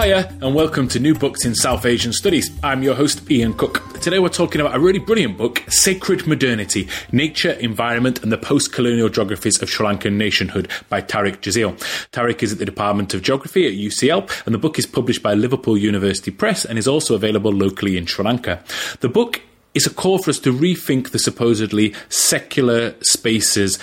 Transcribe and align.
Hiya, 0.00 0.32
and 0.42 0.54
welcome 0.54 0.86
to 0.86 1.00
New 1.00 1.12
Books 1.12 1.44
in 1.44 1.56
South 1.56 1.84
Asian 1.84 2.12
Studies. 2.12 2.56
I'm 2.62 2.84
your 2.84 2.94
host, 2.94 3.28
Ian 3.28 3.52
Cook. 3.52 3.82
Today 4.00 4.20
we're 4.20 4.28
talking 4.28 4.60
about 4.60 4.76
a 4.76 4.78
really 4.78 5.00
brilliant 5.00 5.36
book, 5.36 5.64
Sacred 5.66 6.24
Modernity 6.24 6.86
Nature, 7.10 7.50
Environment, 7.50 8.22
and 8.22 8.30
the 8.30 8.38
Post 8.38 8.72
Colonial 8.72 9.08
Geographies 9.08 9.60
of 9.60 9.68
Sri 9.68 9.84
Lankan 9.84 10.12
Nationhood 10.12 10.68
by 10.88 11.02
Tariq 11.02 11.38
Jazeel. 11.38 11.76
Tariq 12.12 12.44
is 12.44 12.52
at 12.52 12.60
the 12.60 12.64
Department 12.64 13.12
of 13.12 13.22
Geography 13.22 13.66
at 13.66 13.72
UCL, 13.72 14.46
and 14.46 14.54
the 14.54 14.58
book 14.58 14.78
is 14.78 14.86
published 14.86 15.20
by 15.20 15.34
Liverpool 15.34 15.76
University 15.76 16.30
Press 16.30 16.64
and 16.64 16.78
is 16.78 16.86
also 16.86 17.16
available 17.16 17.50
locally 17.50 17.96
in 17.96 18.06
Sri 18.06 18.24
Lanka. 18.24 18.62
The 19.00 19.08
book 19.08 19.42
is 19.74 19.84
a 19.84 19.90
call 19.90 20.18
for 20.18 20.30
us 20.30 20.38
to 20.40 20.52
rethink 20.52 21.10
the 21.10 21.18
supposedly 21.18 21.92
secular 22.08 22.94
spaces 23.00 23.80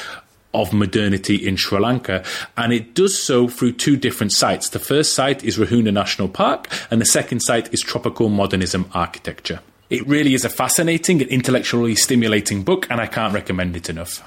of 0.56 0.74
modernity 0.74 1.36
in 1.36 1.58
Sri 1.58 1.80
Lanka. 1.80 2.24
And 2.58 2.74
it 2.74 2.94
does 2.94 3.22
so 3.22 3.48
through 3.48 3.74
two 3.74 3.98
different 3.98 4.32
sites. 4.32 4.70
The 4.70 4.80
first 4.80 5.14
site 5.14 5.44
is 5.44 5.58
Rahuna 5.58 5.94
National 5.94 6.28
Park, 6.28 6.68
and 6.90 7.00
the 7.00 7.06
second 7.06 7.42
site 7.42 7.74
is 7.74 7.82
Tropical 7.82 8.30
Modernism 8.30 8.90
Architecture. 8.94 9.60
It 9.90 10.08
really 10.08 10.34
is 10.34 10.44
a 10.44 10.50
fascinating 10.50 11.22
and 11.22 11.30
intellectually 11.30 11.96
stimulating 11.96 12.64
book, 12.64 12.88
and 12.90 13.00
I 13.00 13.06
can't 13.06 13.34
recommend 13.34 13.76
it 13.76 13.90
enough. 13.90 14.24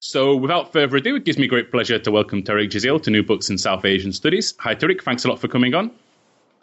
So, 0.00 0.36
without 0.36 0.72
further 0.72 0.96
ado, 0.98 1.16
it 1.16 1.24
gives 1.24 1.38
me 1.38 1.48
great 1.48 1.70
pleasure 1.70 1.98
to 1.98 2.10
welcome 2.10 2.42
Tariq 2.42 2.70
Jazeel 2.70 3.02
to 3.02 3.10
New 3.10 3.22
Books 3.22 3.50
in 3.50 3.58
South 3.58 3.84
Asian 3.84 4.12
Studies. 4.12 4.54
Hi, 4.60 4.74
Tariq. 4.74 5.02
Thanks 5.02 5.24
a 5.24 5.28
lot 5.28 5.40
for 5.40 5.48
coming 5.48 5.74
on. 5.74 5.90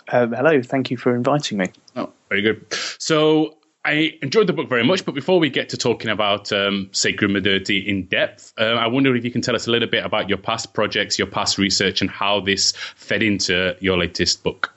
Um, 0.07 0.31
hello. 0.33 0.61
Thank 0.61 0.91
you 0.91 0.97
for 0.97 1.15
inviting 1.15 1.57
me. 1.57 1.67
Oh, 1.95 2.11
very 2.29 2.41
good. 2.41 2.65
So, 2.99 3.57
I 3.85 4.17
enjoyed 4.23 4.47
the 4.47 4.53
book 4.53 4.67
very 4.67 4.83
much, 4.83 5.05
but 5.05 5.13
before 5.13 5.39
we 5.39 5.51
get 5.51 5.69
to 5.69 5.77
talking 5.77 6.09
about 6.09 6.51
um, 6.51 6.89
sacred 6.91 7.29
modernity 7.29 7.77
in 7.77 8.05
depth, 8.05 8.51
uh, 8.57 8.63
I 8.63 8.87
wonder 8.87 9.15
if 9.15 9.23
you 9.23 9.29
can 9.29 9.41
tell 9.41 9.55
us 9.55 9.67
a 9.67 9.71
little 9.71 9.87
bit 9.87 10.03
about 10.03 10.27
your 10.27 10.39
past 10.39 10.73
projects, 10.73 11.19
your 11.19 11.27
past 11.27 11.59
research, 11.59 12.01
and 12.01 12.09
how 12.09 12.39
this 12.39 12.71
fed 12.71 13.21
into 13.21 13.77
your 13.79 13.95
latest 13.95 14.43
book. 14.43 14.73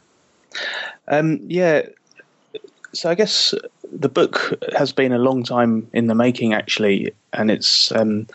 Um, 1.08 1.40
yeah, 1.46 1.86
so 2.92 3.08
I 3.08 3.14
guess 3.14 3.54
the 3.90 4.10
book 4.10 4.62
has 4.76 4.92
been 4.92 5.12
a 5.12 5.18
long 5.18 5.42
time 5.42 5.88
in 5.94 6.06
the 6.06 6.14
making, 6.14 6.52
actually, 6.52 7.12
and 7.32 7.50
it's 7.50 7.90
um, 7.92 8.26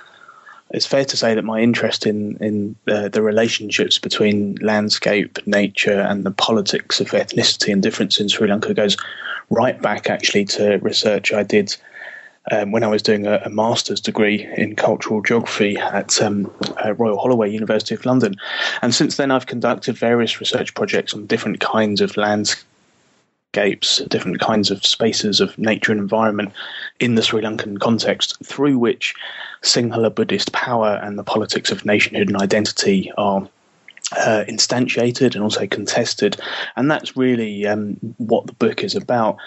it's 0.73 0.87
fair 0.87 1.05
to 1.05 1.15
say 1.15 1.35
that 1.35 1.45
my 1.45 1.59
interest 1.61 2.05
in 2.05 2.35
in 2.37 2.75
uh, 2.87 3.07
the 3.07 3.21
relationships 3.21 3.99
between 3.99 4.55
landscape, 4.55 5.37
nature, 5.45 6.01
and 6.01 6.23
the 6.23 6.31
politics 6.31 6.99
of 6.99 7.11
ethnicity 7.11 7.71
and 7.71 7.81
difference 7.81 8.19
in 8.19 8.27
Sri 8.27 8.47
Lanka 8.47 8.73
goes 8.73 8.97
right 9.49 9.79
back 9.81 10.09
actually 10.09 10.45
to 10.45 10.77
research 10.77 11.31
I 11.31 11.43
did 11.43 11.75
um, 12.51 12.71
when 12.71 12.83
I 12.83 12.87
was 12.87 13.01
doing 13.01 13.25
a, 13.25 13.41
a, 13.45 13.49
master's 13.49 14.01
degree 14.01 14.45
in 14.57 14.75
cultural 14.75 15.21
geography 15.21 15.77
at 15.77 16.21
um, 16.21 16.51
uh, 16.83 16.93
Royal 16.95 17.17
Holloway, 17.17 17.49
University 17.49 17.95
of 17.95 18.05
London. 18.05 18.35
And 18.81 18.93
since 18.93 19.15
then, 19.15 19.31
I've 19.31 19.45
conducted 19.45 19.97
various 19.97 20.39
research 20.41 20.73
projects 20.73 21.13
on 21.13 21.25
different 21.25 21.61
kinds 21.61 22.01
of 22.01 22.17
landscapes, 23.55 23.97
different 24.07 24.39
kinds 24.39 24.71
of 24.71 24.85
spaces 24.85 25.39
of 25.39 25.57
nature 25.57 25.91
and 25.91 26.01
environment 26.01 26.51
in 26.99 27.15
the 27.15 27.21
Sri 27.21 27.41
Lankan 27.41 27.79
context, 27.79 28.43
through 28.43 28.77
which 28.77 29.13
Sinhala 29.61 30.13
Buddhist 30.13 30.51
power 30.53 30.99
and 31.03 31.17
the 31.17 31.23
politics 31.23 31.71
of 31.71 31.85
nationhood 31.85 32.27
and 32.27 32.37
identity 32.37 33.11
are 33.17 33.47
uh, 34.17 34.43
instantiated 34.47 35.35
and 35.35 35.43
also 35.43 35.67
contested, 35.67 36.37
and 36.75 36.89
that's 36.89 37.15
really 37.17 37.67
um, 37.67 37.97
what 38.17 38.47
the 38.47 38.53
book 38.53 38.83
is 38.83 38.95
about. 38.95 39.37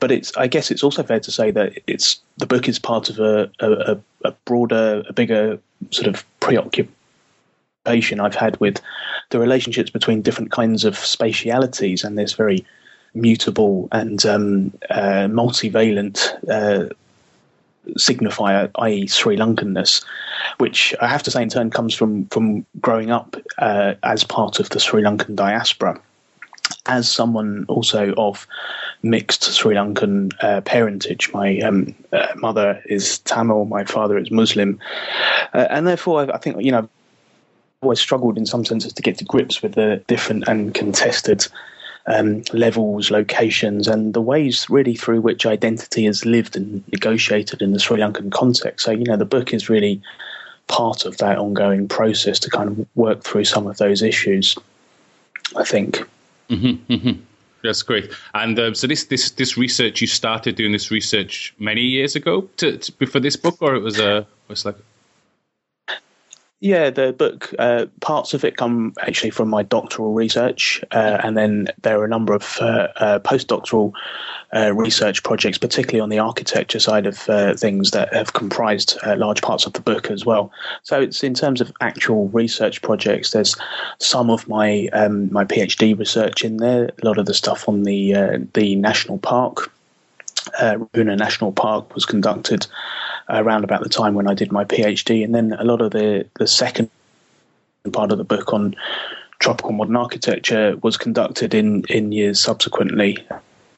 But 0.00 0.10
it's, 0.10 0.34
I 0.36 0.46
guess, 0.46 0.70
it's 0.70 0.82
also 0.82 1.02
fair 1.02 1.20
to 1.20 1.30
say 1.30 1.50
that 1.50 1.72
it's 1.86 2.20
the 2.38 2.46
book 2.46 2.68
is 2.68 2.78
part 2.78 3.10
of 3.10 3.18
a, 3.18 3.50
a, 3.60 3.98
a 4.24 4.32
broader, 4.46 5.02
a 5.06 5.12
bigger 5.12 5.58
sort 5.90 6.06
of 6.06 6.24
preoccupation 6.40 6.94
I've 7.86 8.34
had 8.34 8.58
with 8.60 8.80
the 9.30 9.38
relationships 9.38 9.90
between 9.90 10.22
different 10.22 10.50
kinds 10.50 10.84
of 10.84 10.94
spatialities 10.94 12.04
and 12.04 12.18
this 12.18 12.32
very 12.32 12.64
mutable 13.14 13.88
and 13.92 14.24
um, 14.26 14.72
uh, 14.90 15.28
multivalent 15.28 16.18
uh, 16.48 16.92
signifier, 17.92 18.70
i.e., 18.76 19.06
Sri 19.06 19.36
Lankanness, 19.36 20.04
which 20.58 20.94
I 21.00 21.08
have 21.08 21.22
to 21.24 21.30
say 21.30 21.42
in 21.42 21.48
turn 21.48 21.70
comes 21.70 21.94
from 21.94 22.26
from 22.26 22.64
growing 22.80 23.10
up 23.10 23.36
uh, 23.58 23.94
as 24.02 24.24
part 24.24 24.60
of 24.60 24.70
the 24.70 24.80
Sri 24.80 25.02
Lankan 25.02 25.34
diaspora. 25.34 26.00
As 26.86 27.10
someone 27.10 27.66
also 27.68 28.14
of 28.14 28.46
mixed 29.02 29.44
Sri 29.44 29.74
Lankan 29.74 30.32
uh, 30.40 30.62
parentage, 30.62 31.32
my 31.32 31.58
um, 31.60 31.94
uh, 32.12 32.26
mother 32.36 32.82
is 32.86 33.18
Tamil, 33.20 33.66
my 33.66 33.84
father 33.84 34.18
is 34.18 34.30
Muslim, 34.30 34.78
uh, 35.52 35.66
and 35.70 35.86
therefore 35.86 36.22
I, 36.22 36.34
I 36.36 36.38
think 36.38 36.62
you 36.62 36.72
know 36.72 36.88
always 37.84 38.00
struggled 38.00 38.36
in 38.36 38.46
some 38.46 38.64
senses 38.64 38.92
to 38.94 39.02
get 39.02 39.18
to 39.18 39.24
grips 39.24 39.62
with 39.62 39.74
the 39.74 40.02
different 40.06 40.48
and 40.48 40.74
contested 40.74 41.46
um, 42.06 42.42
levels, 42.52 43.10
locations, 43.10 43.88
and 43.88 44.12
the 44.12 44.20
ways 44.20 44.68
really 44.68 44.94
through 44.94 45.20
which 45.20 45.46
identity 45.46 46.06
is 46.06 46.26
lived 46.26 46.56
and 46.56 46.82
negotiated 46.92 47.62
in 47.62 47.72
the 47.72 47.78
Sri 47.78 47.98
Lankan 47.98 48.30
context. 48.30 48.84
So, 48.84 48.90
you 48.90 49.04
know, 49.04 49.16
the 49.16 49.24
book 49.24 49.54
is 49.54 49.68
really 49.68 50.02
part 50.66 51.04
of 51.04 51.18
that 51.18 51.38
ongoing 51.38 51.88
process 51.88 52.38
to 52.40 52.50
kind 52.50 52.68
of 52.68 52.86
work 52.94 53.22
through 53.22 53.44
some 53.44 53.66
of 53.66 53.76
those 53.78 54.02
issues, 54.02 54.56
I 55.56 55.64
think. 55.64 56.06
Mm-hmm, 56.50 56.92
mm-hmm. 56.92 57.20
That's 57.62 57.82
great. 57.82 58.12
And 58.34 58.58
uh, 58.58 58.74
so 58.74 58.86
this 58.86 59.04
this 59.04 59.30
this 59.30 59.56
research 59.56 60.02
you 60.02 60.06
started 60.06 60.54
doing 60.54 60.72
this 60.72 60.90
research 60.90 61.54
many 61.58 61.80
years 61.80 62.14
ago 62.14 62.42
to, 62.58 62.76
to 62.76 63.06
for 63.06 63.20
this 63.20 63.36
book, 63.36 63.56
or 63.62 63.74
it 63.74 63.80
was 63.80 63.98
a 63.98 64.26
was 64.48 64.66
like 64.66 64.76
yeah, 66.64 66.88
the 66.88 67.12
book, 67.12 67.54
uh, 67.58 67.84
parts 68.00 68.32
of 68.32 68.42
it 68.42 68.56
come 68.56 68.94
actually 69.02 69.28
from 69.28 69.50
my 69.50 69.62
doctoral 69.62 70.14
research, 70.14 70.82
uh, 70.92 71.20
and 71.22 71.36
then 71.36 71.68
there 71.82 72.00
are 72.00 72.06
a 72.06 72.08
number 72.08 72.32
of 72.32 72.56
uh, 72.58 72.88
uh 72.96 73.18
postdoctoral 73.18 73.92
uh, 74.54 74.72
research 74.72 75.22
projects, 75.24 75.58
particularly 75.58 76.00
on 76.00 76.08
the 76.08 76.18
architecture 76.18 76.80
side 76.80 77.04
of 77.04 77.28
uh, 77.28 77.52
things, 77.52 77.90
that 77.90 78.14
have 78.14 78.32
comprised 78.32 78.96
large 79.04 79.42
parts 79.42 79.66
of 79.66 79.74
the 79.74 79.80
book 79.82 80.10
as 80.10 80.24
well. 80.24 80.50
So 80.84 81.02
it's 81.02 81.22
in 81.22 81.34
terms 81.34 81.60
of 81.60 81.70
actual 81.82 82.28
research 82.28 82.80
projects. 82.80 83.32
There's 83.32 83.54
some 83.98 84.30
of 84.30 84.48
my 84.48 84.88
um, 84.94 85.30
my 85.30 85.44
PhD 85.44 85.98
research 85.98 86.44
in 86.44 86.56
there. 86.56 86.84
A 87.02 87.04
lot 87.04 87.18
of 87.18 87.26
the 87.26 87.34
stuff 87.34 87.68
on 87.68 87.82
the 87.82 88.46
the 88.54 88.76
national 88.76 89.18
park, 89.18 89.70
uh, 90.58 90.74
Ruhuna 90.74 91.18
National 91.18 91.52
Park, 91.52 91.94
was 91.94 92.04
conducted 92.04 92.66
around 93.28 93.64
about 93.64 93.82
the 93.82 93.88
time 93.88 94.14
when 94.14 94.28
I 94.28 94.34
did 94.34 94.52
my 94.52 94.64
PhD, 94.64 95.24
and 95.24 95.34
then 95.34 95.52
a 95.52 95.64
lot 95.64 95.80
of 95.80 95.90
the 95.92 96.26
the 96.38 96.46
second 96.46 96.90
part 97.92 98.12
of 98.12 98.18
the 98.18 98.24
book 98.24 98.52
on 98.52 98.74
tropical 99.38 99.72
modern 99.72 99.96
architecture 99.96 100.76
was 100.82 100.96
conducted 100.96 101.54
in 101.54 101.84
in 101.88 102.12
years 102.12 102.40
subsequently. 102.40 103.18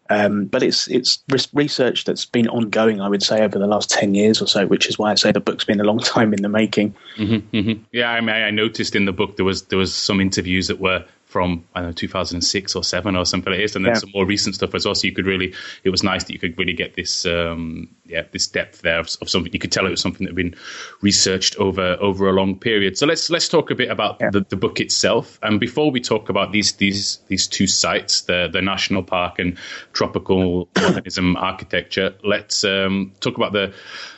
Um, 0.08 0.44
but 0.44 0.62
it's 0.62 0.86
it's 0.86 1.18
research 1.52 2.04
that's 2.04 2.24
been 2.24 2.48
ongoing, 2.48 3.00
I 3.00 3.08
would 3.08 3.22
say, 3.22 3.42
over 3.42 3.58
the 3.58 3.66
last 3.66 3.90
ten 3.90 4.14
years 4.14 4.40
or 4.40 4.46
so, 4.46 4.66
which 4.66 4.86
is 4.86 4.98
why 4.98 5.10
I 5.10 5.16
say 5.16 5.32
the 5.32 5.40
book's 5.40 5.64
been 5.64 5.80
a 5.80 5.84
long 5.84 5.98
time 6.14 6.32
in 6.32 6.42
the 6.42 6.48
making. 6.48 6.94
Mm-hmm, 7.16 7.56
mm-hmm. 7.56 7.82
Yeah, 7.92 8.10
I 8.10 8.20
mean, 8.20 8.30
I 8.30 8.50
noticed 8.50 8.94
in 8.94 9.04
the 9.04 9.12
book 9.12 9.36
there 9.36 9.44
was 9.44 9.62
there 9.64 9.78
was 9.78 9.94
some 9.94 10.20
interviews 10.20 10.68
that 10.68 10.78
were 10.78 11.04
from 11.26 11.64
I 11.74 11.80
don't 11.80 11.90
know 11.90 11.92
2006 11.92 12.76
or 12.76 12.84
seven 12.84 13.16
or 13.16 13.26
something 13.26 13.52
like 13.52 13.60
this, 13.60 13.76
and 13.76 13.84
then 13.84 13.94
yeah. 13.94 13.98
some 13.98 14.10
more 14.14 14.24
recent 14.24 14.54
stuff 14.54 14.74
as 14.74 14.84
well. 14.84 14.94
So 14.94 15.06
you 15.06 15.12
could 15.12 15.26
really, 15.26 15.54
it 15.82 15.90
was 15.90 16.02
nice 16.02 16.24
that 16.24 16.32
you 16.32 16.38
could 16.38 16.56
really 16.56 16.72
get 16.72 16.94
this, 16.94 17.26
um, 17.26 17.88
yeah, 18.06 18.22
this 18.30 18.46
depth 18.46 18.82
there 18.82 19.00
of, 19.00 19.08
of, 19.20 19.28
something. 19.28 19.52
You 19.52 19.58
could 19.58 19.72
tell 19.72 19.86
it 19.86 19.90
was 19.90 20.00
something 20.00 20.24
that 20.24 20.30
had 20.30 20.36
been 20.36 20.54
researched 21.02 21.56
over 21.56 21.96
over 22.00 22.28
a 22.28 22.32
long 22.32 22.58
period. 22.58 22.96
So 22.96 23.06
let's 23.06 23.28
let's 23.28 23.48
talk 23.48 23.70
a 23.70 23.74
bit 23.74 23.90
about 23.90 24.18
yeah. 24.20 24.30
the, 24.30 24.46
the 24.48 24.56
book 24.56 24.80
itself. 24.80 25.38
And 25.42 25.58
before 25.58 25.90
we 25.90 26.00
talk 26.00 26.28
about 26.28 26.52
these 26.52 26.72
these 26.74 27.18
these 27.26 27.48
two 27.48 27.66
sites, 27.66 28.22
the 28.22 28.48
the 28.52 28.62
national 28.62 29.02
park 29.02 29.40
and 29.40 29.58
tropical 29.92 30.68
modernism 30.76 31.36
architecture, 31.36 32.14
let's 32.22 32.62
um, 32.62 33.12
talk 33.20 33.36
about 33.36 33.52
the 33.52 33.74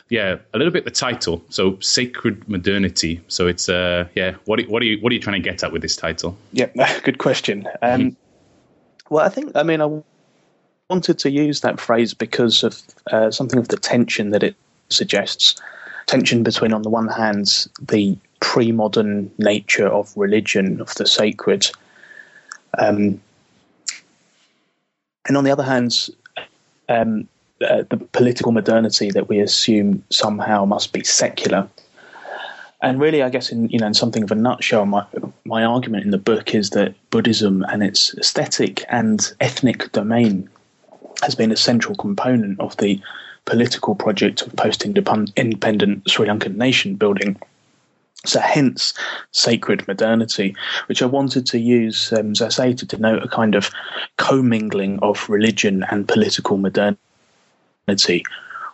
yeah, 0.09 0.37
a 0.53 0.57
little 0.57 0.73
bit 0.73 0.85
the 0.85 0.91
title. 0.91 1.43
So 1.49 1.79
sacred 1.79 2.47
modernity. 2.49 3.21
So 3.27 3.47
it's 3.47 3.69
uh 3.69 4.07
yeah, 4.15 4.35
what 4.45 4.61
what 4.67 4.81
are 4.81 4.85
you 4.85 4.99
what 5.01 5.11
are 5.11 5.15
you 5.15 5.21
trying 5.21 5.41
to 5.41 5.49
get 5.49 5.63
at 5.63 5.71
with 5.71 5.81
this 5.81 5.95
title? 5.95 6.37
Yeah, 6.51 6.99
good 7.03 7.19
question. 7.19 7.67
Um, 7.81 8.01
mm-hmm. 8.01 9.13
Well, 9.13 9.25
I 9.25 9.29
think 9.29 9.55
I 9.55 9.63
mean 9.63 9.81
I 9.81 10.01
wanted 10.89 11.19
to 11.19 11.29
use 11.29 11.61
that 11.61 11.79
phrase 11.79 12.13
because 12.13 12.63
of 12.63 12.81
uh, 13.11 13.31
something 13.31 13.59
of 13.59 13.67
the 13.67 13.77
tension 13.77 14.31
that 14.31 14.43
it 14.43 14.55
suggests. 14.89 15.55
Tension 16.07 16.41
between, 16.41 16.73
on 16.73 16.81
the 16.81 16.89
one 16.89 17.07
hand, 17.07 17.67
the 17.79 18.17
pre-modern 18.39 19.31
nature 19.37 19.87
of 19.87 20.11
religion, 20.17 20.81
of 20.81 20.93
the 20.95 21.05
sacred. 21.05 21.69
Um, 22.77 23.21
and 25.27 25.37
on 25.37 25.43
the 25.43 25.51
other 25.51 25.63
hand, 25.63 26.09
um, 26.87 27.27
uh, 27.67 27.83
the 27.89 27.97
political 27.97 28.51
modernity 28.51 29.11
that 29.11 29.27
we 29.27 29.39
assume 29.39 30.03
somehow 30.09 30.65
must 30.65 30.93
be 30.93 31.03
secular. 31.03 31.67
And 32.81 32.99
really, 32.99 33.21
I 33.21 33.29
guess 33.29 33.51
in 33.51 33.67
you 33.69 33.79
know 33.79 33.87
in 33.87 33.93
something 33.93 34.23
of 34.23 34.31
a 34.31 34.35
nutshell, 34.35 34.85
my 34.85 35.05
my 35.43 35.65
argument 35.65 36.05
in 36.05 36.11
the 36.11 36.17
book 36.17 36.55
is 36.55 36.69
that 36.71 36.95
Buddhism 37.09 37.65
and 37.69 37.83
its 37.83 38.17
aesthetic 38.17 38.85
and 38.87 39.33
ethnic 39.41 39.91
domain 39.91 40.49
has 41.21 41.35
been 41.35 41.51
a 41.51 41.57
central 41.57 41.95
component 41.95 42.59
of 42.61 42.77
the 42.77 43.01
political 43.43 43.95
project 43.95 44.43
of 44.43 44.55
post-independent 44.55 46.09
Sri 46.09 46.27
Lankan 46.27 46.55
nation 46.55 46.95
building. 46.95 47.37
So, 48.25 48.39
hence, 48.39 48.93
sacred 49.31 49.87
modernity, 49.87 50.55
which 50.87 51.01
I 51.01 51.05
wanted 51.05 51.45
to 51.47 51.59
use, 51.59 52.13
um, 52.13 52.31
as 52.31 52.41
I 52.41 52.49
say, 52.49 52.73
to 52.73 52.85
denote 52.85 53.23
a 53.23 53.29
kind 53.29 53.55
of 53.55 53.71
commingling 54.17 54.99
of 54.99 55.29
religion 55.29 55.85
and 55.89 56.07
political 56.07 56.57
modernity 56.57 56.99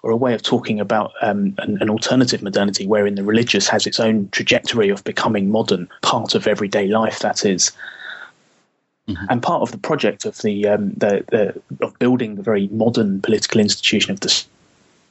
or 0.05 0.11
a 0.11 0.15
way 0.15 0.35
of 0.35 0.43
talking 0.43 0.79
about 0.79 1.13
um, 1.23 1.55
an, 1.57 1.79
an, 1.81 1.89
alternative 1.89 2.43
modernity 2.43 2.85
wherein 2.85 3.15
the 3.15 3.23
religious 3.23 3.67
has 3.67 3.87
its 3.87 3.99
own 3.99 4.29
trajectory 4.29 4.89
of 4.89 5.03
becoming 5.03 5.49
modern, 5.49 5.89
part 6.03 6.35
of 6.35 6.45
everyday 6.45 6.87
life, 6.87 7.19
that 7.19 7.43
is. 7.43 7.71
Mm-hmm. 9.07 9.25
And 9.29 9.41
part 9.41 9.63
of 9.63 9.71
the 9.71 9.79
project 9.79 10.25
of 10.25 10.37
the, 10.43 10.67
um, 10.67 10.91
the, 10.93 11.25
the, 11.29 11.83
of 11.83 11.97
building 11.97 12.35
the 12.35 12.43
very 12.43 12.67
modern 12.67 13.19
political 13.21 13.59
institution 13.59 14.11
of 14.11 14.19
the 14.19 14.29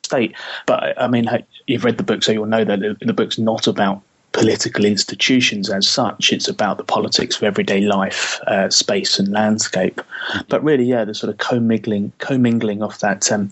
state. 0.04 0.34
But 0.66 1.00
I 1.00 1.08
mean, 1.08 1.28
you've 1.66 1.84
read 1.84 1.98
the 1.98 2.04
book, 2.04 2.22
so 2.22 2.30
you'll 2.30 2.46
know 2.46 2.64
that 2.64 2.78
the, 2.78 2.96
the 3.00 3.12
book's 3.12 3.38
not 3.38 3.66
about 3.66 4.00
political 4.30 4.84
institutions 4.84 5.70
as 5.70 5.88
such. 5.88 6.32
It's 6.32 6.48
about 6.48 6.76
the 6.76 6.84
politics 6.84 7.36
of 7.36 7.42
everyday 7.42 7.80
life, 7.80 8.38
uh, 8.46 8.70
space, 8.70 9.18
and 9.18 9.28
landscape. 9.28 9.96
Mm-hmm. 9.96 10.40
But 10.48 10.62
really, 10.62 10.84
yeah, 10.84 11.04
the 11.04 11.14
sort 11.14 11.30
of 11.30 11.38
commingling, 11.38 12.12
commingling 12.18 12.80
of 12.80 12.98
that 13.00 13.32
um, 13.32 13.50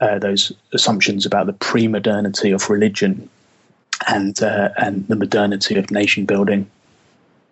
uh, 0.00 0.18
those 0.18 0.52
assumptions 0.72 1.26
about 1.26 1.46
the 1.46 1.52
pre-modernity 1.52 2.50
of 2.50 2.68
religion 2.70 3.28
and 4.06 4.42
uh, 4.42 4.70
and 4.76 5.06
the 5.08 5.16
modernity 5.16 5.76
of 5.76 5.90
nation 5.90 6.24
building. 6.24 6.70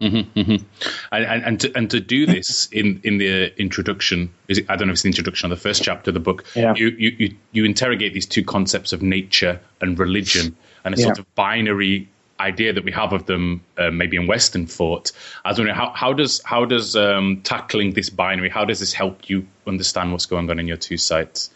Mm-hmm, 0.01 0.39
mm-hmm. 0.39 0.65
And, 1.11 1.25
and, 1.25 1.45
and, 1.45 1.61
to, 1.61 1.77
and 1.77 1.91
to 1.91 1.99
do 1.99 2.25
this 2.25 2.69
in, 2.71 3.01
in 3.03 3.19
the 3.19 3.53
introduction, 3.61 4.33
is 4.47 4.59
it, 4.59 4.67
I 4.69 4.77
don't 4.77 4.87
know 4.87 4.93
if 4.93 4.97
it's 4.97 5.03
the 5.03 5.09
introduction 5.09 5.51
or 5.51 5.57
the 5.57 5.61
first 5.61 5.83
chapter 5.83 6.11
of 6.11 6.15
the 6.15 6.21
book, 6.21 6.45
yeah. 6.55 6.73
you, 6.77 6.91
you, 6.91 7.17
you, 7.19 7.37
you 7.51 7.65
interrogate 7.65 8.15
these 8.15 8.27
two 8.27 8.45
concepts 8.45 8.93
of 8.93 9.03
nature 9.03 9.61
and 9.81 9.99
religion 9.99 10.57
and 10.85 10.95
a 10.95 10.99
yeah. 10.99 11.07
sort 11.07 11.19
of 11.19 11.35
binary 11.35 12.09
idea 12.41 12.73
that 12.73 12.85
we 12.85 12.93
have 12.93 13.13
of 13.13 13.27
them, 13.27 13.63
uh, 13.77 13.91
maybe 13.91 14.17
in 14.17 14.27
Western 14.27 14.67
thought. 14.67 15.11
I 15.45 15.49
was 15.49 15.59
wondering 15.59 15.77
how, 15.77 15.93
how 15.95 16.13
does 16.13 16.41
how 16.45 16.65
does 16.65 16.95
um, 16.95 17.41
tackling 17.43 17.95
this 17.95 18.11
binary 18.11 18.49
how 18.49 18.65
does 18.65 18.79
this 18.79 18.93
help 18.93 19.29
you 19.29 19.47
understand 19.67 20.13
what's 20.13 20.27
going 20.27 20.49
on 20.49 20.61
in 20.61 20.69
your 20.69 20.77
two 20.77 20.97
sites? 20.97 21.51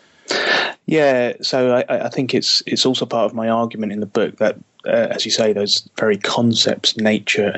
Yeah, 0.86 1.34
so 1.42 1.76
I, 1.76 2.06
I, 2.06 2.08
think 2.08 2.34
it's 2.34 2.62
it's 2.66 2.84
also 2.84 3.06
part 3.06 3.24
of 3.24 3.34
my 3.34 3.48
argument 3.48 3.92
in 3.92 4.00
the 4.00 4.06
book 4.06 4.36
that, 4.38 4.56
uh, 4.86 5.08
as 5.10 5.24
you 5.24 5.30
say, 5.30 5.52
those 5.52 5.88
very 5.98 6.18
concepts, 6.18 6.96
nature 6.96 7.54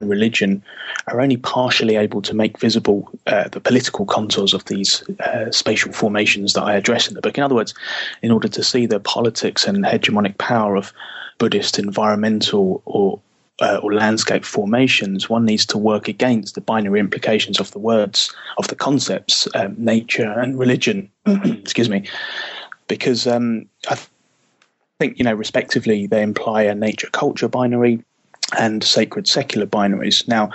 and 0.00 0.10
religion, 0.10 0.62
are 1.06 1.20
only 1.20 1.36
partially 1.36 1.96
able 1.96 2.20
to 2.22 2.34
make 2.34 2.58
visible 2.58 3.08
uh, 3.28 3.48
the 3.48 3.60
political 3.60 4.04
contours 4.04 4.52
of 4.52 4.64
these 4.66 5.08
uh, 5.20 5.50
spatial 5.52 5.92
formations 5.92 6.54
that 6.54 6.64
I 6.64 6.74
address 6.74 7.08
in 7.08 7.14
the 7.14 7.20
book. 7.20 7.38
In 7.38 7.44
other 7.44 7.54
words, 7.54 7.72
in 8.20 8.30
order 8.30 8.48
to 8.48 8.62
see 8.64 8.86
the 8.86 9.00
politics 9.00 9.66
and 9.66 9.84
hegemonic 9.84 10.38
power 10.38 10.76
of 10.76 10.92
Buddhist 11.38 11.78
environmental 11.78 12.82
or 12.84 13.20
uh, 13.60 13.80
or 13.82 13.92
landscape 13.92 14.44
formations, 14.44 15.28
one 15.28 15.44
needs 15.44 15.66
to 15.66 15.78
work 15.78 16.08
against 16.08 16.54
the 16.54 16.60
binary 16.60 17.00
implications 17.00 17.58
of 17.58 17.70
the 17.72 17.78
words, 17.78 18.32
of 18.56 18.68
the 18.68 18.76
concepts, 18.76 19.48
um, 19.54 19.74
nature 19.78 20.30
and 20.38 20.58
religion. 20.58 21.10
excuse 21.26 21.88
me, 21.88 22.04
because 22.86 23.26
um, 23.26 23.66
I 23.88 23.94
th- 23.96 24.08
think 25.00 25.18
you 25.18 25.24
know, 25.24 25.34
respectively, 25.34 26.06
they 26.06 26.22
imply 26.22 26.62
a 26.62 26.74
nature-culture 26.74 27.48
binary 27.48 28.02
and 28.58 28.82
sacred-secular 28.82 29.66
binaries. 29.66 30.26
Now, 30.26 30.50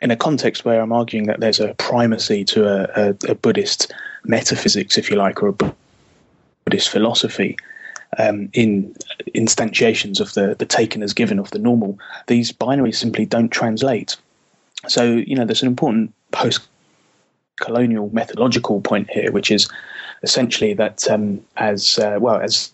in 0.00 0.10
a 0.10 0.16
context 0.16 0.64
where 0.64 0.80
I'm 0.80 0.92
arguing 0.92 1.26
that 1.26 1.40
there's 1.40 1.60
a 1.60 1.74
primacy 1.74 2.44
to 2.46 2.66
a, 2.66 3.08
a, 3.08 3.32
a 3.32 3.34
Buddhist 3.34 3.92
metaphysics, 4.24 4.98
if 4.98 5.10
you 5.10 5.16
like, 5.16 5.42
or 5.42 5.48
a 5.48 5.74
Buddhist 6.64 6.90
philosophy, 6.90 7.56
um, 8.18 8.48
in 8.52 8.94
instantiations 9.34 10.20
of 10.20 10.34
the, 10.34 10.54
the 10.58 10.66
taken 10.66 11.02
as 11.02 11.12
given 11.12 11.38
of 11.38 11.50
the 11.50 11.58
normal, 11.58 11.98
these 12.26 12.52
binaries 12.52 12.96
simply 12.96 13.26
don't 13.26 13.50
translate. 13.50 14.16
So, 14.88 15.04
you 15.04 15.34
know, 15.34 15.44
there's 15.44 15.62
an 15.62 15.68
important 15.68 16.12
post 16.32 16.66
colonial 17.60 18.10
methodological 18.12 18.80
point 18.80 19.10
here, 19.10 19.32
which 19.32 19.50
is 19.50 19.68
essentially 20.22 20.74
that 20.74 21.08
um, 21.10 21.40
as 21.56 21.98
uh, 21.98 22.18
well 22.20 22.40
as 22.40 22.72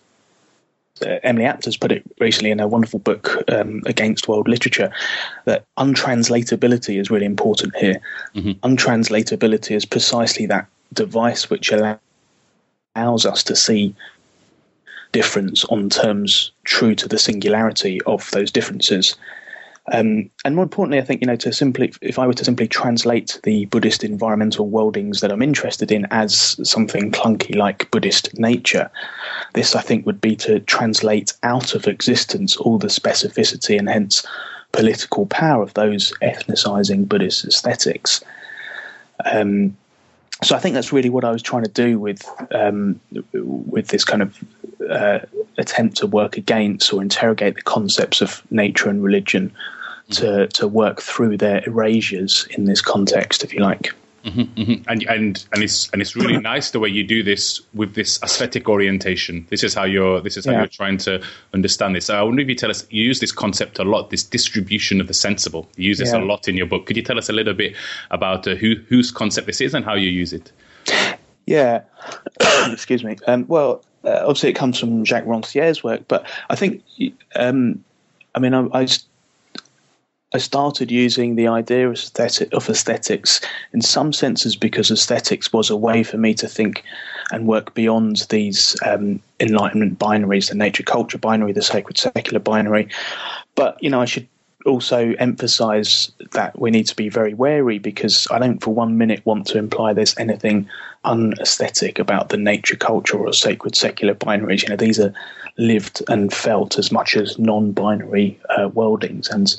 uh, 1.05 1.19
Emily 1.23 1.45
Apter's 1.45 1.77
put 1.77 1.91
it 1.91 2.03
recently 2.19 2.51
in 2.51 2.59
a 2.59 2.67
wonderful 2.67 2.99
book 2.99 3.43
um, 3.51 3.81
against 3.85 4.27
world 4.27 4.47
literature 4.47 4.91
that 5.45 5.65
untranslatability 5.77 6.99
is 6.99 7.09
really 7.09 7.25
important 7.25 7.75
here. 7.75 7.99
Mm-hmm. 8.35 8.51
Untranslatability 8.67 9.75
is 9.75 9.85
precisely 9.85 10.45
that 10.47 10.67
device 10.93 11.49
which 11.49 11.71
allows 11.71 13.25
us 13.25 13.43
to 13.43 13.55
see 13.55 13.95
difference 15.13 15.63
on 15.65 15.89
terms 15.89 16.51
true 16.65 16.95
to 16.95 17.07
the 17.07 17.17
singularity 17.17 18.01
of 18.01 18.29
those 18.31 18.51
differences. 18.51 19.15
Um, 19.91 20.29
and 20.45 20.55
more 20.55 20.63
importantly, 20.63 20.97
I 20.97 21.03
think 21.03 21.21
you 21.21 21.27
know 21.27 21.35
to 21.37 21.51
simply, 21.51 21.93
if 22.01 22.17
I 22.17 22.25
were 22.25 22.33
to 22.33 22.45
simply 22.45 22.67
translate 22.67 23.39
the 23.43 23.65
Buddhist 23.65 24.03
environmental 24.03 24.69
worldings 24.69 25.19
that 25.19 25.31
I'm 25.31 25.41
interested 25.41 25.91
in 25.91 26.07
as 26.09 26.57
something 26.67 27.11
clunky 27.11 27.55
like 27.55 27.91
Buddhist 27.91 28.37
nature, 28.37 28.89
this 29.53 29.75
I 29.75 29.81
think 29.81 30.05
would 30.05 30.21
be 30.21 30.35
to 30.37 30.59
translate 30.61 31.33
out 31.43 31.75
of 31.75 31.87
existence 31.87 32.55
all 32.57 32.77
the 32.77 32.87
specificity 32.87 33.77
and 33.77 33.89
hence 33.89 34.25
political 34.71 35.25
power 35.25 35.61
of 35.61 35.73
those 35.73 36.13
ethnicizing 36.21 37.07
Buddhist 37.07 37.45
aesthetics. 37.45 38.21
Um, 39.31 39.75
so 40.43 40.55
I 40.55 40.59
think 40.59 40.73
that's 40.75 40.93
really 40.93 41.09
what 41.09 41.23
I 41.23 41.31
was 41.31 41.41
trying 41.41 41.63
to 41.63 41.69
do 41.69 41.99
with 41.99 42.25
um, 42.51 42.99
with 43.33 43.89
this 43.89 44.05
kind 44.05 44.21
of 44.21 44.37
uh, 44.93 45.19
attempt 45.57 45.97
to 45.97 46.07
work 46.07 46.37
against 46.37 46.93
or 46.93 47.01
interrogate 47.01 47.55
the 47.55 47.61
concepts 47.61 48.21
of 48.21 48.41
nature 48.51 48.89
and 48.89 49.03
religion 49.03 49.51
to 50.11 50.23
mm-hmm. 50.23 50.47
to 50.49 50.67
work 50.67 51.01
through 51.01 51.37
their 51.37 51.63
erasures 51.65 52.47
in 52.51 52.65
this 52.65 52.81
context, 52.81 53.43
if 53.43 53.53
you 53.53 53.61
like. 53.61 53.93
Mm-hmm, 54.23 54.41
mm-hmm. 54.41 54.89
And 54.89 55.03
and 55.03 55.45
and 55.51 55.63
it's 55.63 55.89
and 55.91 56.01
it's 56.01 56.15
really 56.15 56.37
nice 56.53 56.71
the 56.71 56.79
way 56.79 56.87
you 56.87 57.03
do 57.03 57.23
this 57.23 57.61
with 57.73 57.95
this 57.95 58.21
aesthetic 58.23 58.69
orientation. 58.69 59.45
This 59.49 59.63
is 59.63 59.73
how 59.73 59.83
you're 59.83 60.21
this 60.21 60.37
is 60.37 60.45
how 60.45 60.53
yeah. 60.53 60.59
you're 60.59 60.67
trying 60.67 60.97
to 60.99 61.21
understand 61.53 61.95
this. 61.95 62.05
So 62.05 62.17
I 62.17 62.21
wonder 62.21 62.41
if 62.41 62.47
you 62.47 62.55
tell 62.55 62.69
us 62.69 62.85
you 62.89 63.03
use 63.03 63.19
this 63.19 63.33
concept 63.33 63.79
a 63.79 63.83
lot, 63.83 64.11
this 64.11 64.23
distribution 64.23 65.01
of 65.01 65.07
the 65.07 65.13
sensible. 65.13 65.67
You 65.75 65.89
use 65.89 65.97
this 65.97 66.13
yeah. 66.13 66.19
a 66.19 66.23
lot 66.23 66.47
in 66.47 66.55
your 66.55 66.67
book. 66.67 66.85
Could 66.85 66.95
you 66.95 67.03
tell 67.03 67.17
us 67.17 67.27
a 67.27 67.33
little 67.33 67.53
bit 67.53 67.75
about 68.11 68.47
uh, 68.47 68.55
who 68.55 68.75
whose 68.87 69.11
concept 69.11 69.45
this 69.45 69.59
is 69.59 69.73
and 69.73 69.83
how 69.83 69.95
you 69.95 70.09
use 70.09 70.31
it? 70.31 70.51
Yeah, 71.45 71.81
excuse 72.71 73.03
me. 73.03 73.17
Um, 73.27 73.45
well, 73.49 73.83
uh, 74.03 74.19
obviously 74.21 74.49
it 74.49 74.55
comes 74.55 74.79
from 74.79 75.05
Jacques 75.05 75.25
Rancière's 75.25 75.83
work, 75.83 76.01
but 76.07 76.25
I 76.49 76.55
think 76.55 76.83
um, 77.35 77.83
I 78.35 78.39
mean 78.39 78.53
I, 78.53 78.67
I 78.73 78.87
I 80.35 80.39
started 80.39 80.89
using 80.89 81.35
the 81.35 81.47
idea 81.47 81.87
of, 81.87 81.93
aesthetic, 81.93 82.51
of 82.53 82.67
aesthetics 82.67 83.39
in 83.71 83.81
some 83.81 84.11
senses 84.11 84.55
because 84.55 84.89
aesthetics 84.89 85.53
was 85.53 85.69
a 85.69 85.75
way 85.75 86.01
for 86.01 86.17
me 86.17 86.33
to 86.35 86.47
think 86.47 86.83
and 87.31 87.47
work 87.47 87.75
beyond 87.75 88.25
these 88.29 88.75
um, 88.83 89.21
enlightenment 89.39 89.99
binaries, 89.99 90.49
the 90.49 90.55
nature 90.55 90.81
culture 90.81 91.19
binary, 91.19 91.53
the 91.53 91.61
sacred 91.61 91.99
secular 91.99 92.39
binary. 92.39 92.89
But 93.53 93.77
you 93.81 93.91
know, 93.91 94.01
I 94.01 94.05
should 94.05 94.27
also 94.65 95.13
emphasize 95.19 96.11
that 96.31 96.59
we 96.59 96.71
need 96.71 96.87
to 96.87 96.95
be 96.95 97.09
very 97.09 97.33
wary 97.33 97.79
because 97.79 98.27
I 98.31 98.39
don't 98.39 98.59
for 98.59 98.73
one 98.73 98.97
minute 98.97 99.25
want 99.25 99.47
to 99.47 99.57
imply 99.57 99.93
there's 99.93 100.17
anything 100.17 100.69
unaesthetic 101.03 101.99
about 101.99 102.29
the 102.29 102.37
nature 102.37 102.75
culture 102.75 103.17
or 103.17 103.33
sacred 103.33 103.75
secular 103.75 104.15
binaries. 104.15 104.63
You 104.63 104.69
know, 104.69 104.75
these 104.75 104.99
are 104.99 105.13
lived 105.57 106.01
and 106.07 106.33
felt 106.33 106.79
as 106.79 106.91
much 106.91 107.15
as 107.15 107.37
non-binary 107.37 108.39
uh, 108.57 108.69
worldings. 108.69 109.27
And 109.29 109.53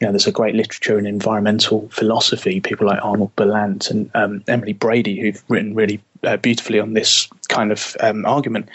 you 0.00 0.06
know, 0.06 0.12
there's 0.12 0.26
a 0.26 0.32
great 0.32 0.54
literature 0.54 0.98
in 0.98 1.06
environmental 1.06 1.88
philosophy. 1.90 2.60
People 2.60 2.86
like 2.86 3.04
Arnold 3.04 3.34
Berleant 3.36 3.90
and 3.90 4.10
um, 4.14 4.42
Emily 4.48 4.72
Brady 4.72 5.20
who've 5.20 5.42
written 5.48 5.74
really 5.74 6.00
uh, 6.24 6.36
beautifully 6.38 6.80
on 6.80 6.94
this 6.94 7.28
kind 7.48 7.70
of 7.70 7.96
um, 8.00 8.24
argument. 8.24 8.68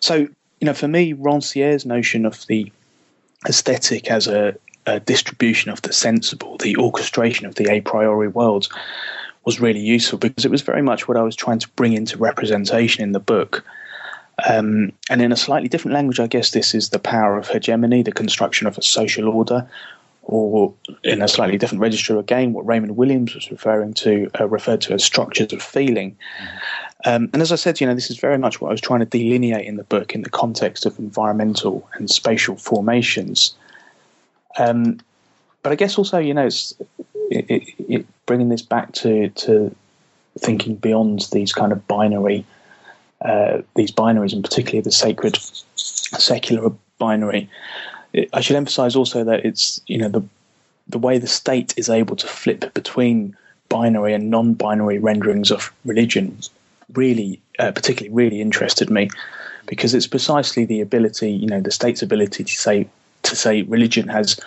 So 0.00 0.28
you 0.60 0.66
know, 0.66 0.74
for 0.74 0.88
me, 0.88 1.14
Rancière's 1.14 1.86
notion 1.86 2.26
of 2.26 2.46
the 2.46 2.70
aesthetic 3.46 4.10
as 4.10 4.26
a, 4.26 4.56
a 4.88 5.00
distribution 5.00 5.70
of 5.70 5.82
the 5.82 5.92
sensible, 5.92 6.56
the 6.58 6.76
orchestration 6.76 7.46
of 7.46 7.54
the 7.56 7.70
a 7.70 7.80
priori 7.80 8.28
worlds 8.28 8.68
was 9.44 9.60
really 9.60 9.80
useful 9.80 10.18
because 10.18 10.44
it 10.44 10.50
was 10.50 10.62
very 10.62 10.82
much 10.82 11.06
what 11.08 11.16
I 11.16 11.22
was 11.22 11.36
trying 11.36 11.58
to 11.60 11.68
bring 11.70 11.92
into 11.92 12.18
representation 12.18 13.02
in 13.02 13.12
the 13.12 13.20
book. 13.20 13.64
Um, 14.48 14.92
and 15.10 15.20
in 15.20 15.32
a 15.32 15.36
slightly 15.36 15.68
different 15.68 15.94
language, 15.94 16.20
I 16.20 16.26
guess 16.26 16.50
this 16.50 16.74
is 16.74 16.90
the 16.90 16.98
power 16.98 17.36
of 17.36 17.48
hegemony, 17.48 18.02
the 18.02 18.12
construction 18.12 18.66
of 18.66 18.78
a 18.78 18.82
social 18.82 19.28
order, 19.28 19.68
or 20.22 20.74
in 21.02 21.22
a 21.22 21.28
slightly 21.28 21.56
different 21.56 21.80
register 21.80 22.18
again, 22.18 22.52
what 22.52 22.66
Raymond 22.66 22.96
Williams 22.96 23.34
was 23.34 23.50
referring 23.50 23.94
to, 23.94 24.30
uh, 24.38 24.46
referred 24.46 24.82
to 24.82 24.92
as 24.92 25.02
structures 25.02 25.52
of 25.52 25.62
feeling. 25.62 26.16
Um, 27.04 27.30
and 27.32 27.40
as 27.40 27.50
I 27.50 27.56
said, 27.56 27.80
you 27.80 27.86
know, 27.86 27.94
this 27.94 28.10
is 28.10 28.18
very 28.18 28.38
much 28.38 28.60
what 28.60 28.68
I 28.68 28.72
was 28.72 28.80
trying 28.80 29.00
to 29.00 29.06
delineate 29.06 29.66
in 29.66 29.76
the 29.76 29.84
book 29.84 30.14
in 30.14 30.22
the 30.22 30.30
context 30.30 30.84
of 30.84 30.98
environmental 30.98 31.88
and 31.94 32.10
spatial 32.10 32.56
formations. 32.56 33.54
Um, 34.56 35.00
but 35.62 35.72
I 35.72 35.74
guess 35.74 35.98
also, 35.98 36.18
you 36.18 36.34
know, 36.34 36.46
it's 36.46 36.74
it, 37.30 37.50
it, 37.50 37.74
it, 37.88 38.06
bringing 38.26 38.48
this 38.48 38.62
back 38.62 38.92
to 38.92 39.28
to 39.30 39.74
thinking 40.38 40.76
beyond 40.76 41.26
these 41.32 41.52
kind 41.52 41.72
of 41.72 41.86
binary, 41.88 42.44
uh, 43.22 43.62
these 43.74 43.90
binaries, 43.90 44.32
and 44.32 44.42
particularly 44.42 44.80
the 44.80 44.92
sacred 44.92 45.38
secular 45.74 46.70
binary. 46.98 47.48
I 48.32 48.40
should 48.40 48.56
emphasize 48.56 48.96
also 48.96 49.24
that 49.24 49.44
it's 49.44 49.80
you 49.86 49.98
know 49.98 50.08
the 50.08 50.22
the 50.88 50.98
way 50.98 51.18
the 51.18 51.26
state 51.26 51.74
is 51.76 51.90
able 51.90 52.16
to 52.16 52.26
flip 52.26 52.72
between 52.74 53.36
binary 53.68 54.14
and 54.14 54.30
non-binary 54.30 54.98
renderings 54.98 55.50
of 55.50 55.70
religion 55.84 56.38
really 56.94 57.40
uh, 57.58 57.70
particularly 57.72 58.14
really 58.14 58.40
interested 58.40 58.88
me 58.88 59.10
because 59.66 59.92
it's 59.92 60.06
precisely 60.06 60.64
the 60.64 60.80
ability 60.80 61.30
you 61.30 61.46
know 61.46 61.60
the 61.60 61.70
state's 61.70 62.00
ability 62.00 62.44
to 62.44 62.54
say 62.54 62.88
to 63.22 63.36
say 63.36 63.62
religion 63.62 64.08
has 64.08 64.38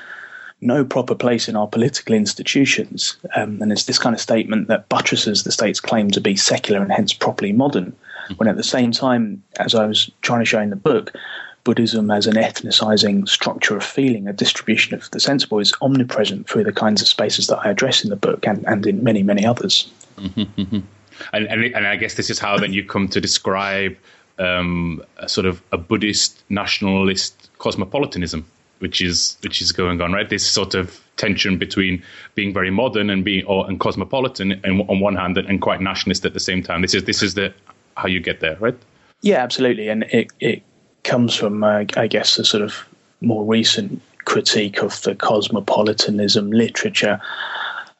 no 0.61 0.85
proper 0.85 1.15
place 1.15 1.47
in 1.47 1.55
our 1.55 1.67
political 1.67 2.13
institutions 2.15 3.17
um, 3.35 3.61
and 3.61 3.71
it's 3.71 3.85
this 3.85 3.97
kind 3.97 4.13
of 4.13 4.21
statement 4.21 4.67
that 4.67 4.87
buttresses 4.89 5.43
the 5.43 5.51
state's 5.51 5.79
claim 5.79 6.11
to 6.11 6.21
be 6.21 6.35
secular 6.35 6.81
and 6.81 6.91
hence 6.91 7.13
properly 7.13 7.51
modern 7.51 7.95
when 8.37 8.47
at 8.47 8.57
the 8.57 8.63
same 8.63 8.91
time 8.91 9.41
as 9.59 9.73
i 9.73 9.85
was 9.85 10.11
trying 10.21 10.39
to 10.39 10.45
show 10.45 10.59
in 10.59 10.69
the 10.69 10.75
book 10.75 11.13
Buddhism 11.63 12.09
as 12.09 12.27
an 12.27 12.35
ethnicizing 12.35 13.27
structure 13.27 13.77
of 13.77 13.83
feeling, 13.83 14.27
a 14.27 14.33
distribution 14.33 14.95
of 14.95 15.09
the 15.11 15.19
sensible, 15.19 15.59
is 15.59 15.73
omnipresent 15.81 16.47
through 16.49 16.63
the 16.63 16.73
kinds 16.73 17.01
of 17.01 17.07
spaces 17.07 17.47
that 17.47 17.59
I 17.59 17.69
address 17.69 18.03
in 18.03 18.09
the 18.09 18.15
book 18.15 18.47
and, 18.47 18.65
and 18.65 18.85
in 18.87 19.03
many, 19.03 19.23
many 19.23 19.45
others. 19.45 19.91
And, 21.33 21.45
and, 21.47 21.63
and, 21.75 21.85
I 21.85 21.97
guess 21.97 22.15
this 22.15 22.31
is 22.31 22.39
how 22.39 22.57
then 22.57 22.73
you 22.73 22.83
come 22.83 23.07
to 23.09 23.21
describe 23.21 23.95
um, 24.39 25.03
a 25.17 25.29
sort 25.29 25.45
of 25.45 25.61
a 25.71 25.77
Buddhist 25.77 26.43
nationalist 26.49 27.49
cosmopolitanism, 27.59 28.43
which 28.81 29.01
is 29.01 29.37
which 29.41 29.61
is 29.61 29.71
going 29.71 30.01
on, 30.01 30.13
right? 30.13 30.29
This 30.29 30.45
sort 30.45 30.75
of 30.75 30.99
tension 31.17 31.57
between 31.57 32.03
being 32.35 32.53
very 32.53 32.71
modern 32.71 33.09
and 33.09 33.23
being 33.23 33.45
or, 33.45 33.67
and 33.67 33.79
cosmopolitan 33.79 34.59
and, 34.63 34.81
on 34.89 34.99
one 34.99 35.15
hand, 35.15 35.37
and 35.37 35.61
quite 35.61 35.81
nationalist 35.81 36.25
at 36.25 36.33
the 36.33 36.39
same 36.39 36.63
time. 36.63 36.81
This 36.81 36.93
is 36.93 37.03
this 37.05 37.21
is 37.21 37.33
the 37.35 37.53
how 37.95 38.07
you 38.07 38.19
get 38.19 38.39
there, 38.39 38.57
right? 38.59 38.77
Yeah, 39.21 39.37
absolutely, 39.43 39.87
and 39.87 40.03
it, 40.03 40.31
it 40.39 40.63
comes 41.03 41.35
from, 41.35 41.63
uh, 41.63 41.85
I 41.95 42.07
guess, 42.07 42.39
a 42.39 42.45
sort 42.45 42.63
of 42.63 42.87
more 43.21 43.45
recent 43.45 44.01
critique 44.25 44.81
of 44.81 45.01
the 45.03 45.15
cosmopolitanism 45.15 46.51
literature. 46.51 47.21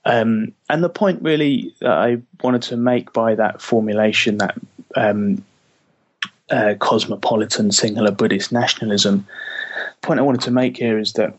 Um, 0.03 0.53
and 0.67 0.83
the 0.83 0.89
point 0.89 1.21
really 1.21 1.75
that 1.79 1.91
I 1.91 2.17
wanted 2.41 2.63
to 2.63 2.77
make 2.77 3.13
by 3.13 3.35
that 3.35 3.61
formulation, 3.61 4.39
that 4.39 4.57
um, 4.95 5.45
uh, 6.49 6.73
cosmopolitan 6.79 7.69
Sinhala 7.69 8.15
Buddhist 8.15 8.51
nationalism, 8.51 9.17
the 9.17 9.25
point 10.01 10.19
I 10.19 10.23
wanted 10.23 10.41
to 10.41 10.51
make 10.51 10.77
here 10.77 10.99
is 10.99 11.13
that 11.13 11.35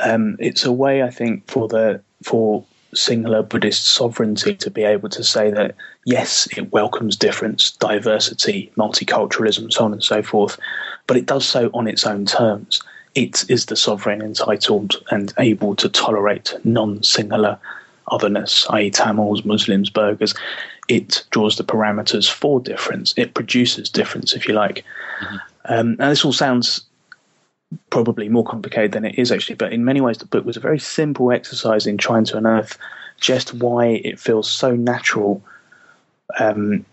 um, 0.00 0.36
it's 0.38 0.64
a 0.64 0.72
way, 0.72 1.02
I 1.02 1.10
think, 1.10 1.46
for 1.48 1.68
the 1.68 2.00
for 2.22 2.64
Sinhala 2.94 3.48
Buddhist 3.48 3.86
sovereignty 3.86 4.54
to 4.56 4.70
be 4.70 4.82
able 4.82 5.08
to 5.10 5.22
say 5.22 5.50
that 5.50 5.74
yes, 6.04 6.48
it 6.56 6.72
welcomes 6.72 7.16
difference, 7.16 7.70
diversity, 7.72 8.70
multiculturalism, 8.76 9.72
so 9.72 9.84
on 9.84 9.92
and 9.92 10.02
so 10.02 10.22
forth, 10.22 10.58
but 11.06 11.16
it 11.16 11.26
does 11.26 11.46
so 11.46 11.70
on 11.72 11.86
its 11.86 12.06
own 12.06 12.26
terms. 12.26 12.82
It 13.14 13.44
is 13.48 13.66
the 13.66 13.76
sovereign 13.76 14.22
entitled 14.22 14.96
and 15.10 15.32
able 15.38 15.74
to 15.76 15.88
tolerate 15.88 16.54
non 16.64 17.00
Sinhala 17.00 17.58
otherness, 18.08 18.66
i.e., 18.70 18.90
Tamils, 18.90 19.44
Muslims, 19.44 19.90
Burghers. 19.90 20.34
It 20.88 21.24
draws 21.30 21.56
the 21.56 21.64
parameters 21.64 22.28
for 22.28 22.60
difference. 22.60 23.14
It 23.16 23.34
produces 23.34 23.88
difference, 23.88 24.34
if 24.34 24.48
you 24.48 24.54
like. 24.54 24.84
Mm-hmm. 25.22 25.36
Um, 25.66 25.88
and 25.90 26.10
this 26.10 26.24
all 26.24 26.32
sounds 26.32 26.82
probably 27.90 28.28
more 28.28 28.44
complicated 28.44 28.92
than 28.92 29.04
it 29.04 29.18
is 29.18 29.30
actually, 29.30 29.54
but 29.54 29.72
in 29.72 29.84
many 29.84 30.00
ways, 30.00 30.18
the 30.18 30.26
book 30.26 30.44
was 30.44 30.56
a 30.56 30.60
very 30.60 30.78
simple 30.78 31.30
exercise 31.32 31.86
in 31.86 31.98
trying 31.98 32.24
to 32.24 32.36
unearth 32.36 32.78
just 33.20 33.54
why 33.54 33.86
it 33.86 34.18
feels 34.18 34.50
so 34.50 34.74
natural 34.74 35.42
um, 36.38 36.84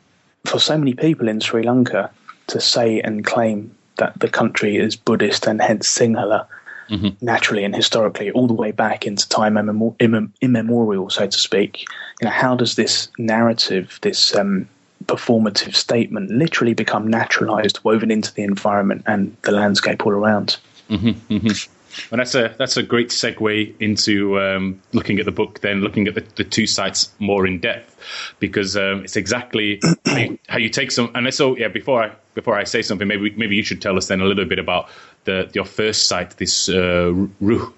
for 0.45 0.59
so 0.59 0.77
many 0.77 0.93
people 0.93 1.27
in 1.27 1.39
Sri 1.39 1.63
Lanka 1.63 2.11
to 2.47 2.59
say 2.59 3.01
and 3.01 3.25
claim 3.25 3.75
that 3.97 4.19
the 4.19 4.29
country 4.29 4.77
is 4.77 4.95
Buddhist 4.95 5.47
and 5.47 5.61
hence 5.61 5.87
Sinhala. 5.87 6.47
Mm-hmm. 6.89 7.25
Naturally 7.25 7.65
and 7.65 7.75
historically, 7.75 8.31
all 8.31 8.47
the 8.47 8.53
way 8.53 8.71
back 8.71 9.05
into 9.05 9.27
time 9.27 9.57
immemorial, 9.57 11.09
so 11.09 11.27
to 11.27 11.37
speak. 11.37 11.81
You 12.21 12.27
know, 12.27 12.31
how 12.31 12.55
does 12.55 12.77
this 12.77 13.09
narrative, 13.17 13.99
this 14.03 14.33
um, 14.33 14.69
performative 15.07 15.75
statement, 15.75 16.29
literally 16.29 16.73
become 16.73 17.07
naturalized, 17.07 17.79
woven 17.83 18.11
into 18.11 18.33
the 18.33 18.43
environment 18.43 19.03
and 19.07 19.35
the 19.43 19.51
landscape 19.51 20.05
all 20.05 20.11
around? 20.11 20.57
Mm-hmm, 20.89 21.33
mm-hmm. 21.33 21.73
And 22.11 22.19
that's 22.19 22.35
a 22.35 22.53
that's 22.57 22.77
a 22.77 22.83
great 22.83 23.09
segue 23.09 23.73
into 23.79 24.39
um, 24.39 24.81
looking 24.93 25.19
at 25.19 25.25
the 25.25 25.31
book, 25.31 25.61
then 25.61 25.81
looking 25.81 26.07
at 26.07 26.15
the, 26.15 26.23
the 26.35 26.43
two 26.43 26.67
sites 26.67 27.11
more 27.19 27.47
in 27.47 27.59
depth, 27.59 27.95
because 28.39 28.77
um, 28.77 29.03
it's 29.03 29.15
exactly 29.15 29.81
how 30.05 30.17
you, 30.17 30.39
how 30.47 30.57
you, 30.57 30.69
take 30.69 30.91
some. 30.91 31.11
And 31.15 31.33
so, 31.33 31.57
yeah, 31.57 31.69
before 31.69 32.03
I 32.03 32.11
before 32.35 32.55
I 32.55 32.65
say 32.65 32.81
something, 32.81 33.07
maybe 33.07 33.31
maybe 33.31 33.55
you 33.55 33.63
should 33.63 33.81
tell 33.81 33.97
us 33.97 34.07
then 34.07 34.21
a 34.21 34.25
little 34.25 34.45
bit 34.45 34.59
about 34.59 34.89
the 35.23 35.49
your 35.53 35.65
first 35.65 36.07
site, 36.07 36.37
this 36.37 36.69
uh, 36.69 37.11
Ruh, 37.41 37.73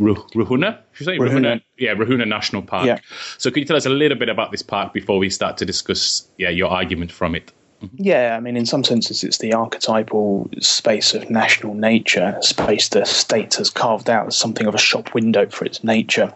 Ruhuna, 0.00 0.78
should 0.92 1.06
say 1.06 1.18
Ruhuna. 1.18 1.30
Ruhuna, 1.30 1.62
yeah, 1.78 1.94
Ruhuna 1.94 2.26
National 2.26 2.62
Park. 2.62 2.86
Yeah. 2.86 2.98
So, 3.38 3.50
could 3.50 3.60
you 3.60 3.64
tell 3.64 3.76
us 3.76 3.86
a 3.86 3.90
little 3.90 4.18
bit 4.18 4.28
about 4.28 4.50
this 4.50 4.62
park 4.62 4.92
before 4.92 5.18
we 5.18 5.30
start 5.30 5.56
to 5.58 5.64
discuss, 5.64 6.28
yeah, 6.38 6.50
your 6.50 6.70
argument 6.70 7.12
from 7.12 7.34
it? 7.34 7.52
Mm-hmm. 7.82 7.96
Yeah, 7.98 8.36
I 8.36 8.40
mean, 8.40 8.56
in 8.56 8.66
some 8.66 8.84
senses, 8.84 9.22
it's 9.22 9.38
the 9.38 9.52
archetypal 9.52 10.48
space 10.60 11.14
of 11.14 11.30
national 11.30 11.74
nature, 11.74 12.36
space 12.40 12.88
the 12.88 13.04
state 13.04 13.54
has 13.54 13.70
carved 13.70 14.08
out 14.08 14.26
as 14.26 14.36
something 14.36 14.66
of 14.66 14.74
a 14.74 14.78
shop 14.78 15.14
window 15.14 15.46
for 15.48 15.64
its 15.64 15.84
nature. 15.84 16.32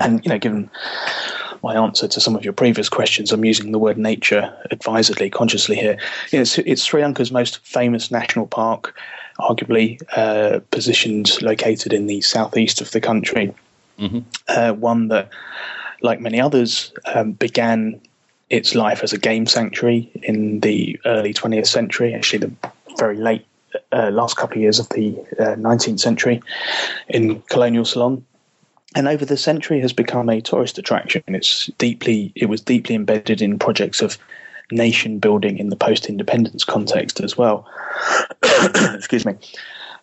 And, 0.00 0.24
you 0.24 0.30
know, 0.30 0.38
given 0.38 0.70
my 1.62 1.74
answer 1.74 2.08
to 2.08 2.20
some 2.20 2.36
of 2.36 2.44
your 2.44 2.52
previous 2.52 2.88
questions, 2.88 3.32
I'm 3.32 3.44
using 3.44 3.72
the 3.72 3.78
word 3.78 3.98
nature 3.98 4.54
advisedly, 4.70 5.30
consciously 5.30 5.76
here. 5.76 5.98
You 6.30 6.38
know, 6.38 6.42
it's, 6.42 6.58
it's 6.58 6.82
Sri 6.82 7.02
Lanka's 7.02 7.32
most 7.32 7.64
famous 7.64 8.10
national 8.10 8.46
park, 8.46 8.94
arguably 9.38 10.00
uh, 10.16 10.60
positioned, 10.70 11.40
located 11.42 11.92
in 11.92 12.06
the 12.06 12.20
southeast 12.20 12.80
of 12.80 12.90
the 12.90 13.00
country. 13.00 13.54
Mm-hmm. 13.98 14.20
Uh, 14.48 14.72
one 14.72 15.08
that, 15.08 15.30
like 16.02 16.20
many 16.20 16.40
others, 16.40 16.92
um, 17.06 17.32
began 17.32 18.00
its 18.50 18.74
life 18.74 19.02
as 19.02 19.12
a 19.12 19.18
game 19.18 19.46
sanctuary 19.46 20.10
in 20.22 20.60
the 20.60 20.98
early 21.04 21.34
20th 21.34 21.66
century, 21.66 22.14
actually 22.14 22.38
the 22.38 22.52
very 22.98 23.16
late 23.16 23.44
uh, 23.92 24.10
last 24.10 24.36
couple 24.36 24.56
of 24.56 24.62
years 24.62 24.78
of 24.78 24.88
the 24.90 25.18
uh, 25.38 25.54
19th 25.56 26.00
century 26.00 26.42
in 27.08 27.40
colonial 27.42 27.84
Ceylon. 27.84 28.24
And 28.94 29.06
over 29.06 29.24
the 29.24 29.36
century 29.36 29.80
has 29.80 29.92
become 29.92 30.28
a 30.30 30.40
tourist 30.40 30.78
attraction. 30.78 31.22
It's 31.28 31.66
deeply 31.78 32.32
it 32.34 32.46
was 32.46 32.62
deeply 32.62 32.94
embedded 32.94 33.42
in 33.42 33.58
projects 33.58 34.00
of 34.00 34.16
nation 34.70 35.18
building 35.18 35.58
in 35.58 35.70
the 35.70 35.76
post-independence 35.76 36.64
context 36.64 37.20
as 37.20 37.36
well. 37.36 37.66
Excuse 38.94 39.24
me. 39.24 39.34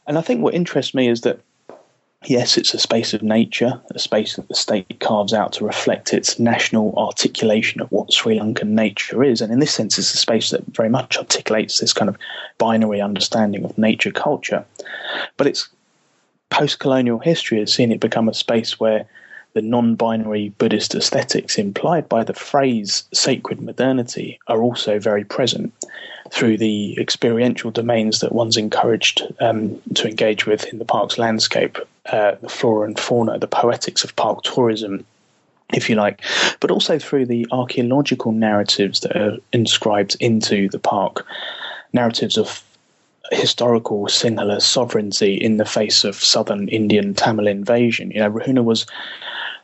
And 0.07 0.17
I 0.17 0.21
think 0.21 0.41
what 0.41 0.53
interests 0.53 0.93
me 0.93 1.07
is 1.07 1.21
that 1.21 1.39
yes, 2.29 2.57
it's 2.57 2.73
a 2.73 2.79
space 2.79 3.13
of 3.13 3.21
nature, 3.21 3.79
a 3.91 3.99
space 3.99 4.35
that 4.35 4.47
the 4.47 4.55
state 4.55 4.99
carves 4.99 5.33
out 5.33 5.53
to 5.53 5.65
reflect 5.65 6.13
its 6.13 6.39
national 6.39 6.93
articulation 6.97 7.81
of 7.81 7.91
what 7.91 8.11
Sri 8.11 8.37
Lankan 8.37 8.69
nature 8.69 9.23
is. 9.23 9.41
And 9.41 9.51
in 9.51 9.59
this 9.59 9.73
sense, 9.73 9.97
it's 9.97 10.13
a 10.13 10.17
space 10.17 10.49
that 10.49 10.65
very 10.67 10.89
much 10.89 11.17
articulates 11.17 11.79
this 11.79 11.93
kind 11.93 12.09
of 12.09 12.17
binary 12.57 13.01
understanding 13.01 13.63
of 13.63 13.77
nature 13.77 14.11
culture. 14.11 14.65
But 15.37 15.47
its 15.47 15.69
post 16.49 16.79
colonial 16.79 17.19
history 17.19 17.59
has 17.59 17.73
seen 17.73 17.91
it 17.91 17.99
become 17.99 18.29
a 18.29 18.33
space 18.33 18.79
where 18.79 19.05
the 19.55 19.61
non 19.61 19.95
binary 19.95 20.49
Buddhist 20.49 20.93
aesthetics 20.93 21.57
implied 21.57 22.07
by 22.09 22.23
the 22.23 22.33
phrase 22.33 23.03
sacred 23.13 23.61
modernity 23.61 24.37
are 24.47 24.61
also 24.61 24.99
very 24.99 25.23
present 25.23 25.73
through 26.29 26.57
the 26.57 26.99
experiential 26.99 27.71
domains 27.71 28.19
that 28.19 28.33
one's 28.33 28.57
encouraged 28.57 29.23
um, 29.39 29.81
to 29.95 30.09
engage 30.09 30.45
with 30.45 30.65
in 30.65 30.77
the 30.77 30.85
park's 30.85 31.17
landscape, 31.17 31.77
uh, 32.07 32.35
the 32.41 32.49
flora 32.49 32.85
and 32.85 32.99
fauna, 32.99 33.39
the 33.39 33.47
poetics 33.47 34.03
of 34.03 34.15
park 34.17 34.43
tourism, 34.43 35.05
if 35.73 35.89
you 35.89 35.95
like, 35.95 36.21
but 36.59 36.69
also 36.69 36.99
through 36.99 37.25
the 37.25 37.47
archaeological 37.51 38.33
narratives 38.33 38.99
that 38.99 39.15
are 39.15 39.37
inscribed 39.53 40.17
into 40.19 40.67
the 40.69 40.79
park, 40.79 41.25
narratives 41.93 42.37
of 42.37 42.61
historical 43.31 44.05
Sinhala 44.07 44.61
sovereignty 44.61 45.35
in 45.35 45.57
the 45.57 45.65
face 45.65 46.03
of 46.03 46.15
southern 46.15 46.67
Indian 46.67 47.13
Tamil 47.13 47.47
invasion. 47.47 48.11
You 48.11 48.19
know, 48.19 48.31
Ruhuna 48.31 48.63
was 48.63 48.85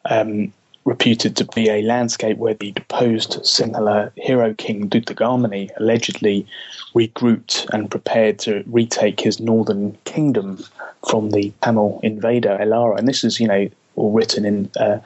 um, 0.06 0.52
reputed 0.86 1.36
to 1.38 1.46
be 1.46 1.70
a 1.70 1.82
landscape 1.84 2.38
where 2.38 2.56
the 2.56 2.72
deposed 2.72 3.34
Sinhala 3.44 4.12
hero 4.16 4.54
king 4.54 4.90
Dutagamani 4.90 5.70
allegedly 5.78 6.48
regrouped 6.96 7.70
and 7.72 7.92
prepared 7.92 8.40
to 8.40 8.64
retake 8.66 9.20
his 9.20 9.40
northern 9.40 9.98
kingdom 10.06 10.64
from 11.08 11.32
the 11.32 11.54
Tamil 11.62 12.00
invader 12.04 12.58
Elara. 12.60 12.98
And 12.98 13.08
this 13.08 13.24
is, 13.24 13.40
you 13.40 13.48
know, 13.48 13.70
all 13.96 14.12
written 14.12 14.46
in 14.46 14.72
uh, 14.80 15.00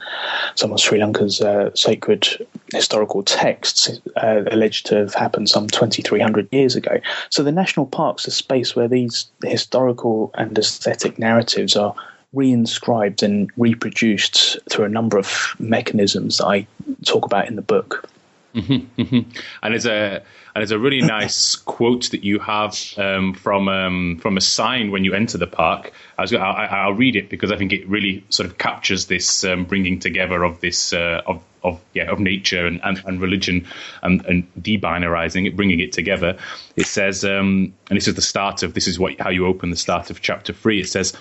some 0.54 0.72
of 0.72 0.80
Sri 0.80 1.00
Lanka's 1.00 1.42
uh, 1.42 1.74
sacred 1.76 2.28
historical 2.72 3.24
texts, 3.24 4.00
uh, 4.16 4.44
alleged 4.52 4.86
to 4.88 4.96
have 4.96 5.14
happened 5.14 5.50
some 5.50 5.68
2,300 5.68 6.48
years 6.52 6.76
ago. 6.76 7.00
So 7.30 7.44
the 7.44 7.52
national 7.52 7.88
parks 7.88 8.28
a 8.28 8.32
space 8.32 8.76
where 8.76 8.88
these 8.88 9.28
historical 9.44 10.32
and 10.36 10.58
aesthetic 10.58 11.18
narratives 11.18 11.76
are 11.76 11.96
reinscribed 12.36 13.24
and 13.24 13.52
reproduced 13.58 14.58
through 14.70 14.86
a 14.86 14.90
number 14.90 15.18
of 15.18 15.56
mechanisms 15.60 16.38
that 16.38 16.46
I 16.46 16.68
talk 17.06 17.26
about 17.26 17.48
in 17.48 17.56
the 17.56 17.62
book. 17.62 18.10
Mm-hmm, 18.56 19.02
mm-hmm. 19.02 19.40
And 19.64 19.74
it's 19.74 19.86
a 19.86 20.22
and 20.56 20.62
it's 20.64 20.72
a 20.72 20.80
really 20.80 21.02
nice 21.06 21.56
quote 21.56 22.12
that 22.12 22.24
you 22.24 22.40
have 22.40 22.80
um, 22.98 23.34
from 23.34 23.68
um, 23.68 24.18
from 24.22 24.38
a 24.38 24.42
sign 24.42 24.92
when 24.92 25.04
you 25.04 25.14
enter 25.14 25.38
the 25.38 25.48
park. 25.48 25.92
I 26.18 26.22
was, 26.22 26.34
I, 26.34 26.88
will 26.88 26.94
read 26.94 27.16
it 27.16 27.30
because 27.30 27.52
I 27.52 27.58
think 27.58 27.74
it 27.74 27.88
really 27.88 28.24
sort 28.30 28.48
of 28.50 28.58
captures 28.58 29.08
this 29.08 29.44
um, 29.44 29.66
bringing 29.66 30.00
together 30.00 30.44
of 30.44 30.62
this 30.62 30.94
uh, 30.94 31.22
of 31.26 31.44
of 31.64 31.82
yeah 31.94 32.10
of 32.10 32.20
nature 32.20 32.66
and, 32.66 32.80
and, 32.84 33.02
and 33.06 33.20
religion 33.20 33.68
and, 34.02 34.26
and 34.26 34.54
debinarizing 34.56 35.48
it, 35.48 35.56
bringing 35.56 35.82
it 35.82 35.92
together. 35.92 36.38
It 36.76 36.88
says, 36.88 37.24
um, 37.24 37.74
and 37.90 37.98
this 37.98 38.08
is 38.08 38.16
the 38.16 38.22
start 38.22 38.62
of 38.64 38.74
this 38.74 38.88
is 38.88 39.00
what 39.00 39.20
how 39.20 39.30
you 39.30 39.46
open 39.46 39.70
the 39.70 39.78
start 39.78 40.10
of 40.10 40.22
chapter 40.22 40.52
three. 40.52 40.82
It 40.82 40.90
says, 40.90 41.14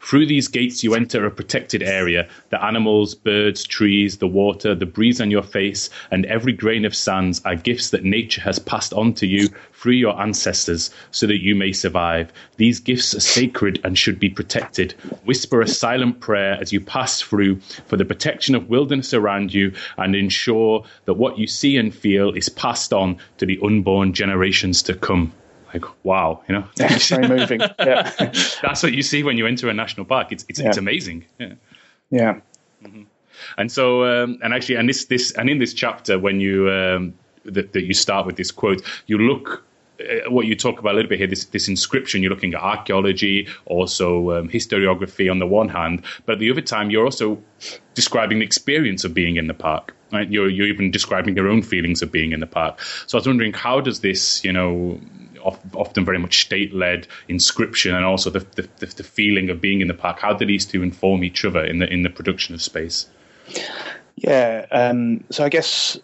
through 0.00 0.26
these 0.26 0.48
gates 0.48 0.82
you 0.82 0.94
enter 0.94 1.26
a 1.26 1.30
protected 1.30 1.82
area. 1.82 2.28
The 2.50 2.62
animals, 2.64 3.14
birds, 3.14 3.64
trees, 3.64 4.18
the 4.18 4.26
water, 4.26 4.74
the 4.74 4.86
breeze 4.86 5.20
on 5.20 5.30
your 5.30 5.42
face, 5.42 5.90
and 6.10 6.24
every 6.26 6.52
grain 6.52 6.84
of 6.84 6.94
sands 6.94 7.42
are 7.44 7.56
gifts 7.56 7.90
that 7.90 8.04
nature 8.04 8.40
has 8.40 8.58
passed 8.58 8.94
on 8.94 9.12
to 9.14 9.26
you 9.26 9.48
through 9.74 9.92
your 9.92 10.18
ancestors, 10.20 10.90
so 11.10 11.26
that 11.26 11.42
you 11.42 11.54
may 11.54 11.72
survive. 11.72 12.32
These 12.56 12.80
gifts 12.80 13.14
are 13.14 13.20
sacred 13.20 13.80
and 13.84 13.98
should 13.98 14.18
be 14.18 14.30
protected. 14.30 14.92
Whisper 15.24 15.60
a 15.60 15.68
silent 15.68 16.20
prayer 16.20 16.56
as 16.60 16.72
you 16.72 16.80
pass 16.80 17.20
through 17.20 17.60
for 17.86 17.96
the 17.96 18.04
protection 18.04 18.54
of 18.54 18.70
wilderness 18.70 19.12
around 19.12 19.52
you 19.52 19.72
and 19.98 20.14
ensure 20.14 20.84
that 21.06 21.14
what 21.14 21.36
you 21.36 21.46
see 21.48 21.76
and 21.76 21.92
feel 21.94 22.30
is 22.32 22.48
passed 22.48 22.92
on 22.92 23.18
to 23.38 23.46
the 23.46 23.58
unborn 23.62 24.12
generations 24.12 24.82
to 24.84 24.94
come. 25.02 25.32
Like, 25.72 25.84
wow, 26.04 26.42
you 26.48 26.54
know? 26.54 26.66
It's 26.78 27.08
very 27.08 27.28
moving. 27.28 27.60
Yeah. 27.78 28.10
That's 28.62 28.82
what 28.82 28.92
you 28.92 29.02
see 29.02 29.22
when 29.22 29.38
you 29.38 29.46
enter 29.46 29.68
a 29.68 29.74
national 29.74 30.06
park. 30.06 30.32
It's, 30.32 30.44
it's, 30.48 30.60
yeah. 30.60 30.68
it's 30.68 30.76
amazing. 30.76 31.24
Yeah. 31.38 31.54
Yeah. 32.10 32.40
Mm-hmm. 32.82 33.02
And 33.56 33.72
so, 33.72 34.04
um, 34.04 34.38
and 34.42 34.52
actually, 34.52 34.76
and 34.76 34.88
this, 34.88 35.06
this, 35.06 35.32
and 35.32 35.48
in 35.48 35.58
this 35.58 35.74
chapter, 35.74 36.18
when 36.18 36.40
you, 36.40 36.70
um, 36.70 37.14
that, 37.44 37.72
that 37.72 37.84
you 37.84 37.94
start 37.94 38.26
with 38.26 38.36
this 38.36 38.50
quote, 38.50 38.82
you 39.06 39.18
look 39.18 39.64
uh, 40.00 40.30
what 40.30 40.46
you 40.46 40.54
talk 40.54 40.78
about 40.78 40.92
a 40.92 40.96
little 40.96 41.08
bit 41.08 41.18
here, 41.18 41.26
this, 41.26 41.46
this 41.46 41.68
inscription, 41.68 42.22
you're 42.22 42.30
looking 42.30 42.54
at 42.54 42.60
archaeology, 42.60 43.48
also 43.66 44.38
um, 44.38 44.48
historiography 44.48 45.30
on 45.30 45.38
the 45.38 45.46
one 45.46 45.68
hand, 45.68 46.02
but 46.26 46.34
at 46.34 46.38
the 46.38 46.50
other 46.50 46.60
time, 46.60 46.90
you're 46.90 47.04
also 47.04 47.42
describing 47.94 48.38
the 48.40 48.44
experience 48.44 49.04
of 49.04 49.14
being 49.14 49.36
in 49.36 49.46
the 49.46 49.54
park. 49.54 49.94
Right? 50.12 50.30
You're, 50.30 50.48
you're 50.48 50.66
even 50.66 50.90
describing 50.90 51.36
your 51.36 51.48
own 51.48 51.62
feelings 51.62 52.02
of 52.02 52.12
being 52.12 52.32
in 52.32 52.40
the 52.40 52.46
park. 52.46 52.80
So 53.06 53.16
I 53.16 53.20
was 53.20 53.26
wondering, 53.26 53.54
how 53.54 53.80
does 53.80 54.00
this, 54.00 54.44
you 54.44 54.52
know, 54.52 55.00
often 55.74 56.04
very 56.04 56.18
much 56.18 56.42
state-led 56.42 57.06
inscription 57.28 57.94
and 57.94 58.04
also 58.04 58.30
the, 58.30 58.40
the, 58.56 58.86
the 58.86 59.02
feeling 59.02 59.50
of 59.50 59.60
being 59.60 59.80
in 59.80 59.88
the 59.88 59.94
park, 59.94 60.20
how 60.20 60.32
do 60.32 60.46
these 60.46 60.66
two 60.66 60.82
inform 60.82 61.24
each 61.24 61.44
other 61.44 61.64
in 61.64 61.78
the 61.78 61.92
in 61.92 62.02
the 62.02 62.10
production 62.10 62.54
of 62.54 62.62
space? 62.62 63.06
Yeah, 64.16 64.66
um, 64.70 65.24
so 65.30 65.44
I 65.44 65.48
guess 65.48 65.98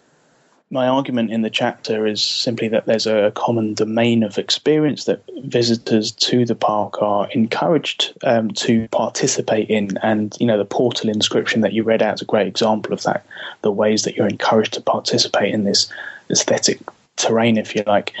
my 0.71 0.87
argument 0.87 1.31
in 1.31 1.41
the 1.41 1.49
chapter 1.49 2.05
is 2.05 2.23
simply 2.23 2.67
that 2.67 2.85
there's 2.85 3.07
a 3.07 3.31
common 3.35 3.73
domain 3.73 4.21
of 4.21 4.37
experience 4.37 5.05
that 5.05 5.23
visitors 5.43 6.11
to 6.11 6.45
the 6.45 6.53
park 6.53 7.01
are 7.01 7.27
encouraged 7.31 8.13
um, 8.23 8.51
to 8.51 8.87
participate 8.89 9.67
in. 9.69 9.97
And, 10.03 10.35
you 10.39 10.45
know, 10.45 10.59
the 10.59 10.65
portal 10.65 11.09
inscription 11.09 11.61
that 11.61 11.73
you 11.73 11.81
read 11.81 12.03
out 12.03 12.15
is 12.15 12.21
a 12.21 12.25
great 12.25 12.45
example 12.45 12.93
of 12.93 13.01
that, 13.03 13.25
the 13.61 13.71
ways 13.71 14.03
that 14.03 14.15
you're 14.15 14.27
encouraged 14.27 14.73
to 14.73 14.81
participate 14.81 15.53
in 15.53 15.63
this 15.63 15.91
aesthetic 16.29 16.79
terrain, 17.15 17.57
if 17.57 17.75
you 17.75 17.83
like. 17.87 18.13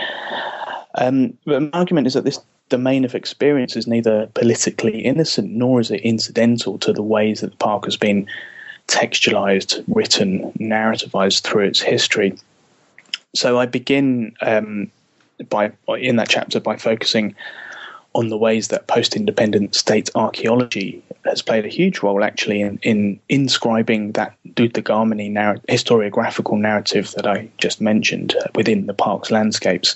Um, 0.95 1.37
but 1.45 1.61
my 1.61 1.69
argument 1.73 2.07
is 2.07 2.15
that 2.15 2.23
this 2.23 2.39
domain 2.69 3.05
of 3.05 3.13
experience 3.13 3.75
is 3.75 3.85
neither 3.85 4.27
politically 4.33 5.01
innocent 5.01 5.51
nor 5.51 5.79
is 5.79 5.91
it 5.91 6.01
incidental 6.01 6.79
to 6.79 6.93
the 6.93 7.03
ways 7.03 7.41
that 7.41 7.51
the 7.51 7.57
park 7.57 7.85
has 7.85 7.97
been 7.97 8.27
textualized, 8.89 9.83
written, 9.87 10.51
narrativized 10.53 11.43
through 11.43 11.65
its 11.65 11.79
history. 11.79 12.35
So 13.35 13.59
I 13.59 13.65
begin 13.67 14.35
um, 14.41 14.91
by 15.49 15.71
in 15.87 16.15
that 16.17 16.29
chapter 16.29 16.59
by 16.59 16.77
focusing 16.77 17.35
on 18.13 18.29
the 18.29 18.37
ways 18.37 18.69
that 18.69 18.87
post-independent 18.87 19.75
state 19.75 20.09
archaeology 20.15 21.01
has 21.25 21.43
played 21.43 21.63
a 21.63 21.69
huge 21.69 21.99
role 22.01 22.23
actually 22.23 22.61
in, 22.61 22.79
in 22.81 23.19
inscribing 23.29 24.13
that 24.13 24.35
Dutagamani 24.47 25.29
narr- 25.29 25.59
historiographical 25.69 26.59
narrative 26.59 27.11
that 27.11 27.27
I 27.27 27.49
just 27.59 27.79
mentioned 27.79 28.35
uh, 28.35 28.47
within 28.55 28.87
the 28.87 28.95
park's 28.95 29.29
landscapes. 29.29 29.95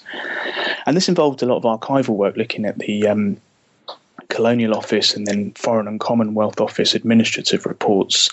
And 0.86 0.95
this 0.95 1.10
involved 1.10 1.41
a 1.41 1.47
lot 1.47 1.58
of 1.58 1.63
archival 1.63 2.15
work 2.15 2.38
looking 2.38 2.65
at 2.65 2.77
the 2.77 3.08
um, 3.08 3.38
Colonial 4.29 4.75
Office 4.75 5.15
and 5.15 5.25
then 5.25 5.51
Foreign 5.53 5.88
and 5.88 5.99
Commonwealth 5.99 6.62
Office 6.62 6.93
administrative 6.93 7.65
reports 7.65 8.29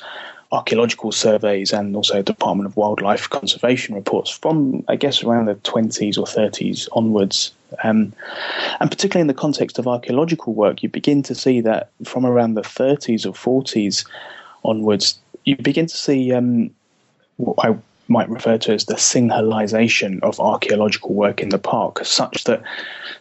archaeological 0.53 1.13
surveys 1.13 1.73
and 1.73 1.95
also 1.95 2.23
Department 2.23 2.67
of 2.67 2.77
Wildlife 2.77 3.31
Conservation 3.31 3.95
reports 3.95 4.31
from, 4.31 4.85
I 4.89 4.97
guess, 4.97 5.23
around 5.23 5.47
the 5.47 5.55
20s 5.55 6.19
or 6.19 6.25
30s 6.25 6.89
onwards. 6.93 7.53
Um, 7.85 8.13
and 8.81 8.91
particularly 8.91 9.21
in 9.21 9.27
the 9.29 9.35
context 9.35 9.79
of 9.79 9.87
archaeological 9.87 10.53
work, 10.53 10.83
you 10.83 10.89
begin 10.89 11.23
to 11.25 11.35
see 11.35 11.61
that 11.61 11.91
from 12.05 12.27
around 12.27 12.55
the 12.55 12.63
30s 12.63 13.27
or 13.27 13.63
40s 13.63 14.05
onwards, 14.65 15.19
you 15.45 15.57
begin 15.57 15.87
to 15.87 15.97
see 15.97 16.33
um, 16.33 16.71
what 17.37 17.57
I 17.65 17.77
might 18.09 18.29
refer 18.29 18.59
to 18.59 18.75
as 18.75 18.87
the 18.87 18.95
Sinhalization 18.95 20.21
of 20.25 20.41
archaeological 20.41 21.15
work 21.15 21.41
in 21.41 21.51
the 21.51 21.59
park, 21.59 22.05
such 22.05 22.43
that 22.45 22.61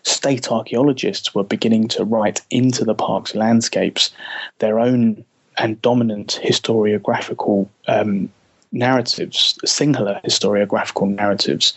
state 0.02 0.52
archaeologists 0.52 1.36
were 1.36 1.44
beginning 1.44 1.88
to 1.90 2.04
write 2.04 2.42
into 2.50 2.84
the 2.84 2.96
park's 2.96 3.36
landscapes 3.36 4.12
their 4.58 4.80
own 4.80 5.24
and 5.60 5.82
dominant 5.82 6.40
historiographical 6.44 7.68
um, 7.88 8.30
narratives, 8.72 9.58
Sinhala 9.66 10.24
historiographical 10.24 11.14
narratives. 11.14 11.74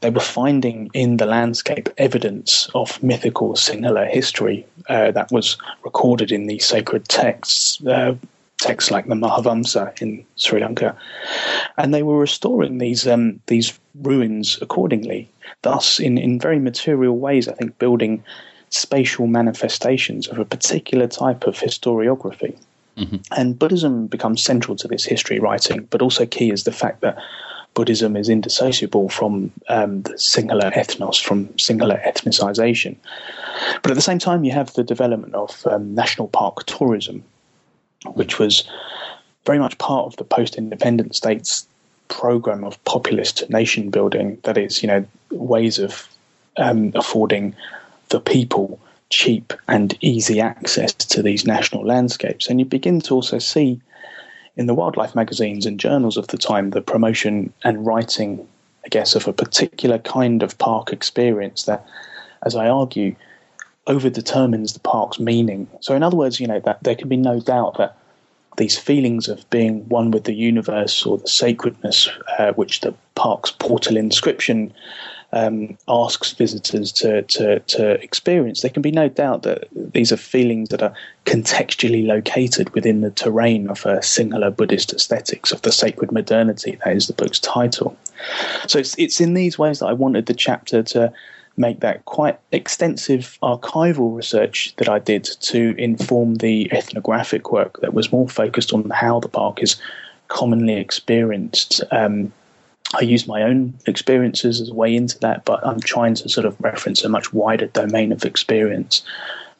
They 0.00 0.10
were 0.10 0.20
finding 0.20 0.90
in 0.94 1.18
the 1.18 1.26
landscape 1.26 1.88
evidence 1.98 2.68
of 2.74 3.02
mythical 3.02 3.54
Sinhala 3.54 4.08
history 4.10 4.66
uh, 4.88 5.12
that 5.12 5.30
was 5.30 5.56
recorded 5.84 6.32
in 6.32 6.46
these 6.46 6.64
sacred 6.64 7.08
texts, 7.08 7.84
uh, 7.86 8.14
texts 8.58 8.90
like 8.90 9.06
the 9.06 9.14
Mahavamsa 9.14 10.00
in 10.00 10.24
Sri 10.36 10.60
Lanka, 10.60 10.96
and 11.76 11.92
they 11.92 12.02
were 12.02 12.18
restoring 12.18 12.78
these 12.78 13.06
um, 13.06 13.40
these 13.46 13.78
ruins 13.94 14.58
accordingly. 14.60 15.28
Thus, 15.62 16.00
in 16.00 16.18
in 16.18 16.40
very 16.40 16.58
material 16.58 17.18
ways, 17.18 17.46
I 17.46 17.52
think 17.52 17.78
building 17.78 18.24
spatial 18.70 19.26
manifestations 19.26 20.28
of 20.28 20.38
a 20.38 20.44
particular 20.44 21.06
type 21.06 21.46
of 21.46 21.58
historiography. 21.58 22.56
Mm-hmm. 22.96 23.16
And 23.36 23.58
Buddhism 23.58 24.06
becomes 24.06 24.42
central 24.42 24.76
to 24.76 24.88
this 24.88 25.04
history 25.04 25.38
writing, 25.38 25.86
but 25.90 26.02
also 26.02 26.26
key 26.26 26.50
is 26.50 26.64
the 26.64 26.72
fact 26.72 27.00
that 27.00 27.16
Buddhism 27.74 28.16
is 28.16 28.28
indissociable 28.28 29.08
from 29.08 29.50
um, 29.68 30.02
the 30.02 30.14
Sinhala 30.14 30.72
ethnos, 30.74 31.22
from 31.22 31.48
Sinhala 31.54 32.02
ethnicization. 32.04 32.96
But 33.82 33.90
at 33.90 33.94
the 33.94 34.02
same 34.02 34.18
time, 34.18 34.44
you 34.44 34.52
have 34.52 34.74
the 34.74 34.84
development 34.84 35.34
of 35.34 35.66
um, 35.66 35.94
national 35.94 36.28
park 36.28 36.66
tourism, 36.66 37.24
which 38.14 38.38
was 38.38 38.68
very 39.46 39.58
much 39.58 39.78
part 39.78 40.06
of 40.06 40.16
the 40.16 40.24
post-independent 40.24 41.14
states 41.14 41.66
program 42.08 42.62
of 42.62 42.82
populist 42.84 43.48
nation 43.48 43.88
building. 43.88 44.38
That 44.42 44.58
is, 44.58 44.82
you 44.82 44.88
know, 44.88 45.06
ways 45.30 45.78
of 45.78 46.08
um, 46.58 46.92
affording 46.94 47.56
the 48.10 48.20
people 48.20 48.78
cheap 49.12 49.52
and 49.68 49.96
easy 50.00 50.40
access 50.40 50.94
to 50.94 51.22
these 51.22 51.46
national 51.46 51.86
landscapes. 51.86 52.48
And 52.48 52.58
you 52.58 52.64
begin 52.64 53.00
to 53.02 53.14
also 53.14 53.38
see 53.38 53.80
in 54.56 54.66
the 54.66 54.74
wildlife 54.74 55.14
magazines 55.14 55.66
and 55.66 55.78
journals 55.78 56.16
of 56.16 56.28
the 56.28 56.38
time 56.38 56.70
the 56.70 56.80
promotion 56.80 57.52
and 57.62 57.86
writing, 57.86 58.48
I 58.84 58.88
guess, 58.88 59.14
of 59.14 59.28
a 59.28 59.32
particular 59.32 59.98
kind 59.98 60.42
of 60.42 60.56
park 60.58 60.92
experience 60.92 61.64
that, 61.64 61.86
as 62.44 62.56
I 62.56 62.68
argue, 62.68 63.14
overdetermines 63.86 64.72
the 64.72 64.80
park's 64.80 65.20
meaning. 65.20 65.68
So, 65.80 65.94
in 65.94 66.02
other 66.02 66.16
words, 66.16 66.40
you 66.40 66.46
know, 66.46 66.60
that 66.60 66.82
there 66.82 66.94
can 66.94 67.08
be 67.08 67.16
no 67.16 67.38
doubt 67.38 67.76
that 67.76 67.96
these 68.56 68.78
feelings 68.78 69.28
of 69.28 69.48
being 69.50 69.88
one 69.88 70.10
with 70.10 70.24
the 70.24 70.34
universe 70.34 71.04
or 71.04 71.18
the 71.18 71.28
sacredness, 71.28 72.08
uh, 72.38 72.52
which 72.52 72.80
the 72.80 72.94
park's 73.14 73.50
portal 73.50 73.96
inscription 73.96 74.72
um, 75.32 75.76
asks 75.88 76.32
visitors 76.32 76.92
to, 76.92 77.22
to, 77.22 77.60
to 77.60 77.92
experience, 78.02 78.60
there 78.60 78.70
can 78.70 78.82
be 78.82 78.90
no 78.90 79.08
doubt 79.08 79.42
that 79.42 79.68
these 79.72 80.12
are 80.12 80.16
feelings 80.16 80.68
that 80.68 80.82
are 80.82 80.94
contextually 81.24 82.06
located 82.06 82.72
within 82.74 83.00
the 83.00 83.10
terrain 83.10 83.68
of 83.68 83.84
a 83.86 83.96
Sinhala 83.98 84.54
Buddhist 84.54 84.92
aesthetics, 84.92 85.52
of 85.52 85.62
the 85.62 85.72
sacred 85.72 86.12
modernity. 86.12 86.78
That 86.84 86.96
is 86.96 87.06
the 87.06 87.14
book's 87.14 87.40
title. 87.40 87.96
So 88.66 88.78
it's, 88.78 88.94
it's 88.98 89.20
in 89.20 89.34
these 89.34 89.58
ways 89.58 89.78
that 89.78 89.86
I 89.86 89.92
wanted 89.94 90.26
the 90.26 90.34
chapter 90.34 90.82
to 90.82 91.12
make 91.56 91.80
that 91.80 92.04
quite 92.06 92.38
extensive 92.50 93.38
archival 93.42 94.14
research 94.16 94.74
that 94.76 94.88
I 94.88 94.98
did 94.98 95.24
to 95.24 95.74
inform 95.76 96.36
the 96.36 96.72
ethnographic 96.72 97.52
work 97.52 97.80
that 97.80 97.94
was 97.94 98.12
more 98.12 98.28
focused 98.28 98.72
on 98.72 98.88
how 98.90 99.20
the 99.20 99.28
park 99.28 99.62
is 99.62 99.76
commonly 100.28 100.74
experienced. 100.74 101.82
Um, 101.90 102.32
I 102.94 103.02
use 103.02 103.26
my 103.26 103.42
own 103.42 103.78
experiences 103.86 104.60
as 104.60 104.68
a 104.68 104.74
way 104.74 104.94
into 104.94 105.18
that, 105.20 105.44
but 105.44 105.66
I'm 105.66 105.80
trying 105.80 106.14
to 106.16 106.28
sort 106.28 106.46
of 106.46 106.60
reference 106.60 107.04
a 107.04 107.08
much 107.08 107.32
wider 107.32 107.66
domain 107.66 108.12
of 108.12 108.24
experience, 108.24 109.02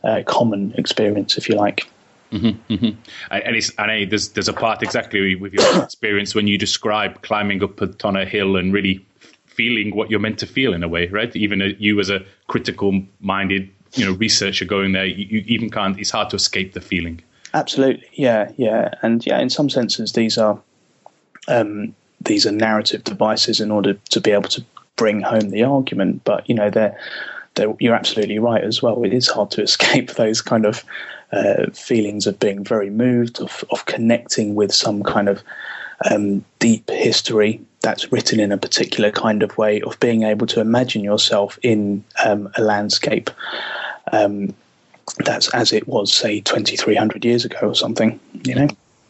uh, 0.05 0.23
common 0.27 0.75
experience, 0.77 1.39
if 1.39 1.49
you 1.49 1.57
like. 1.57 1.89
Mm-hmm, 2.31 2.73
mm-hmm. 2.73 3.01
And, 3.31 3.57
it's, 3.57 3.71
and 3.77 3.91
I, 3.91 4.05
there's 4.07 4.31
there's 4.31 4.49
a 4.49 4.55
part 4.55 4.83
exactly 4.83 5.35
with 5.35 5.53
your 5.53 5.83
experience 5.85 6.35
when 6.35 6.47
you 6.47 6.57
describe 6.59 7.23
climbing 7.23 7.63
up 7.63 7.81
on 8.05 8.17
a 8.17 8.25
hill 8.25 8.57
and 8.57 8.73
really 8.73 9.05
feeling 9.47 9.95
what 9.95 10.11
you're 10.11 10.21
meant 10.21 10.39
to 10.39 10.47
feel 10.47 10.73
in 10.73 10.83
a 10.83 10.89
way, 10.89 11.09
right? 11.09 11.35
Even 11.37 11.61
a, 11.61 11.67
you 11.79 12.01
as 12.01 12.09
a 12.09 12.25
critical 12.49 13.03
minded 13.21 13.71
you 13.95 14.07
know 14.07 14.13
researcher 14.13 14.65
going 14.65 14.93
there, 14.93 15.05
you, 15.05 15.27
you 15.27 15.45
even 15.47 15.71
can't. 15.71 15.99
It's 15.99 16.11
hard 16.11 16.31
to 16.31 16.37
escape 16.37 16.73
the 16.73 16.81
feeling. 16.81 17.23
Absolutely, 17.55 18.09
yeah, 18.15 18.51
yeah, 18.57 18.95
and 19.03 19.25
yeah. 19.27 19.39
In 19.41 19.51
some 19.51 19.69
senses, 19.69 20.13
these 20.13 20.39
are 20.39 20.59
um, 21.49 21.95
these 22.25 22.47
are 22.47 22.53
narrative 22.53 23.05
devices 23.05 23.61
in 23.61 23.71
order 23.71 23.95
to 24.11 24.21
be 24.21 24.31
able 24.31 24.49
to 24.51 24.65
bring 24.97 25.21
home 25.21 25.51
the 25.51 25.65
argument. 25.65 26.23
But 26.25 26.49
you 26.49 26.55
know, 26.55 26.71
they're, 26.71 26.99
they're, 27.55 27.75
you're 27.79 27.95
absolutely 27.95 28.39
right 28.39 28.63
as 28.63 28.83
well. 28.83 29.03
It 29.05 29.13
is 29.13 29.29
hard 29.29 29.51
to 29.53 29.63
escape 29.69 30.13
those 30.13 30.43
kind 30.43 30.67
of 30.67 30.85
uh, 31.33 31.71
feelings 31.73 32.27
of 32.27 32.39
being 32.39 32.63
very 32.63 32.91
moved, 32.91 33.41
of, 33.41 33.65
of 33.71 33.87
connecting 33.87 34.55
with 34.55 34.73
some 34.73 35.03
kind 35.03 35.29
of 35.29 35.43
um, 36.11 36.45
deep 36.59 36.91
history 36.91 37.61
that's 37.81 38.13
written 38.13 38.39
in 38.39 38.53
a 38.53 38.59
particular 38.59 39.11
kind 39.11 39.43
of 39.43 39.57
way, 39.59 39.81
of 39.83 39.99
being 40.01 40.23
able 40.23 40.47
to 40.47 40.61
imagine 40.61 41.03
yourself 41.03 41.59
in 41.63 42.05
um, 42.25 42.49
a 42.57 42.63
landscape 42.63 43.31
um, 44.13 44.55
that's 45.25 45.53
as 45.55 45.73
it 45.73 45.89
was, 45.89 46.13
say, 46.13 46.41
2,300 46.41 47.25
years 47.25 47.45
ago 47.45 47.69
or 47.69 47.75
something, 47.75 48.21
you 48.45 48.55
know? 48.55 48.69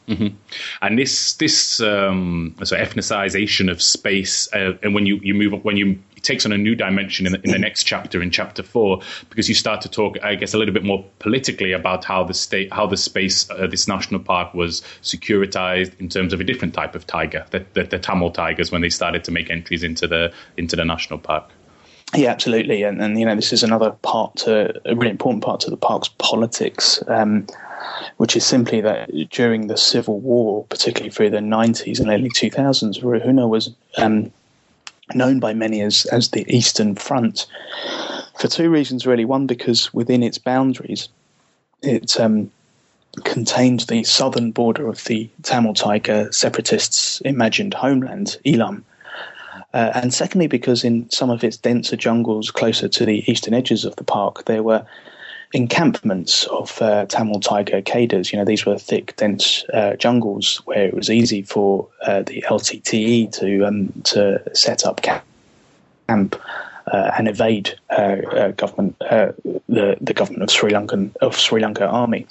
Mm-hmm. 0.09 0.37
And 0.81 0.99
this 0.99 1.35
this 1.35 1.81
um, 1.81 2.57
so 2.65 2.77
ethnicization 2.77 3.71
of 3.71 3.81
space, 3.81 4.53
uh, 4.53 4.73
and 4.83 4.95
when 4.95 5.07
you, 5.07 5.17
you 5.23 5.33
move 5.33 5.55
up, 5.55 5.65
when 5.65 5.77
you 5.77 5.99
it 6.17 6.25
takes 6.25 6.45
on 6.45 6.53
a 6.53 6.59
new 6.59 6.75
dimension 6.75 7.27
in 7.27 7.33
the, 7.33 7.41
in 7.43 7.51
the 7.51 7.59
next 7.59 7.85
chapter, 7.85 8.23
in 8.23 8.31
chapter 8.31 8.63
four, 8.63 9.01
because 9.29 9.49
you 9.49 9.55
start 9.55 9.81
to 9.83 9.89
talk, 9.89 10.17
I 10.23 10.35
guess, 10.35 10.55
a 10.55 10.59
little 10.59 10.75
bit 10.75 10.85
more 10.85 11.05
politically 11.19 11.73
about 11.73 12.05
how 12.05 12.25
the 12.25 12.35
state, 12.35 12.73
how 12.73 12.87
the 12.87 12.97
space, 12.97 13.49
uh, 13.51 13.67
this 13.67 13.89
national 13.89 14.21
park 14.21 14.55
was 14.55 14.83
securitized 15.03 15.99
in 16.01 16.09
terms 16.09 16.33
of 16.33 16.41
a 16.41 16.45
different 16.45 16.75
type 16.75 16.95
of 16.95 17.07
tiger, 17.07 17.45
the, 17.51 17.65
the, 17.75 17.85
the 17.85 17.99
Tamil 17.99 18.31
tigers, 18.31 18.71
when 18.71 18.83
they 18.83 18.89
started 18.89 19.25
to 19.25 19.31
make 19.31 19.51
entries 19.51 19.83
into 19.83 20.07
the 20.07 20.33
into 20.57 20.77
the 20.77 20.85
national 20.85 21.19
park. 21.19 21.49
Yeah, 22.15 22.31
absolutely, 22.31 22.83
and, 22.83 23.01
and 23.01 23.19
you 23.19 23.25
know 23.25 23.35
this 23.35 23.53
is 23.53 23.63
another 23.63 23.93
part 24.03 24.37
to 24.39 24.81
a 24.85 24.95
really 24.95 25.11
important 25.11 25.43
part 25.43 25.61
to 25.61 25.71
the 25.71 25.77
park's 25.77 26.09
politics. 26.09 27.03
Um, 27.07 27.47
which 28.17 28.37
is 28.37 28.45
simply 28.45 28.81
that 28.81 29.11
during 29.31 29.67
the 29.67 29.77
Civil 29.77 30.21
War, 30.21 30.65
particularly 30.69 31.11
through 31.11 31.31
the 31.31 31.39
90s 31.39 32.01
and 32.01 32.11
early 32.11 32.31
2000s, 32.31 33.03
Ruhuna 33.03 33.49
was 33.49 33.71
um, 33.97 34.31
known 35.15 35.41
by 35.41 35.53
many 35.55 35.81
as, 35.81 36.07
as 36.07 36.31
the 36.31 36.45
Eastern 36.55 36.95
Front 36.95 37.47
for 38.39 38.49
two 38.49 38.71
reasons, 38.71 39.07
really. 39.07 39.25
One, 39.25 39.47
because 39.47 39.93
within 39.93 40.23
its 40.23 40.39
boundaries, 40.39 41.09
it 41.83 42.19
um, 42.19 42.51
contained 43.25 43.81
the 43.81 44.05
southern 44.05 44.53
border 44.53 44.89
of 44.89 45.05
the 45.05 45.29
Tamil 45.43 45.75
Tiger 45.75 46.31
separatists' 46.33 47.21
imagined 47.23 47.75
homeland, 47.75 48.39
Eelam. 48.47 48.83
Uh, 49.75 49.93
and 49.95 50.13
secondly, 50.13 50.47
because 50.47 50.85
in 50.85 51.09
some 51.11 51.31
of 51.31 51.45
its 51.45 51.57
denser 51.57 51.97
jungles 51.97 52.51
closer 52.51 52.89
to 52.89 53.05
the 53.05 53.31
eastern 53.31 53.55
edges 53.55 53.85
of 53.85 53.97
the 53.97 54.05
park, 54.05 54.45
there 54.45 54.63
were 54.63 54.85
encampments 55.53 56.45
of 56.45 56.81
uh, 56.81 57.07
Tamil 57.07 57.41
tiger 57.41 57.83
cadres. 57.83 58.33
You 58.33 58.39
know, 58.39 58.45
these 58.45 58.65
were 58.65 58.79
thick, 58.79 59.17
dense 59.17 59.65
uh, 59.73 59.97
jungles 59.97 60.63
where 60.65 60.85
it 60.85 60.95
was 60.95 61.11
easy 61.11 61.43
for 61.43 61.89
uh, 62.07 62.23
the 62.23 62.45
LTTE 62.49 63.33
to 63.39 63.67
um, 63.67 63.93
to 64.05 64.43
set 64.55 64.85
up 64.85 65.03
camp 65.03 66.37
uh, 66.93 67.11
and 67.17 67.29
evade 67.29 67.75
uh, 67.91 68.17
uh, 68.33 68.51
government 68.53 68.99
the 68.99 69.97
the 70.01 70.15
government 70.15 70.43
of 70.43 70.51
Sri 70.51 70.73
Lankan 70.73 71.15
of 71.17 71.37
Sri 71.37 71.61
Lanka 71.61 71.87
army. 71.87 72.27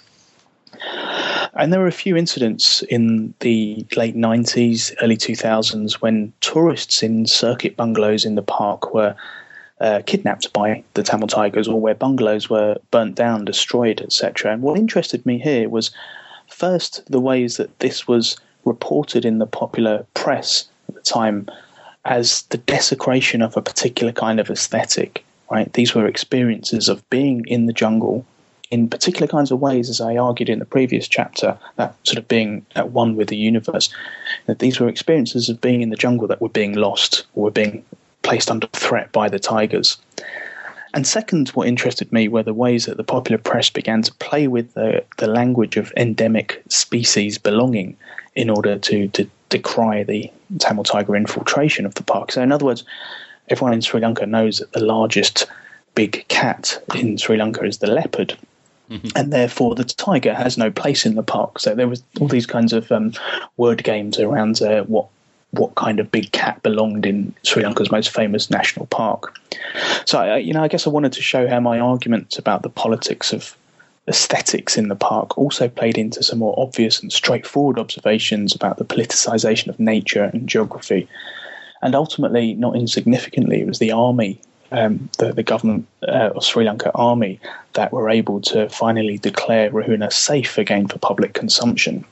And 1.54 1.72
there 1.72 1.82
were 1.82 1.88
a 1.88 1.92
few 1.92 2.16
incidents 2.16 2.82
in 2.84 3.34
the 3.42 3.86
late 3.96 4.16
90s, 4.16 4.96
early 5.02 5.18
2000s 5.18 5.96
when 5.96 6.32
tourists 6.42 7.04
in 7.04 7.28
circuit 7.28 7.76
bungalows 7.76 8.26
in 8.26 8.36
the 8.36 8.42
park 8.42 8.94
were 8.94 9.16
uh, 9.82 10.02
kidnapped 10.06 10.54
by 10.54 10.84
the 10.94 11.04
Tamil 11.04 11.28
Tigers 11.28 11.68
or 11.68 11.82
where 11.82 11.96
bungalows 11.96 12.50
were 12.50 12.78
burnt 12.92 13.16
down, 13.16 13.46
destroyed, 13.46 14.00
etc. 14.00 14.54
And 14.54 14.62
what 14.62 14.78
interested 14.78 15.26
me 15.26 15.40
here 15.40 15.68
was 15.68 15.92
first 16.48 17.04
the 17.12 17.20
ways 17.20 17.58
that 17.58 17.80
this 17.80 18.08
was 18.08 18.38
reported 18.64 19.26
in 19.26 19.40
the 19.40 19.48
popular 19.48 20.06
press 20.14 20.68
at 20.88 20.96
the 20.96 21.02
time 21.02 21.50
as 22.06 22.44
the 22.44 22.58
desecration 22.58 23.42
of 23.42 23.58
a 23.58 23.62
particular 23.62 24.14
kind 24.14 24.40
of 24.40 24.50
aesthetic. 24.50 25.26
Right, 25.50 25.74
these 25.74 25.94
were 25.94 26.08
experiences 26.08 26.88
of 26.88 27.08
being 27.10 27.44
in 27.48 27.66
the 27.66 27.74
jungle 27.74 28.26
in 28.70 28.88
particular 28.88 29.28
kinds 29.28 29.52
of 29.52 29.60
ways, 29.60 29.90
as 29.90 30.00
I 30.00 30.16
argued 30.16 30.48
in 30.48 30.60
the 30.60 30.66
previous 30.66 31.08
chapter, 31.08 31.58
that 31.76 31.94
sort 32.04 32.18
of 32.18 32.28
being 32.30 32.66
at 32.76 32.92
one 32.92 33.18
with 33.18 33.28
the 33.28 33.36
universe. 33.36 33.94
That 34.46 34.60
these 34.60 34.80
were 34.80 34.88
experiences 34.88 35.50
of 35.50 35.60
being 35.60 35.82
in 35.82 35.90
the 35.90 35.98
jungle 35.98 36.26
that 36.30 36.42
were 36.42 36.50
being 36.50 36.74
lost 36.74 37.26
or 37.36 37.44
were 37.44 37.52
being 37.52 37.84
placed 38.22 38.52
under 38.52 38.68
threat 38.68 39.12
by 39.12 39.30
the 39.30 39.40
tigers. 39.40 39.98
And 40.94 41.08
second, 41.08 41.50
what 41.50 41.68
interested 41.68 42.12
me 42.12 42.28
were 42.28 42.44
the 42.44 42.54
ways 42.54 42.86
that 42.86 42.98
the 42.98 43.04
popular 43.04 43.38
press 43.38 43.70
began 43.70 44.02
to 44.02 44.14
play 44.16 44.48
with 44.48 44.74
the, 44.74 45.04
the 45.18 45.28
language 45.28 45.78
of 45.78 45.94
endemic 45.96 46.62
species 46.68 47.38
belonging 47.38 47.96
in 48.36 48.50
order 48.50 48.78
to, 48.78 49.08
to 49.10 49.30
decry 49.50 50.04
the 50.04 50.30
Tamil 50.60 50.84
tiger 50.84 51.16
infiltration 51.16 51.86
of 51.86 51.96
the 51.96 52.04
park. 52.04 52.32
So, 52.32 52.42
in 52.42 52.52
other 52.52 52.66
words, 52.66 52.84
everyone 53.48 53.74
in 53.74 53.82
Sri 53.82 54.02
Lanka 54.02 54.26
knows 54.26 54.58
that 54.58 54.74
the 54.74 54.84
largest 54.84 55.48
big 55.96 56.26
cat 56.28 56.82
in 56.96 57.18
Sri 57.18 57.38
Lanka 57.38 57.64
is 57.64 57.78
the 57.78 57.88
leopard. 57.88 58.38
Mm-hmm. 58.90 59.08
And 59.16 59.32
therefore, 59.32 59.76
the 59.76 59.86
tiger 59.86 60.34
has 60.34 60.58
no 60.58 60.70
place 60.70 61.06
in 61.06 61.16
the 61.16 61.24
park. 61.24 61.60
So 61.60 61.74
there 61.74 61.88
was 61.88 62.04
all 62.20 62.28
these 62.28 62.46
kinds 62.46 62.74
of 62.74 62.92
um, 62.92 63.14
word 63.56 63.84
games 63.86 64.20
around 64.20 64.62
uh, 64.62 64.84
what 64.84 65.08
what 65.52 65.76
kind 65.76 66.00
of 66.00 66.12
big 66.12 66.32
cat 66.32 66.62
belonged 66.64 67.06
in 67.06 67.34
Sri 67.44 67.64
Lanka's 67.64 67.92
most 67.92 68.10
famous 68.10 68.50
national 68.50 68.86
park. 68.88 69.38
So, 70.06 70.20
I, 70.20 70.38
you 70.38 70.54
know, 70.54 70.64
I 70.64 70.68
guess 70.68 70.88
I 70.88 70.90
wanted 70.90 71.14
to 71.14 71.22
show 71.22 71.48
how 71.48 71.60
my 71.60 71.80
arguments 71.80 72.38
about 72.38 72.64
the 72.64 72.70
politics 72.70 73.34
of 73.34 73.56
aesthetics 74.08 74.78
in 74.78 74.88
the 74.88 74.96
park 74.96 75.38
also 75.38 75.68
played 75.68 75.98
into 75.98 76.24
some 76.24 76.40
more 76.40 76.56
obvious 76.58 77.02
and 77.02 77.12
straightforward 77.12 77.78
observations 77.78 78.56
about 78.56 78.78
the 78.78 78.86
politicization 78.86 79.68
of 79.68 79.80
nature 79.80 80.24
and 80.24 80.48
geography. 80.48 81.08
And 81.82 81.96
ultimately, 81.96 82.54
not 82.54 82.76
insignificantly, 82.76 83.62
it 83.62 83.68
was 83.68 83.80
the 83.80 83.92
army, 83.92 84.40
um, 84.72 85.10
the, 85.18 85.34
the 85.34 85.44
government 85.44 85.88
uh, 86.08 86.32
of 86.36 86.44
Sri 86.44 86.66
Lanka 86.66 86.92
army, 86.96 87.40
that 87.74 87.92
were 87.92 88.10
able 88.10 88.40
to 88.42 88.70
finally 88.70 89.18
declare 89.18 89.70
Ruhuna 89.72 90.12
safe 90.14 90.58
again 90.58 90.88
for 90.88 90.98
public 91.00 91.34
consumption. 91.34 92.06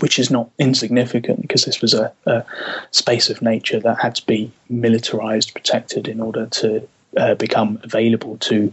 Which 0.00 0.18
is 0.18 0.30
not 0.30 0.50
insignificant 0.58 1.40
because 1.42 1.64
this 1.64 1.80
was 1.80 1.94
a, 1.94 2.12
a, 2.26 2.44
space 2.90 3.30
of 3.30 3.42
nature 3.42 3.80
that 3.80 4.00
had 4.00 4.14
to 4.14 4.26
be 4.26 4.50
militarized, 4.68 5.52
protected 5.54 6.08
in 6.08 6.20
order 6.20 6.46
to 6.46 6.86
uh, 7.16 7.34
become 7.34 7.78
available 7.82 8.36
to 8.38 8.72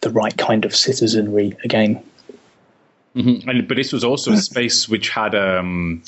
the 0.00 0.10
right 0.10 0.36
kind 0.36 0.64
of 0.64 0.74
citizenry 0.74 1.56
again. 1.64 2.02
Mm-hmm. 3.14 3.48
And, 3.48 3.68
but 3.68 3.76
this 3.76 3.92
was 3.92 4.04
also 4.04 4.32
a 4.32 4.36
space 4.38 4.88
which 4.88 5.10
had 5.10 5.34
um, 5.34 6.02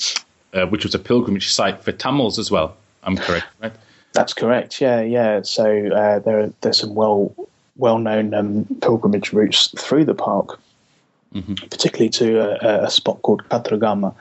uh, 0.53 0.65
which 0.65 0.83
was 0.83 0.95
a 0.95 0.99
pilgrimage 0.99 1.51
site 1.51 1.83
for 1.83 1.91
Tamils 1.91 2.39
as 2.39 2.49
well. 2.49 2.75
I'm 3.03 3.17
correct, 3.17 3.45
right? 3.61 3.73
That's 4.13 4.33
correct. 4.33 4.81
Yeah, 4.81 5.01
yeah. 5.01 5.41
So 5.43 5.65
uh, 5.87 6.19
there 6.19 6.39
are, 6.39 6.53
there's 6.61 6.79
some 6.79 6.95
well 6.95 7.33
well 7.75 7.99
known 7.99 8.33
um, 8.33 8.65
pilgrimage 8.81 9.33
routes 9.33 9.67
through 9.77 10.05
the 10.05 10.15
park 10.15 10.59
mm-hmm. 11.35 11.53
particularly 11.69 12.09
to 12.09 12.39
a, 12.39 12.85
a, 12.85 12.89
spot 12.89 13.21
called 13.21 13.47
Kataragama 13.49 14.15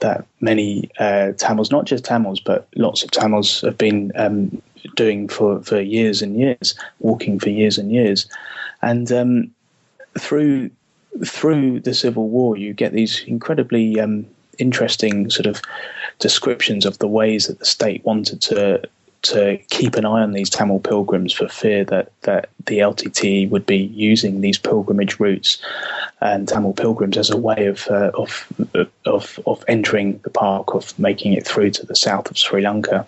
that 0.00 0.26
many 0.40 0.90
uh, 0.98 1.32
Tamils, 1.38 1.70
not 1.70 1.86
just 1.86 2.04
Tamils, 2.04 2.40
but 2.40 2.68
lots 2.76 3.02
of 3.02 3.10
Tamils 3.10 3.62
have 3.62 3.78
been 3.78 4.12
um, 4.16 4.60
doing 4.96 5.28
for, 5.28 5.62
for 5.62 5.80
years 5.80 6.20
and 6.20 6.38
years, 6.38 6.74
walking 7.00 7.38
for 7.38 7.48
years 7.48 7.78
and 7.78 7.90
years. 7.90 8.26
And 8.82 9.10
um, 9.10 9.54
through 10.18 10.70
through 11.24 11.80
the 11.80 11.94
Civil 11.94 12.28
War, 12.28 12.56
you 12.56 12.74
get 12.74 12.92
these 12.92 13.22
incredibly 13.22 14.00
um, 14.00 14.26
interesting 14.58 15.30
sort 15.30 15.46
of 15.46 15.62
descriptions 16.18 16.84
of 16.84 16.98
the 16.98 17.08
ways 17.08 17.46
that 17.46 17.60
the 17.60 17.64
state 17.64 18.04
wanted 18.04 18.42
to 18.42 18.82
to 19.24 19.58
keep 19.70 19.94
an 19.96 20.04
eye 20.04 20.22
on 20.22 20.32
these 20.32 20.50
Tamil 20.50 20.80
pilgrims 20.80 21.32
for 21.32 21.48
fear 21.48 21.84
that, 21.84 22.12
that 22.22 22.50
the 22.66 22.78
LTT 22.78 23.48
would 23.50 23.66
be 23.66 23.78
using 23.78 24.40
these 24.40 24.58
pilgrimage 24.58 25.18
routes 25.18 25.58
and 26.20 26.46
Tamil 26.46 26.74
pilgrims 26.74 27.16
as 27.16 27.30
a 27.30 27.36
way 27.36 27.66
of, 27.66 27.88
uh, 27.88 28.10
of, 28.14 28.46
of, 29.06 29.40
of 29.46 29.64
entering 29.66 30.18
the 30.24 30.30
park, 30.30 30.74
of 30.74 30.96
making 30.98 31.32
it 31.32 31.46
through 31.46 31.70
to 31.70 31.86
the 31.86 31.96
south 31.96 32.30
of 32.30 32.38
Sri 32.38 32.62
Lanka. 32.62 33.06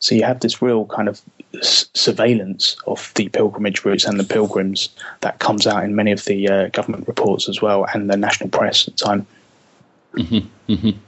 So 0.00 0.16
you 0.16 0.24
have 0.24 0.40
this 0.40 0.60
real 0.60 0.86
kind 0.86 1.08
of 1.08 1.20
surveillance 1.60 2.76
of 2.86 3.12
the 3.14 3.28
pilgrimage 3.28 3.84
routes 3.84 4.04
and 4.04 4.18
the 4.18 4.24
pilgrims 4.24 4.88
that 5.20 5.38
comes 5.38 5.66
out 5.66 5.84
in 5.84 5.94
many 5.94 6.10
of 6.10 6.24
the 6.24 6.48
uh, 6.48 6.68
government 6.68 7.06
reports 7.06 7.48
as 7.48 7.62
well 7.62 7.86
and 7.94 8.10
the 8.10 8.16
national 8.16 8.48
press 8.48 8.88
at 8.88 8.96
the 8.96 9.04
time. 9.04 9.26
Mm-hmm, 10.14 10.72
mm-hmm. 10.72 10.98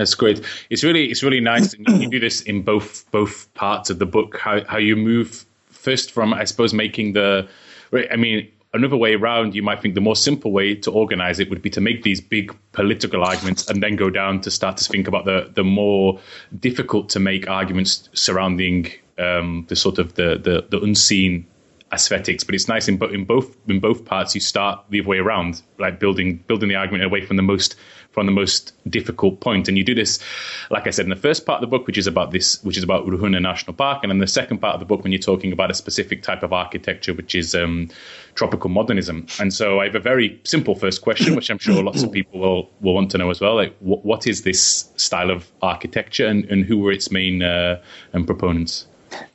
That's 0.00 0.14
great. 0.14 0.40
It's 0.70 0.82
really 0.82 1.10
it's 1.10 1.22
really 1.22 1.40
nice. 1.40 1.74
you 1.78 2.08
do 2.08 2.18
this 2.18 2.40
in 2.40 2.62
both 2.62 3.04
both 3.10 3.52
parts 3.52 3.90
of 3.90 3.98
the 3.98 4.06
book. 4.06 4.38
How 4.38 4.64
how 4.64 4.78
you 4.78 4.96
move 4.96 5.44
first 5.66 6.10
from 6.10 6.32
I 6.32 6.44
suppose 6.44 6.72
making 6.72 7.12
the. 7.12 7.46
I 7.92 8.16
mean, 8.16 8.50
another 8.72 8.96
way 8.96 9.12
around, 9.12 9.54
you 9.54 9.62
might 9.62 9.82
think 9.82 9.94
the 9.94 10.00
more 10.00 10.16
simple 10.16 10.52
way 10.52 10.74
to 10.76 10.90
organize 10.90 11.38
it 11.38 11.50
would 11.50 11.60
be 11.60 11.68
to 11.68 11.82
make 11.82 12.02
these 12.02 12.18
big 12.18 12.56
political 12.72 13.22
arguments 13.22 13.68
and 13.68 13.82
then 13.82 13.96
go 13.96 14.08
down 14.08 14.40
to 14.40 14.50
start 14.50 14.78
to 14.78 14.84
think 14.84 15.06
about 15.06 15.26
the 15.26 15.50
the 15.54 15.64
more 15.64 16.18
difficult 16.58 17.10
to 17.10 17.20
make 17.20 17.46
arguments 17.46 18.08
surrounding 18.14 18.90
um, 19.18 19.66
the 19.68 19.76
sort 19.76 19.98
of 19.98 20.14
the, 20.14 20.38
the 20.38 20.64
the 20.70 20.82
unseen 20.82 21.46
aesthetics. 21.92 22.44
But 22.44 22.54
it's 22.54 22.68
nice 22.68 22.88
in, 22.88 23.02
in 23.12 23.24
both 23.24 23.56
in 23.68 23.80
both 23.80 24.04
parts. 24.04 24.34
You 24.34 24.40
start 24.40 24.84
the 24.90 25.00
other 25.00 25.08
way 25.08 25.18
around, 25.18 25.62
like 25.78 25.98
building 25.98 26.38
building 26.46 26.68
the 26.68 26.76
argument 26.76 27.04
away 27.04 27.24
from 27.24 27.36
the 27.36 27.42
most 27.42 27.76
from 28.10 28.26
the 28.26 28.32
most 28.32 28.72
difficult 28.90 29.38
point. 29.38 29.68
And 29.68 29.78
you 29.78 29.84
do 29.84 29.94
this, 29.94 30.18
like 30.68 30.88
I 30.88 30.90
said, 30.90 31.06
in 31.06 31.10
the 31.10 31.16
first 31.16 31.46
part 31.46 31.62
of 31.62 31.70
the 31.70 31.76
book, 31.76 31.86
which 31.86 31.96
is 31.96 32.08
about 32.08 32.32
this, 32.32 32.62
which 32.64 32.76
is 32.76 32.82
about 32.82 33.06
Ruhuna 33.06 33.40
National 33.40 33.72
Park, 33.72 34.02
and 34.02 34.10
in 34.10 34.18
the 34.18 34.26
second 34.26 34.58
part 34.58 34.74
of 34.74 34.80
the 34.80 34.86
book, 34.86 35.04
when 35.04 35.12
you're 35.12 35.20
talking 35.20 35.52
about 35.52 35.70
a 35.70 35.74
specific 35.74 36.22
type 36.22 36.42
of 36.42 36.52
architecture, 36.52 37.14
which 37.14 37.36
is 37.36 37.54
um, 37.54 37.88
tropical 38.34 38.68
modernism. 38.68 39.26
And 39.38 39.54
so 39.54 39.78
I 39.80 39.84
have 39.84 39.94
a 39.94 40.00
very 40.00 40.40
simple 40.42 40.74
first 40.74 41.02
question, 41.02 41.36
which 41.36 41.50
I'm 41.50 41.58
sure 41.58 41.82
lots 41.84 42.02
of 42.02 42.10
people 42.10 42.40
will, 42.40 42.70
will 42.80 42.94
want 42.94 43.12
to 43.12 43.18
know 43.18 43.30
as 43.30 43.40
well. 43.40 43.54
Like, 43.54 43.76
wh- 43.78 44.04
what 44.04 44.26
is 44.26 44.42
this 44.42 44.88
style 44.96 45.30
of 45.30 45.48
architecture, 45.62 46.26
and, 46.26 46.44
and 46.46 46.64
who 46.64 46.78
were 46.78 46.90
its 46.90 47.12
main 47.12 47.44
uh, 47.44 47.80
proponents? 48.26 48.86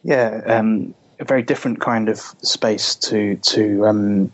Yeah. 0.03 0.41
Um, 0.45 0.93
a 1.25 1.27
very 1.27 1.41
different 1.41 1.81
kind 1.81 2.07
of 2.07 2.19
space 2.41 2.95
to 2.95 3.35
to 3.37 3.85
um, 3.87 4.31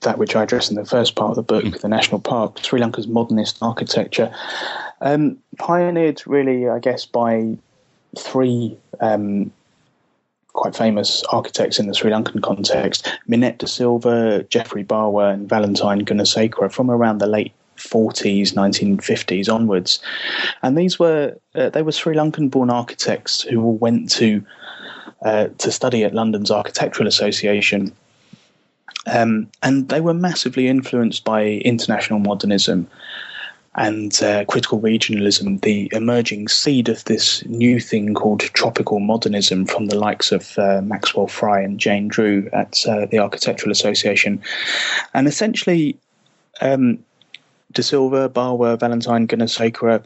that 0.00 0.18
which 0.18 0.36
I 0.36 0.44
address 0.44 0.70
in 0.70 0.76
the 0.76 0.84
first 0.84 1.16
part 1.16 1.30
of 1.30 1.36
the 1.36 1.42
book, 1.42 1.64
mm. 1.64 1.80
the 1.80 1.88
national 1.88 2.20
park, 2.20 2.58
Sri 2.62 2.80
Lanka's 2.80 3.08
modernist 3.08 3.58
architecture, 3.60 4.32
um, 5.00 5.38
pioneered 5.58 6.22
really, 6.26 6.68
I 6.68 6.78
guess, 6.78 7.04
by 7.06 7.56
three 8.16 8.76
um, 9.00 9.50
quite 10.52 10.76
famous 10.76 11.22
architects 11.24 11.78
in 11.78 11.86
the 11.86 11.94
Sri 11.94 12.10
Lankan 12.10 12.40
context: 12.42 13.12
Minette 13.26 13.58
de 13.58 13.66
Silva, 13.66 14.44
Geoffrey 14.44 14.84
Bawa, 14.84 15.32
and 15.32 15.48
Valentine 15.48 16.04
Gunasekara, 16.04 16.70
from 16.70 16.90
around 16.90 17.18
the 17.18 17.26
late 17.26 17.52
40s, 17.78 18.54
1950s 18.54 19.52
onwards, 19.52 20.00
and 20.62 20.78
these 20.78 21.00
were 21.00 21.36
uh, 21.56 21.68
they 21.70 21.82
were 21.82 21.92
Sri 21.92 22.14
Lankan-born 22.14 22.70
architects 22.70 23.42
who 23.42 23.60
all 23.60 23.76
went 23.76 24.08
to 24.12 24.44
uh, 25.22 25.48
to 25.58 25.72
study 25.72 26.04
at 26.04 26.14
London's 26.14 26.50
Architectural 26.50 27.08
Association 27.08 27.92
um, 29.06 29.48
and 29.62 29.88
they 29.88 30.00
were 30.00 30.14
massively 30.14 30.68
influenced 30.68 31.24
by 31.24 31.44
international 31.44 32.18
modernism 32.18 32.88
and 33.76 34.22
uh, 34.22 34.44
critical 34.46 34.80
regionalism, 34.80 35.60
the 35.60 35.90
emerging 35.92 36.48
seed 36.48 36.88
of 36.88 37.04
this 37.04 37.44
new 37.44 37.78
thing 37.78 38.14
called 38.14 38.40
tropical 38.40 39.00
modernism 39.00 39.66
from 39.66 39.86
the 39.86 39.98
likes 39.98 40.32
of 40.32 40.58
uh, 40.58 40.80
Maxwell 40.82 41.26
Fry 41.26 41.60
and 41.60 41.78
Jane 41.78 42.08
Drew 42.08 42.48
at 42.54 42.82
uh, 42.88 43.04
the 43.06 43.18
Architectural 43.18 43.70
Association. 43.70 44.40
And 45.12 45.28
essentially, 45.28 45.98
um, 46.62 46.98
De 47.72 47.82
Silva, 47.82 48.30
Bawa, 48.30 48.80
Valentine, 48.80 49.28
Gunasekara 49.28 50.02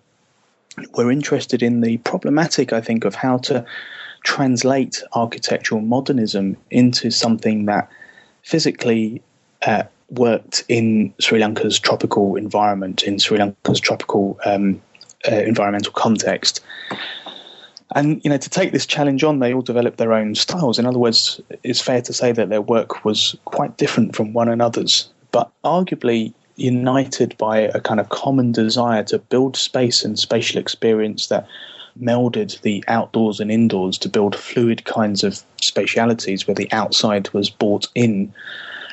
were 0.94 1.12
interested 1.12 1.62
in 1.62 1.80
the 1.80 1.98
problematic, 1.98 2.72
I 2.72 2.80
think, 2.80 3.04
of 3.04 3.14
how 3.14 3.38
to 3.38 3.64
translate 4.24 5.02
architectural 5.12 5.80
modernism 5.80 6.56
into 6.70 7.10
something 7.10 7.66
that 7.66 7.88
physically 8.42 9.22
uh, 9.62 9.84
worked 10.10 10.64
in 10.68 11.14
Sri 11.20 11.38
Lanka's 11.38 11.78
tropical 11.78 12.36
environment, 12.36 13.02
in 13.02 13.18
Sri 13.18 13.38
Lanka's 13.38 13.80
tropical 13.80 14.38
um, 14.44 14.80
uh, 15.30 15.36
environmental 15.36 15.92
context. 15.92 16.60
And 17.94 18.24
you 18.24 18.30
know, 18.30 18.36
to 18.36 18.50
take 18.50 18.72
this 18.72 18.86
challenge 18.86 19.24
on, 19.24 19.40
they 19.40 19.52
all 19.52 19.62
developed 19.62 19.98
their 19.98 20.12
own 20.12 20.34
styles. 20.34 20.78
In 20.78 20.86
other 20.86 20.98
words, 20.98 21.40
it's 21.62 21.80
fair 21.80 22.00
to 22.02 22.12
say 22.12 22.32
that 22.32 22.48
their 22.48 22.62
work 22.62 23.04
was 23.04 23.36
quite 23.46 23.76
different 23.78 24.14
from 24.14 24.32
one 24.32 24.48
another's, 24.48 25.08
but 25.32 25.50
arguably 25.64 26.32
united 26.56 27.36
by 27.38 27.58
a 27.58 27.80
kind 27.80 27.98
of 27.98 28.08
common 28.10 28.52
desire 28.52 29.02
to 29.04 29.18
build 29.18 29.56
space 29.56 30.04
and 30.04 30.18
spatial 30.18 30.60
experience 30.60 31.28
that 31.28 31.46
melded 31.98 32.60
the 32.62 32.84
outdoors 32.88 33.40
and 33.40 33.50
indoors 33.50 33.98
to 33.98 34.08
build 34.08 34.36
fluid 34.36 34.84
kinds 34.84 35.24
of 35.24 35.42
spatialities 35.60 36.46
where 36.46 36.54
the 36.54 36.70
outside 36.72 37.32
was 37.32 37.50
brought 37.50 37.88
in 37.94 38.32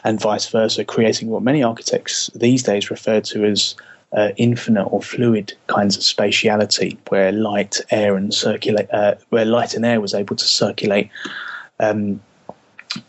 and 0.03 0.21
vice 0.21 0.47
versa, 0.47 0.85
creating 0.85 1.29
what 1.29 1.43
many 1.43 1.63
architects 1.63 2.29
these 2.33 2.63
days 2.63 2.89
refer 2.89 3.19
to 3.19 3.45
as 3.45 3.75
uh, 4.13 4.29
infinite 4.37 4.85
or 4.85 5.01
fluid 5.01 5.53
kinds 5.67 5.97
of 5.97 6.03
spatiality, 6.03 6.97
where 7.09 7.31
light, 7.31 7.81
air, 7.91 8.15
and 8.15 8.33
circulate, 8.33 8.87
uh, 8.93 9.15
where 9.29 9.45
light 9.45 9.73
and 9.73 9.85
air 9.85 9.99
was 9.99 10.13
able 10.13 10.35
to 10.35 10.45
circulate 10.45 11.09
um, 11.79 12.21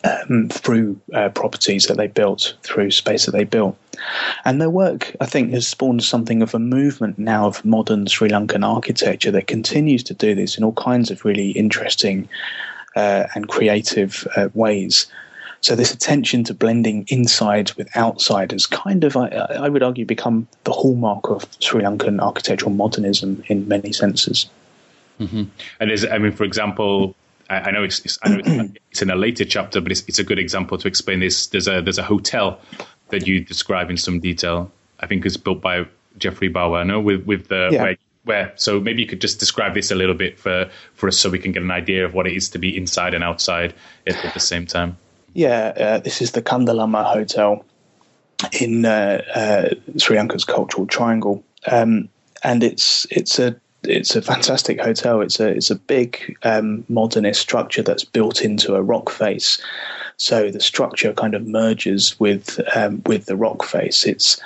um, 0.05 0.49
through 0.49 1.01
uh, 1.15 1.29
properties 1.31 1.87
that 1.87 1.97
they 1.97 2.07
built, 2.07 2.55
through 2.63 2.91
space 2.91 3.27
that 3.27 3.33
they 3.33 3.45
built. 3.45 3.77
And 4.45 4.61
their 4.61 4.71
work, 4.71 5.17
I 5.21 5.27
think, 5.27 5.53
has 5.53 5.67
spawned 5.67 6.05
something 6.05 6.43
of 6.43 6.55
a 6.55 6.59
movement 6.59 7.19
now 7.19 7.47
of 7.47 7.65
modern 7.65 8.07
Sri 8.07 8.29
Lankan 8.29 8.65
architecture 8.65 9.31
that 9.33 9.47
continues 9.47 10.03
to 10.05 10.15
do 10.15 10.35
this 10.35 10.57
in 10.57 10.65
all 10.65 10.73
kinds 10.73 11.11
of 11.11 11.25
really 11.25 11.51
interesting 11.51 12.29
uh, 12.97 13.25
and 13.35 13.49
creative 13.49 14.27
uh, 14.37 14.49
ways. 14.55 15.07
So 15.61 15.75
this 15.75 15.93
attention 15.93 16.45
to 16.45 16.55
blending 16.55 17.05
inside 17.09 17.73
with 17.73 17.89
outside 17.97 18.53
has 18.53 18.67
kind 18.67 19.03
of, 19.03 19.17
I, 19.17 19.27
I 19.27 19.69
would 19.69 19.83
argue, 19.83 20.05
become 20.05 20.47
the 20.63 20.73
hallmark 20.73 21.29
of 21.31 21.47
Sri 21.59 21.83
Lankan 21.83 22.21
architectural 22.21 22.71
modernism 22.71 23.43
in 23.49 23.67
many 23.67 23.93
senses. 23.93 24.49
Mm-hmm. 25.19 25.45
And 25.81 25.91
is, 25.91 26.07
I 26.07 26.19
mean, 26.19 26.31
for 26.31 26.45
example, 26.45 27.17
I, 27.49 27.71
know 27.71 27.83
it's, 27.83 28.01
it's 28.01 28.19
I 28.23 28.29
know 28.29 28.41
it's, 28.45 28.79
it's, 28.91 29.03
in 29.03 29.11
a 29.11 29.17
later 29.17 29.45
chapter, 29.45 29.81
but 29.81 29.93
it's, 29.93 30.05
it's 30.07 30.19
a 30.19 30.25
good 30.25 30.39
example 30.39 30.79
to 30.79 30.89
explain 30.89 31.21
this. 31.21 31.47
There's 31.47 31.69
a 31.69 31.81
there's 31.81 31.99
a 31.99 32.03
hotel 32.03 32.61
that 33.09 33.27
you 33.27 33.41
describe 33.41 33.91
in 33.91 33.97
some 33.97 34.21
detail. 34.21 34.71
I 35.01 35.07
think 35.07 35.25
it's 35.25 35.37
built 35.37 35.61
by 35.61 35.87
Geoffrey 36.19 36.51
Bawa. 36.51 36.87
No, 36.87 37.01
with 37.01 37.25
with 37.25 37.49
the 37.49 37.71
yeah. 37.73 37.83
where, 37.83 37.97
where. 38.25 38.53
So 38.57 38.81
maybe 38.81 39.03
you 39.03 39.09
could 39.09 39.21
just 39.21 39.39
describe 39.39 39.75
this 39.75 39.91
a 39.91 39.95
little 39.95 40.15
bit 40.15 40.39
for 40.39 40.71
for 40.95 41.09
us, 41.09 41.19
so 41.19 41.31
we 41.31 41.39
can 41.39 41.53
get 41.53 41.63
an 41.63 41.71
idea 41.71 42.05
of 42.05 42.15
what 42.15 42.27
it 42.27 42.35
is 42.35 42.51
to 42.51 42.59
be 42.59 42.77
inside 42.77 43.15
and 43.15 43.25
outside 43.25 43.75
at, 44.07 44.25
at 44.25 44.35
the 44.35 44.41
same 44.41 44.67
time. 44.67 44.99
Yeah, 45.33 45.73
uh, 45.77 45.99
this 45.99 46.21
is 46.21 46.33
the 46.33 46.43
Kandalama 46.43 47.05
Hotel 47.05 47.65
in 48.61 48.85
uh, 48.85 49.23
uh, 49.35 49.75
Sri 49.99 50.17
Lanka's 50.17 50.45
Cultural 50.45 50.87
Triangle, 50.87 51.45
um, 51.67 52.09
and 52.43 52.63
it's 52.63 53.07
it's 53.11 53.39
a 53.39 53.59
it's 53.89 54.15
a 54.15 54.23
fantastic 54.23 54.81
hotel. 54.81 55.21
It's 55.21 55.41
a 55.41 55.49
it's 55.49 55.71
a 55.71 55.77
big 55.77 56.37
um, 56.43 56.85
modernist 56.89 57.41
structure 57.41 57.83
that's 57.83 58.05
built 58.05 58.43
into 58.43 58.75
a 58.75 58.83
rock 58.83 59.11
face. 59.11 59.61
So 60.17 60.51
the 60.51 60.61
structure 60.61 61.13
kind 61.13 61.35
of 61.35 61.47
merges 61.47 62.19
with 62.21 62.61
um, 62.77 63.03
with 63.07 63.27
the 63.27 63.37
rock 63.37 63.65
face. 63.65 64.05
Its 64.05 64.41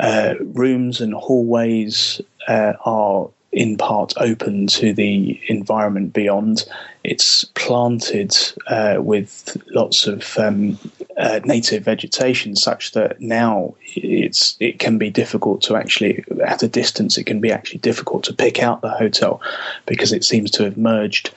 uh, 0.00 0.34
rooms 0.40 1.00
and 1.00 1.14
hallways 1.14 2.20
uh, 2.48 2.74
are 2.84 3.28
in 3.56 3.78
part 3.78 4.12
open 4.18 4.66
to 4.66 4.92
the 4.92 5.40
environment 5.48 6.12
beyond. 6.12 6.64
It's 7.04 7.44
planted 7.54 8.36
uh, 8.68 8.96
with 8.98 9.56
lots 9.70 10.06
of 10.06 10.36
um, 10.36 10.78
uh, 11.16 11.40
native 11.42 11.82
vegetation, 11.82 12.54
such 12.54 12.92
that 12.92 13.18
now 13.18 13.74
it's 13.94 14.56
it 14.60 14.78
can 14.78 14.98
be 14.98 15.08
difficult 15.08 15.62
to 15.62 15.76
actually 15.76 16.22
at 16.44 16.62
a 16.62 16.68
distance. 16.68 17.16
It 17.16 17.24
can 17.24 17.40
be 17.40 17.50
actually 17.50 17.78
difficult 17.78 18.24
to 18.24 18.34
pick 18.34 18.62
out 18.62 18.82
the 18.82 18.90
hotel 18.90 19.40
because 19.86 20.12
it 20.12 20.22
seems 20.22 20.50
to 20.52 20.64
have 20.64 20.76
merged 20.76 21.34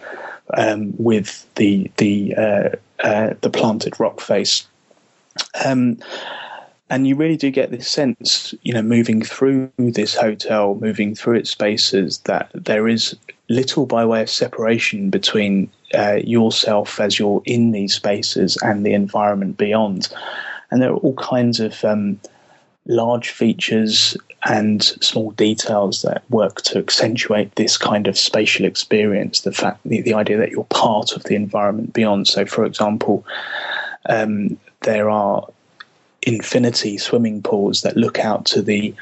um, 0.55 0.93
with 0.97 1.47
the 1.55 1.89
the 1.97 2.36
uh, 2.36 2.69
uh 2.99 3.34
the 3.39 3.49
planted 3.49 3.97
rock 3.97 4.19
face. 4.19 4.67
Um, 5.63 5.99
and 6.89 7.08
you 7.08 7.15
really 7.15 7.38
do 7.38 7.52
get 7.52 7.71
this 7.71 7.88
sense, 7.88 8.54
you 8.63 8.73
know, 8.73 8.82
moving 8.82 9.21
through 9.21 9.71
this 9.78 10.15
hotel, 10.15 10.75
moving 10.82 11.13
through 11.13 11.38
its 11.38 11.52
spaces, 11.52 12.19
that 12.19 12.49
there 12.54 12.88
is 12.88 13.15
little 13.47 13.86
by 13.86 14.06
way 14.06 14.21
of 14.21 14.30
separation 14.30 15.10
between 15.10 15.69
uh, 15.93 16.19
yourself 16.23 16.99
as 16.99 17.19
you're 17.19 17.41
in 17.45 17.71
these 17.71 17.93
spaces 17.93 18.58
and 18.63 18.86
the 18.86 18.93
environment 18.93 19.58
beyond. 19.58 20.10
And 20.71 20.82
there 20.82 20.91
are 20.91 20.97
all 20.97 21.15
kinds 21.15 21.60
of 21.60 21.84
um, 21.84 22.19
large 22.86 23.30
features 23.30 24.17
and 24.45 24.84
small 24.84 25.32
details 25.32 26.02
that 26.04 26.23
work 26.30 26.62
to 26.62 26.80
accentuate 26.80 27.54
this 27.56 27.78
kind 27.78 28.08
of 28.08 28.17
spatial 28.17 28.65
experience. 28.65 29.41
The 29.41 29.52
fact, 29.52 29.80
the, 29.86 30.02
the 30.02 30.13
idea 30.13 30.38
that 30.38 30.52
you're 30.52 30.63
part 30.65 31.12
of 31.12 31.23
the 31.23 31.36
environment 31.36 31.93
beyond. 31.93 32.28
So, 32.28 32.45
for 32.45 32.65
example, 32.65 33.25
um, 34.08 34.58
there 34.82 35.10
are 35.10 35.45
infinity 36.21 36.97
swimming 36.97 37.41
pools 37.41 37.82
that 37.82 37.97
look 37.97 38.19
out 38.19 38.45
to 38.45 38.62
the 38.62 38.93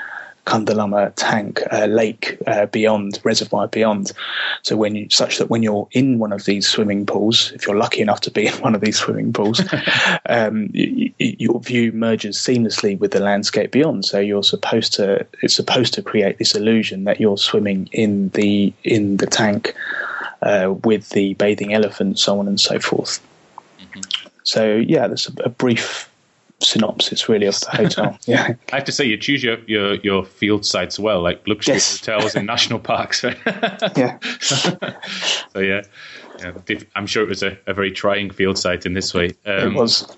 Kandalama 0.47 1.11
tank 1.17 1.61
uh, 1.71 1.87
lake 1.87 2.37
uh, 2.47 2.67
beyond 2.67 3.19
reservoir 3.25 3.67
beyond. 3.67 4.13
So 4.61 4.77
when 4.77 4.95
you 4.95 5.09
such 5.09 5.39
that 5.39 5.49
when 5.49 5.61
you're 5.61 5.89
in 5.91 6.19
one 6.19 6.31
of 6.31 6.45
these 6.45 6.65
swimming 6.65 7.05
pools, 7.05 7.51
if 7.51 7.67
you're 7.67 7.75
lucky 7.75 8.01
enough 8.01 8.21
to 8.21 8.31
be 8.31 8.47
in 8.47 8.53
one 8.61 8.73
of 8.73 8.79
these 8.79 8.97
swimming 8.97 9.33
pools, 9.33 9.61
um, 10.29 10.69
you, 10.71 11.11
your 11.17 11.59
view 11.59 11.91
merges 11.91 12.37
seamlessly 12.37 12.97
with 12.97 13.11
the 13.11 13.19
landscape 13.19 13.71
beyond. 13.71 14.05
So 14.05 14.19
you're 14.19 14.43
supposed 14.43 14.93
to 14.93 15.27
it's 15.41 15.53
supposed 15.53 15.93
to 15.95 16.01
create 16.01 16.37
this 16.37 16.55
illusion 16.55 17.03
that 17.03 17.19
you're 17.19 17.37
swimming 17.37 17.89
in 17.91 18.29
the 18.29 18.73
in 18.85 19.17
the 19.17 19.27
tank 19.27 19.75
uh, 20.41 20.73
with 20.85 21.09
the 21.09 21.33
bathing 21.33 21.73
elephant, 21.73 22.19
so 22.19 22.39
on 22.39 22.47
and 22.47 22.59
so 22.59 22.79
forth. 22.79 23.19
Mm-hmm. 23.81 23.99
So 24.43 24.77
yeah, 24.77 25.07
there's 25.07 25.27
a, 25.27 25.43
a 25.43 25.49
brief 25.49 26.06
synopsis 26.59 27.29
really 27.29 27.45
of 27.45 27.59
the 27.59 27.69
hotel. 27.69 28.17
Yeah, 28.25 28.53
I 28.71 28.75
have 28.75 28.85
to 28.85 28.91
say 28.91 29.05
you 29.05 29.17
choose 29.17 29.43
your 29.43 29.59
your, 29.67 29.95
your 29.95 30.25
field 30.25 30.65
sites 30.65 30.99
well, 30.99 31.21
like 31.21 31.47
luxury 31.47 31.75
yes. 31.75 31.99
hotels 31.99 32.35
and 32.35 32.47
national 32.47 32.79
parks. 32.79 33.23
Yeah. 33.95 34.19
so 34.39 35.59
yeah. 35.59 35.81
Yeah, 36.39 36.53
I'm 36.95 37.07
sure 37.07 37.23
it 37.23 37.29
was 37.29 37.41
a, 37.41 37.57
a, 37.65 37.73
very 37.73 37.91
trying 37.91 38.29
field 38.29 38.57
site 38.57 38.85
in 38.85 38.93
this 38.93 39.13
way. 39.13 39.31
Um, 39.45 39.71
it 39.71 39.73
was. 39.73 40.15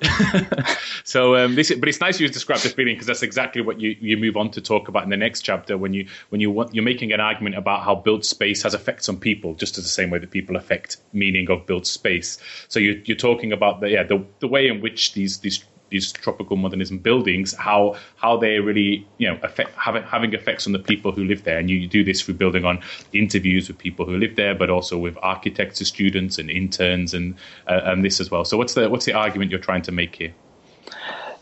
so, 1.06 1.36
um, 1.38 1.56
this, 1.56 1.74
but 1.74 1.88
it's 1.88 2.02
nice 2.02 2.20
you 2.20 2.28
describe 2.28 2.60
the 2.60 2.70
feeling 2.70 2.96
because 2.96 3.08
that's 3.08 3.24
exactly 3.24 3.62
what 3.62 3.80
you, 3.80 3.96
you 4.00 4.18
move 4.18 4.36
on 4.36 4.52
to 4.52 4.62
talk 4.62 4.90
about 4.90 5.04
in 5.04 5.10
the 5.10 5.18
next 5.18 5.42
chapter 5.42 5.78
when 5.78 5.94
you 5.94 6.08
when 6.30 6.42
you 6.42 6.52
want, 6.52 6.76
you're 6.76 6.84
making 6.84 7.14
an 7.14 7.22
argument 7.22 7.56
about 7.56 7.84
how 7.84 7.96
built 7.96 8.26
space 8.26 8.64
has 8.64 8.74
effects 8.74 9.08
on 9.08 9.18
people, 9.18 9.54
just 9.54 9.78
as 9.78 9.86
the 9.86 9.90
same 9.90 10.10
way 10.10 10.20
that 10.20 10.32
people 10.32 10.58
affect 10.58 10.98
meaning 11.14 11.50
of 11.50 11.66
built 11.66 11.88
space. 11.88 12.38
So 12.68 12.80
you, 12.80 13.02
you're 13.06 13.16
talking 13.16 13.54
about 13.54 13.80
the 13.80 13.90
yeah 13.90 14.04
the, 14.04 14.26
the 14.40 14.48
way 14.48 14.68
in 14.68 14.82
which 14.82 15.14
these 15.14 15.38
these 15.40 15.64
these 15.90 16.12
tropical 16.12 16.58
modernism 16.58 17.00
buildings, 17.00 17.54
how 17.54 17.96
how 18.18 18.38
they 18.38 18.60
really 18.60 19.08
you 19.18 19.28
know 19.28 19.40
affect 19.44 19.76
having 19.76 20.04
having 20.04 20.34
effects 20.34 20.68
on 20.68 20.74
the 20.74 20.80
people 20.80 21.12
who 21.12 21.24
live 21.24 21.44
there, 21.44 21.58
and 21.58 21.70
you, 21.70 21.78
you 21.78 21.88
do 21.88 22.04
this 22.04 22.22
through 22.22 22.36
building 22.36 22.66
on 22.66 22.82
interviews 23.14 23.68
with 23.68 23.78
people 23.78 24.06
who 24.06 24.18
live 24.18 24.36
there, 24.36 24.56
but 24.56 24.70
also 24.70 24.98
with 24.98 25.18
architects, 25.22 25.86
students, 25.88 26.38
and 26.38 26.50
interns, 26.50 27.14
and 27.14 27.36
uh, 27.68 27.82
and 27.86 28.04
this 28.04 28.20
as 28.20 28.32
well. 28.32 28.46
So 28.46 28.58
what's 28.58 28.74
the 28.74 28.90
what's 28.90 29.06
the 29.06 29.14
argument 29.14 29.52
you're 29.52 29.60
trying 29.60 29.84
to 29.84 29.92
make 29.92 30.16
here? 30.16 30.34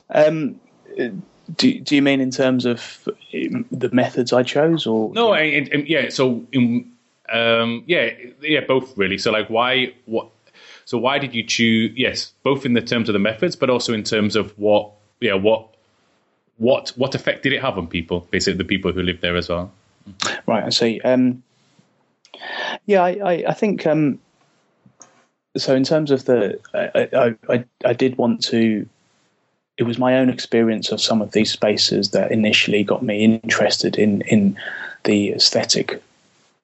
Um, 0.10 0.60
do, 1.56 1.80
do 1.80 1.96
you 1.96 2.02
mean 2.02 2.22
in 2.22 2.32
terms 2.32 2.66
of 2.66 3.08
um, 3.34 3.66
the 3.72 3.90
methods 3.92 4.34
I 4.34 4.44
chose, 4.44 4.86
or 4.86 5.14
no? 5.14 5.34
yeah. 5.36 6.10
So 6.10 6.46
in, 6.52 6.92
um, 7.30 7.84
yeah, 7.88 8.12
yeah, 8.42 8.62
both 8.62 8.98
really. 8.98 9.18
So 9.18 9.32
like, 9.32 9.50
why 9.50 9.94
what 10.06 10.30
so 10.88 10.98
why 10.98 11.20
did 11.20 11.36
you 11.36 11.44
choose? 11.44 11.92
Yes, 11.98 12.32
both 12.44 12.66
in 12.66 12.72
the 12.72 12.80
terms 12.80 13.10
of 13.10 13.14
the 13.14 13.20
methods, 13.20 13.58
but 13.58 13.70
also 13.70 13.94
in 13.94 14.04
terms 14.04 14.38
of 14.38 14.58
what, 14.58 14.90
yeah, 15.20 15.34
what, 15.34 15.68
what, 16.56 16.94
what 16.96 17.14
effect 17.14 17.44
did 17.44 17.52
it 17.52 17.62
have 17.62 17.78
on 17.78 17.88
people? 17.88 18.26
Basically, 18.32 18.58
the 18.58 18.64
people 18.64 18.94
who 18.94 19.02
lived 19.02 19.20
there 19.20 19.36
as 19.36 19.50
well. 19.50 19.70
Right, 20.46 20.64
I 20.64 20.70
see. 20.70 21.02
Um, 21.02 21.44
yeah, 22.86 23.04
I, 23.04 23.10
I, 23.10 23.44
I 23.50 23.54
think 23.54 23.86
um, 23.86 24.18
so. 25.58 25.76
In 25.76 25.84
terms 25.84 26.10
of 26.10 26.24
the, 26.24 26.58
I, 26.74 27.36
I, 27.50 27.66
I 27.84 27.92
did 27.92 28.18
want 28.18 28.42
to. 28.46 28.88
It 29.78 29.84
was 29.84 29.98
my 29.98 30.18
own 30.20 30.30
experience 30.30 30.94
of 30.94 31.02
some 31.02 31.22
of 31.22 31.34
these 31.34 31.52
spaces 31.52 32.12
that 32.12 32.32
initially 32.32 32.86
got 32.86 33.04
me 33.04 33.26
interested 33.26 33.98
in 33.98 34.22
in 34.22 34.58
the 35.04 35.34
aesthetic 35.34 36.02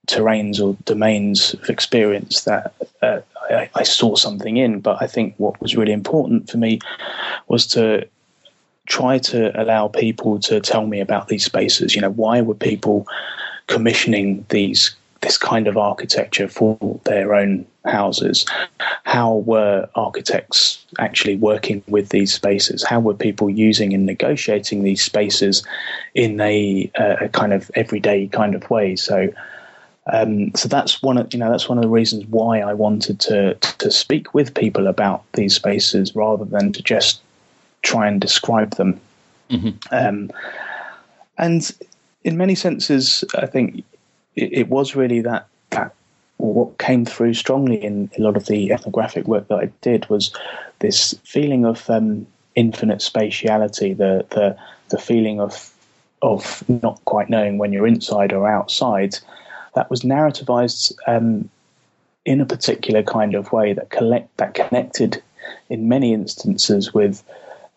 terrains 0.07 0.61
or 0.61 0.77
domains 0.85 1.53
of 1.55 1.69
experience 1.69 2.45
that 2.45 2.73
uh, 3.01 3.19
I, 3.49 3.69
I, 3.75 3.83
saw 3.83 4.15
something 4.15 4.57
in. 4.57 4.79
But 4.79 5.01
I 5.01 5.07
think 5.07 5.35
what 5.37 5.61
was 5.61 5.75
really 5.75 5.93
important 5.93 6.49
for 6.49 6.57
me 6.57 6.79
was 7.47 7.67
to 7.67 8.07
try 8.85 9.17
to 9.17 9.61
allow 9.61 9.87
people 9.87 10.39
to 10.39 10.59
tell 10.59 10.85
me 10.85 10.99
about 10.99 11.27
these 11.27 11.45
spaces. 11.45 11.95
You 11.95 12.01
know, 12.01 12.11
why 12.11 12.41
were 12.41 12.55
people 12.55 13.07
commissioning 13.67 14.45
these 14.49 14.95
this 15.21 15.37
kind 15.37 15.67
of 15.67 15.77
architecture 15.77 16.49
for 16.49 16.99
their 17.05 17.33
own 17.33 17.65
houses? 17.85 18.45
How 19.05 19.35
were 19.35 19.87
architects 19.95 20.85
actually 20.99 21.37
working 21.37 21.81
with 21.87 22.09
these 22.09 22.33
spaces? 22.33 22.83
How 22.83 22.99
were 22.99 23.13
people 23.13 23.49
using 23.49 23.93
and 23.93 24.05
negotiating 24.05 24.83
these 24.83 25.01
spaces 25.01 25.63
in 26.13 26.39
a, 26.41 26.91
uh, 26.99 27.15
a 27.21 27.29
kind 27.29 27.53
of 27.53 27.71
everyday 27.73 28.27
kind 28.27 28.53
of 28.53 28.69
way? 28.69 28.97
So 28.97 29.29
um, 30.11 30.53
so 30.55 30.67
that's 30.67 31.01
one 31.01 31.17
of 31.17 31.33
you 31.33 31.39
know 31.39 31.49
that's 31.49 31.69
one 31.69 31.77
of 31.77 31.83
the 31.83 31.89
reasons 31.89 32.25
why 32.25 32.59
I 32.59 32.73
wanted 32.73 33.19
to 33.21 33.55
to 33.55 33.89
speak 33.89 34.33
with 34.33 34.53
people 34.53 34.87
about 34.87 35.23
these 35.33 35.55
spaces 35.55 36.15
rather 36.15 36.43
than 36.43 36.73
to 36.73 36.83
just 36.83 37.21
try 37.83 38.07
and 38.07 38.19
describe 38.19 38.75
them. 38.75 38.99
Mm-hmm. 39.49 39.77
Um, 39.91 40.31
and 41.37 41.71
in 42.23 42.37
many 42.37 42.55
senses, 42.55 43.23
I 43.35 43.45
think 43.45 43.83
it, 44.35 44.53
it, 44.53 44.69
was 44.69 44.95
really 44.95 45.21
that 45.21 45.47
that 45.69 45.93
what 46.37 46.77
came 46.79 47.05
through 47.05 47.33
strongly 47.33 47.81
in 47.81 48.09
a 48.17 48.21
lot 48.21 48.35
of 48.35 48.47
the 48.47 48.73
ethnographic 48.73 49.25
work 49.25 49.47
that 49.47 49.59
I 49.59 49.65
did 49.81 50.09
was 50.09 50.33
this 50.79 51.13
feeling 51.23 51.65
of 51.65 51.89
um, 51.89 52.27
infinite 52.55 52.99
spatiality, 52.99 53.95
the 53.95 54.25
the 54.31 54.57
the 54.89 54.97
feeling 54.97 55.39
of 55.39 55.71
of 56.21 56.63
not 56.67 57.03
quite 57.05 57.29
knowing 57.29 57.57
when 57.57 57.71
you're 57.71 57.87
inside 57.87 58.33
or 58.33 58.49
outside 58.49 59.17
that 59.75 59.89
was 59.89 60.01
narrativized 60.01 60.93
um, 61.07 61.49
in 62.25 62.41
a 62.41 62.45
particular 62.45 63.03
kind 63.03 63.35
of 63.35 63.51
way 63.51 63.73
that 63.73 63.89
collect 63.89 64.35
that 64.37 64.53
connected 64.53 65.21
in 65.69 65.89
many 65.89 66.13
instances 66.13 66.93
with 66.93 67.23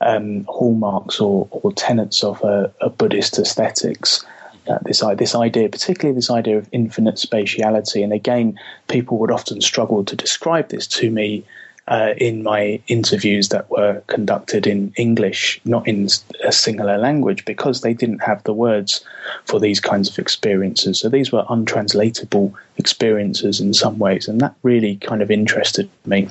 um, 0.01 0.45
hallmarks 0.49 1.21
or, 1.21 1.49
or 1.51 1.73
tenets 1.73 2.23
of 2.23 2.43
a, 2.43 2.73
a 2.81 2.91
Buddhist 2.91 3.39
aesthetics. 3.39 4.25
Uh, 4.69 4.79
this 4.83 5.03
this 5.17 5.35
idea, 5.35 5.69
particularly 5.69 6.15
this 6.15 6.31
idea 6.31 6.59
of 6.59 6.69
infinite 6.73 7.15
spatiality, 7.15 8.03
and 8.03 8.13
again, 8.13 8.59
people 8.89 9.17
would 9.19 9.31
often 9.31 9.61
struggle 9.61 10.05
to 10.05 10.17
describe 10.17 10.69
this 10.69 10.87
to 10.89 11.11
me 11.11 11.45
uh, 11.89 12.15
in 12.17 12.43
my 12.43 12.81
interviews 12.89 13.51
that 13.51 13.71
were 13.71 14.03
conducted 14.09 14.67
in 14.67 14.93
English, 14.97 15.61
not 15.65 15.87
in 15.87 16.05
a 16.45 16.49
Sinhala 16.49 17.01
language, 17.01 17.45
because 17.45 17.81
they 17.81 17.95
didn't 17.95 18.23
have 18.23 18.43
the 18.45 18.53
words 18.53 19.05
for 19.45 19.61
these 19.61 19.81
kinds 19.81 20.09
of 20.09 20.19
experiences. 20.19 20.99
So 20.99 21.09
these 21.09 21.31
were 21.31 21.45
untranslatable 21.49 22.55
experiences 22.77 23.61
in 23.61 23.73
some 23.73 23.99
ways, 23.99 24.27
and 24.27 24.41
that 24.41 24.55
really 24.63 24.97
kind 24.97 25.23
of 25.23 25.31
interested 25.31 25.89
me 26.05 26.29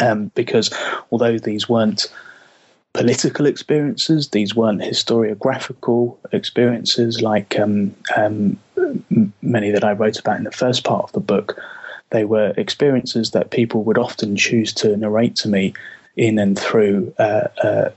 um, 0.00 0.30
because 0.34 0.72
although 1.10 1.38
these 1.38 1.68
weren't 1.68 2.06
political 2.92 3.46
experiences, 3.46 4.28
these 4.28 4.54
weren't 4.54 4.80
historiographical 4.80 6.16
experiences 6.32 7.22
like 7.22 7.58
um, 7.58 7.94
um, 8.16 8.58
many 9.42 9.70
that 9.70 9.84
I 9.84 9.92
wrote 9.92 10.18
about 10.18 10.38
in 10.38 10.44
the 10.44 10.50
first 10.50 10.84
part 10.84 11.04
of 11.04 11.12
the 11.12 11.20
book 11.20 11.60
they 12.10 12.24
were 12.24 12.52
experiences 12.56 13.30
that 13.30 13.50
people 13.50 13.82
would 13.84 13.98
often 13.98 14.36
choose 14.36 14.72
to 14.74 14.96
narrate 14.96 15.36
to 15.36 15.48
me 15.48 15.74
in 16.16 16.38
and 16.38 16.58
through 16.58 17.12
uh, 17.18 17.48
uh, 17.62 17.90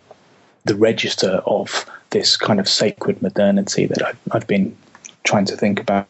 the 0.66 0.76
register 0.76 1.42
of 1.46 1.86
this 2.12 2.38
kind 2.38 2.60
of 2.60 2.70
sacred 2.70 3.22
modernity 3.22 3.86
that 3.88 4.06
I've, 4.06 4.20
I've 4.32 4.48
been 4.48 4.76
trying 5.24 5.46
to 5.46 5.58
think 5.58 5.80
about. 5.80 6.08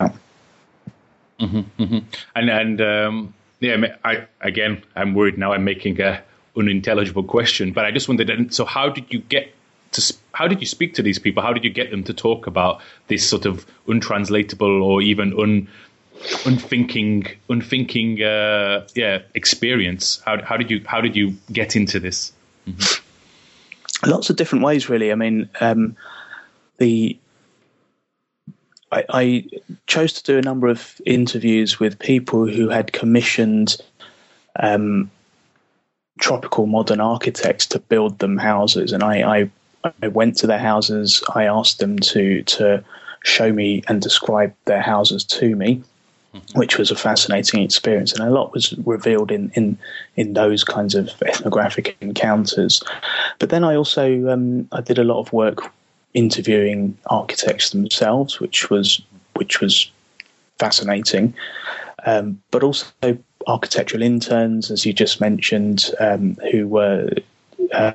Mm-hmm, 1.40 1.60
mm-hmm. 1.82 2.00
And 2.36 2.50
and 2.50 2.82
um, 2.82 3.34
yeah, 3.60 3.96
I 4.04 4.26
again, 4.42 4.84
I'm 4.96 5.14
worried 5.14 5.38
now. 5.38 5.54
I'm 5.54 5.64
making 5.64 6.00
a 6.02 6.22
unintelligible 6.56 7.24
question, 7.24 7.72
but 7.72 7.86
I 7.86 7.92
just 7.92 8.08
wondered. 8.08 8.54
So, 8.54 8.66
how 8.66 8.90
did 8.90 9.12
you 9.12 9.20
get 9.20 9.54
to? 9.94 10.14
How 10.34 10.48
did 10.48 10.62
you 10.62 10.68
speak 10.68 10.94
to 10.96 11.02
these 11.02 11.20
people? 11.20 11.42
How 11.42 11.54
did 11.54 11.64
you 11.64 11.70
get 11.70 11.90
them 11.90 12.04
to 12.04 12.14
talk 12.14 12.48
about 12.48 12.82
this 13.08 13.28
sort 13.28 13.46
of 13.46 13.66
untranslatable 13.88 14.84
or 14.84 15.02
even 15.02 15.34
un 15.40 15.68
unthinking, 16.46 17.28
unthinking, 17.50 18.22
uh, 18.22 18.88
yeah, 18.96 19.22
experience. 19.34 20.22
How, 20.26 20.42
how 20.44 20.58
did 20.58 20.72
you 20.72 20.82
how 20.86 21.02
did 21.02 21.16
you 21.16 21.36
get 21.52 21.76
into 21.76 22.00
this? 22.00 22.32
Mm-hmm. 22.68 24.10
Lots 24.10 24.30
of 24.30 24.36
different 24.36 24.64
ways, 24.64 24.90
really. 24.90 25.12
I 25.12 25.16
mean, 25.16 25.50
um, 25.62 25.96
the 26.78 27.18
I, 28.92 29.06
I, 29.10 29.46
chose 29.88 30.14
to 30.14 30.24
do 30.24 30.38
a 30.38 30.42
number 30.42 30.68
of 30.68 31.02
interviews 31.06 31.80
with 31.80 31.98
people 32.00 32.48
who 32.48 32.70
had 32.70 32.94
commissioned 32.94 33.78
um, 34.60 35.10
tropical 36.20 36.68
modern 36.68 37.00
architects 37.00 37.66
to 37.68 37.80
build 37.80 38.20
them 38.20 38.38
houses, 38.38 38.92
and 38.92 39.04
I, 39.04 39.40
I, 39.40 39.50
I 40.02 40.08
went 40.10 40.38
to 40.38 40.48
their 40.48 40.60
houses. 40.60 41.24
I 41.34 41.46
asked 41.46 41.80
them 41.80 41.98
to 42.00 42.44
to 42.44 42.84
show 43.24 43.52
me 43.52 43.84
and 43.88 44.02
describe 44.02 44.54
their 44.66 44.82
houses 44.82 45.24
to 45.24 45.56
me. 45.56 45.82
which 46.56 46.78
was 46.78 46.92
a 46.92 46.96
fascinating 46.96 47.62
experience. 47.62 48.14
And 48.14 48.28
a 48.28 48.32
lot 48.32 48.54
was 48.54 48.74
revealed 48.86 49.32
in, 49.32 49.52
in, 49.56 49.78
in 50.16 50.34
those 50.34 50.64
kinds 50.64 50.96
of 50.96 51.10
ethnographic 51.24 51.98
encounters. 52.02 52.82
But 53.40 53.50
then 53.50 53.64
I 53.64 53.76
also 53.76 54.30
um, 54.30 54.68
I 54.72 54.82
did 54.82 54.98
a 54.98 55.04
lot 55.04 55.20
of 55.20 55.32
work 55.34 55.72
interviewing 56.14 56.98
architects 57.08 57.72
themselves, 57.72 58.40
which 58.40 58.70
was 58.70 59.02
which 59.36 59.62
was 59.62 59.90
fascinating, 60.60 61.34
um, 62.06 62.42
but 62.52 62.64
also 62.64 62.88
architectural 63.48 64.04
interns, 64.04 64.72
as 64.72 64.86
you 64.86 64.94
just 64.94 65.20
mentioned, 65.20 65.90
um, 66.00 66.36
who 66.52 66.68
were 66.68 67.10
uh, 67.74 67.94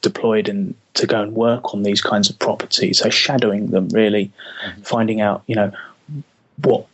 deployed 0.00 0.48
and 0.48 0.74
to 0.94 1.06
go 1.06 1.20
and 1.22 1.34
work 1.34 1.74
on 1.74 1.82
these 1.82 2.00
kinds 2.00 2.30
of 2.30 2.38
properties. 2.38 2.98
So 2.98 3.10
shadowing 3.10 3.68
them, 3.68 3.88
really, 3.88 4.30
mm-hmm. 4.64 4.82
finding 4.82 5.20
out, 5.20 5.42
you 5.46 5.56
know, 5.56 5.72
what 6.62 6.86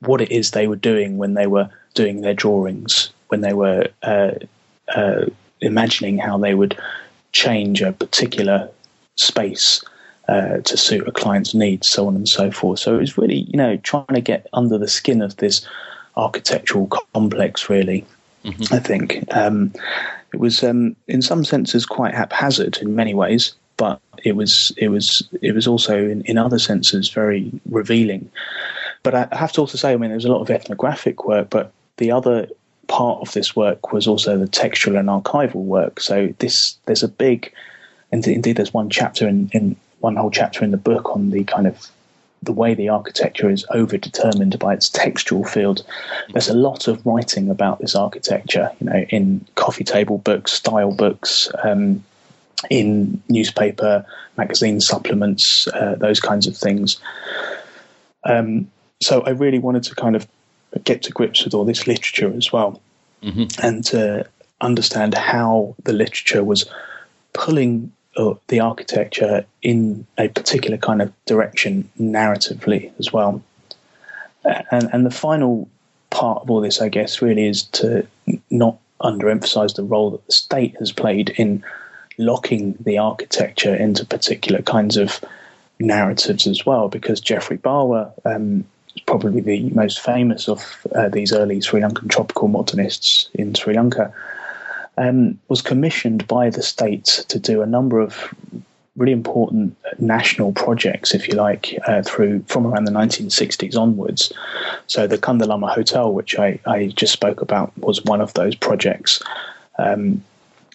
what 0.00 0.20
it 0.20 0.30
is 0.30 0.50
they 0.50 0.68
were 0.68 0.76
doing 0.76 1.18
when 1.18 1.34
they 1.34 1.46
were 1.46 1.68
doing 1.94 2.20
their 2.20 2.34
drawings, 2.34 3.10
when 3.28 3.40
they 3.40 3.52
were 3.52 3.88
uh, 4.02 4.32
uh 4.94 5.26
imagining 5.60 6.18
how 6.18 6.38
they 6.38 6.54
would 6.54 6.76
change 7.32 7.82
a 7.82 7.92
particular 7.92 8.68
space 9.16 9.84
uh, 10.28 10.58
to 10.58 10.76
suit 10.76 11.08
a 11.08 11.12
client's 11.12 11.54
needs, 11.54 11.88
so 11.88 12.06
on 12.06 12.14
and 12.14 12.28
so 12.28 12.50
forth. 12.50 12.78
So 12.78 12.94
it 12.94 13.00
was 13.00 13.18
really, 13.18 13.40
you 13.50 13.56
know, 13.56 13.76
trying 13.78 14.06
to 14.14 14.20
get 14.20 14.46
under 14.52 14.78
the 14.78 14.88
skin 14.88 15.22
of 15.22 15.36
this 15.36 15.66
architectural 16.16 16.86
complex, 17.12 17.68
really. 17.68 18.06
Mm-hmm. 18.44 18.74
I 18.74 18.78
think 18.78 19.24
um, 19.34 19.72
it 20.32 20.38
was, 20.38 20.62
um, 20.62 20.96
in 21.08 21.20
some 21.20 21.44
senses, 21.44 21.84
quite 21.84 22.14
haphazard 22.14 22.78
in 22.78 22.94
many 22.94 23.12
ways, 23.12 23.54
but 23.76 24.00
it 24.22 24.36
was, 24.36 24.72
it 24.76 24.88
was, 24.88 25.28
it 25.42 25.52
was 25.52 25.66
also 25.66 25.96
in, 25.96 26.22
in 26.22 26.38
other 26.38 26.58
senses 26.58 27.10
very 27.10 27.50
revealing. 27.68 28.30
But 29.02 29.14
I 29.14 29.28
have 29.32 29.52
to 29.52 29.62
also 29.62 29.78
say, 29.78 29.92
I 29.92 29.96
mean, 29.96 30.10
there's 30.10 30.24
a 30.24 30.32
lot 30.32 30.42
of 30.42 30.50
ethnographic 30.50 31.24
work, 31.24 31.48
but 31.50 31.72
the 31.96 32.12
other 32.12 32.48
part 32.86 33.20
of 33.20 33.32
this 33.32 33.54
work 33.54 33.92
was 33.92 34.06
also 34.06 34.36
the 34.36 34.48
textual 34.48 34.96
and 34.96 35.08
archival 35.08 35.64
work. 35.64 36.00
So 36.00 36.34
this 36.38 36.76
there's 36.86 37.02
a 37.02 37.08
big, 37.08 37.52
and 38.12 38.26
indeed 38.26 38.56
there's 38.56 38.74
one 38.74 38.90
chapter 38.90 39.26
in, 39.26 39.50
in 39.52 39.76
one 40.00 40.16
whole 40.16 40.30
chapter 40.30 40.64
in 40.64 40.70
the 40.70 40.76
book 40.76 41.14
on 41.14 41.30
the 41.30 41.44
kind 41.44 41.66
of 41.66 41.88
the 42.42 42.52
way 42.52 42.74
the 42.74 42.88
architecture 42.88 43.50
is 43.50 43.66
overdetermined 43.66 44.58
by 44.58 44.74
its 44.74 44.88
textual 44.88 45.44
field. 45.44 45.84
There's 46.32 46.48
a 46.48 46.54
lot 46.54 46.88
of 46.88 47.04
writing 47.04 47.50
about 47.50 47.80
this 47.80 47.94
architecture, 47.94 48.70
you 48.80 48.86
know, 48.86 49.04
in 49.10 49.46
coffee 49.56 49.84
table 49.84 50.18
books, 50.18 50.52
style 50.52 50.92
books, 50.92 51.50
um, 51.62 52.02
in 52.70 53.22
newspaper, 53.28 54.04
magazine 54.36 54.80
supplements, 54.80 55.68
uh, 55.68 55.96
those 55.98 56.20
kinds 56.20 56.46
of 56.46 56.56
things. 56.56 56.98
Um, 58.24 58.70
so 59.00 59.22
I 59.22 59.30
really 59.30 59.58
wanted 59.58 59.82
to 59.84 59.94
kind 59.94 60.16
of 60.16 60.26
get 60.84 61.02
to 61.02 61.10
grips 61.10 61.44
with 61.44 61.54
all 61.54 61.64
this 61.64 61.86
literature 61.86 62.32
as 62.36 62.52
well, 62.52 62.80
mm-hmm. 63.22 63.44
and 63.64 63.84
to 63.86 64.26
understand 64.60 65.14
how 65.14 65.74
the 65.84 65.92
literature 65.92 66.44
was 66.44 66.70
pulling 67.32 67.90
uh, 68.16 68.34
the 68.48 68.60
architecture 68.60 69.44
in 69.62 70.06
a 70.18 70.28
particular 70.28 70.76
kind 70.76 71.00
of 71.00 71.12
direction 71.26 71.88
narratively 71.98 72.92
as 72.98 73.12
well. 73.12 73.42
And, 74.44 74.88
and 74.92 75.06
the 75.06 75.10
final 75.10 75.68
part 76.10 76.42
of 76.42 76.50
all 76.50 76.60
this, 76.60 76.80
I 76.80 76.88
guess, 76.88 77.22
really 77.22 77.46
is 77.46 77.64
to 77.64 78.06
not 78.50 78.78
underemphasize 79.00 79.76
the 79.76 79.84
role 79.84 80.10
that 80.10 80.26
the 80.26 80.32
state 80.32 80.76
has 80.78 80.92
played 80.92 81.30
in 81.30 81.64
locking 82.18 82.74
the 82.80 82.98
architecture 82.98 83.74
into 83.74 84.04
particular 84.04 84.60
kinds 84.62 84.96
of 84.96 85.24
narratives 85.78 86.46
as 86.46 86.66
well, 86.66 86.88
because 86.88 87.20
Geoffrey 87.20 87.58
Bawa 87.58 88.12
um, 88.24 88.64
probably 89.06 89.40
the 89.40 89.70
most 89.70 90.00
famous 90.00 90.48
of 90.48 90.86
uh, 90.94 91.08
these 91.08 91.32
early 91.32 91.60
Sri 91.60 91.80
Lankan 91.80 92.10
tropical 92.10 92.48
modernists 92.48 93.28
in 93.34 93.54
Sri 93.54 93.74
Lanka, 93.74 94.12
um, 94.98 95.38
was 95.48 95.62
commissioned 95.62 96.26
by 96.26 96.50
the 96.50 96.62
state 96.62 97.24
to 97.28 97.38
do 97.38 97.62
a 97.62 97.66
number 97.66 98.00
of 98.00 98.34
really 98.96 99.12
important 99.12 99.76
national 99.98 100.52
projects, 100.52 101.14
if 101.14 101.28
you 101.28 101.34
like, 101.34 101.78
uh, 101.86 102.02
through 102.02 102.42
from 102.48 102.66
around 102.66 102.84
the 102.84 102.92
1960s 102.92 103.76
onwards. 103.76 104.32
So 104.88 105.06
the 105.06 105.16
Kandalama 105.16 105.72
Hotel, 105.72 106.12
which 106.12 106.38
I, 106.38 106.58
I 106.66 106.88
just 106.88 107.12
spoke 107.12 107.40
about, 107.40 107.76
was 107.78 108.04
one 108.04 108.20
of 108.20 108.34
those 108.34 108.54
projects. 108.54 109.22
Um, 109.78 110.22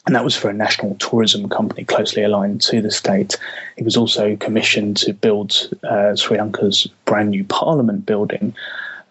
and 0.06 0.16
that 0.16 0.24
was 0.24 0.36
for 0.36 0.50
a 0.50 0.54
national 0.54 0.96
tourism 0.96 1.50
company 1.50 1.84
closely 1.84 2.24
aligned 2.24 2.62
to 2.62 2.82
the 2.82 2.92
state. 2.92 3.38
He 3.76 3.84
was 3.84 3.98
also 3.98 4.36
commissioned 4.36 4.98
to 4.98 5.14
build 5.14 5.70
uh, 5.84 6.16
Sri 6.16 6.38
Lanka's 6.38 6.88
brand 7.06 7.32
new 7.32 7.44
parliament 7.44 8.06
building. 8.06 8.56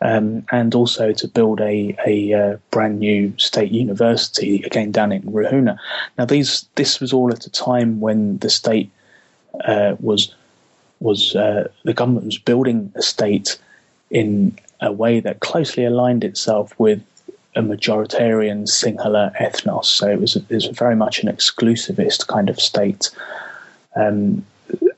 Um, 0.02 0.44
and 0.52 0.74
also 0.74 1.12
to 1.12 1.28
build 1.28 1.60
a, 1.62 1.96
a 2.04 2.32
uh, 2.34 2.56
brand 2.70 2.98
new 2.98 3.32
state 3.38 3.70
university 3.70 4.62
again 4.62 4.90
down 4.90 5.12
in 5.12 5.22
Ruhuna. 5.22 5.78
Now, 6.18 6.26
these 6.26 6.66
this 6.74 7.00
was 7.00 7.14
all 7.14 7.32
at 7.32 7.46
a 7.46 7.50
time 7.50 8.00
when 8.00 8.36
the 8.38 8.50
state 8.50 8.90
uh, 9.64 9.96
was 10.00 10.34
was 11.00 11.34
uh, 11.36 11.68
the 11.84 11.94
government 11.94 12.26
was 12.26 12.36
building 12.36 12.92
a 12.96 13.02
state 13.02 13.56
in 14.10 14.58
a 14.80 14.92
way 14.92 15.20
that 15.20 15.40
closely 15.40 15.86
aligned 15.86 16.24
itself 16.24 16.78
with 16.78 17.02
a 17.56 17.62
majoritarian 17.62 18.66
Sinhala 18.66 19.34
ethnos. 19.40 19.86
So 19.86 20.08
it 20.08 20.20
was, 20.20 20.36
it 20.36 20.50
was 20.50 20.66
very 20.66 20.96
much 20.96 21.22
an 21.22 21.28
exclusivist 21.28 22.26
kind 22.26 22.48
of 22.48 22.60
state. 22.60 23.10
Um, 23.96 24.44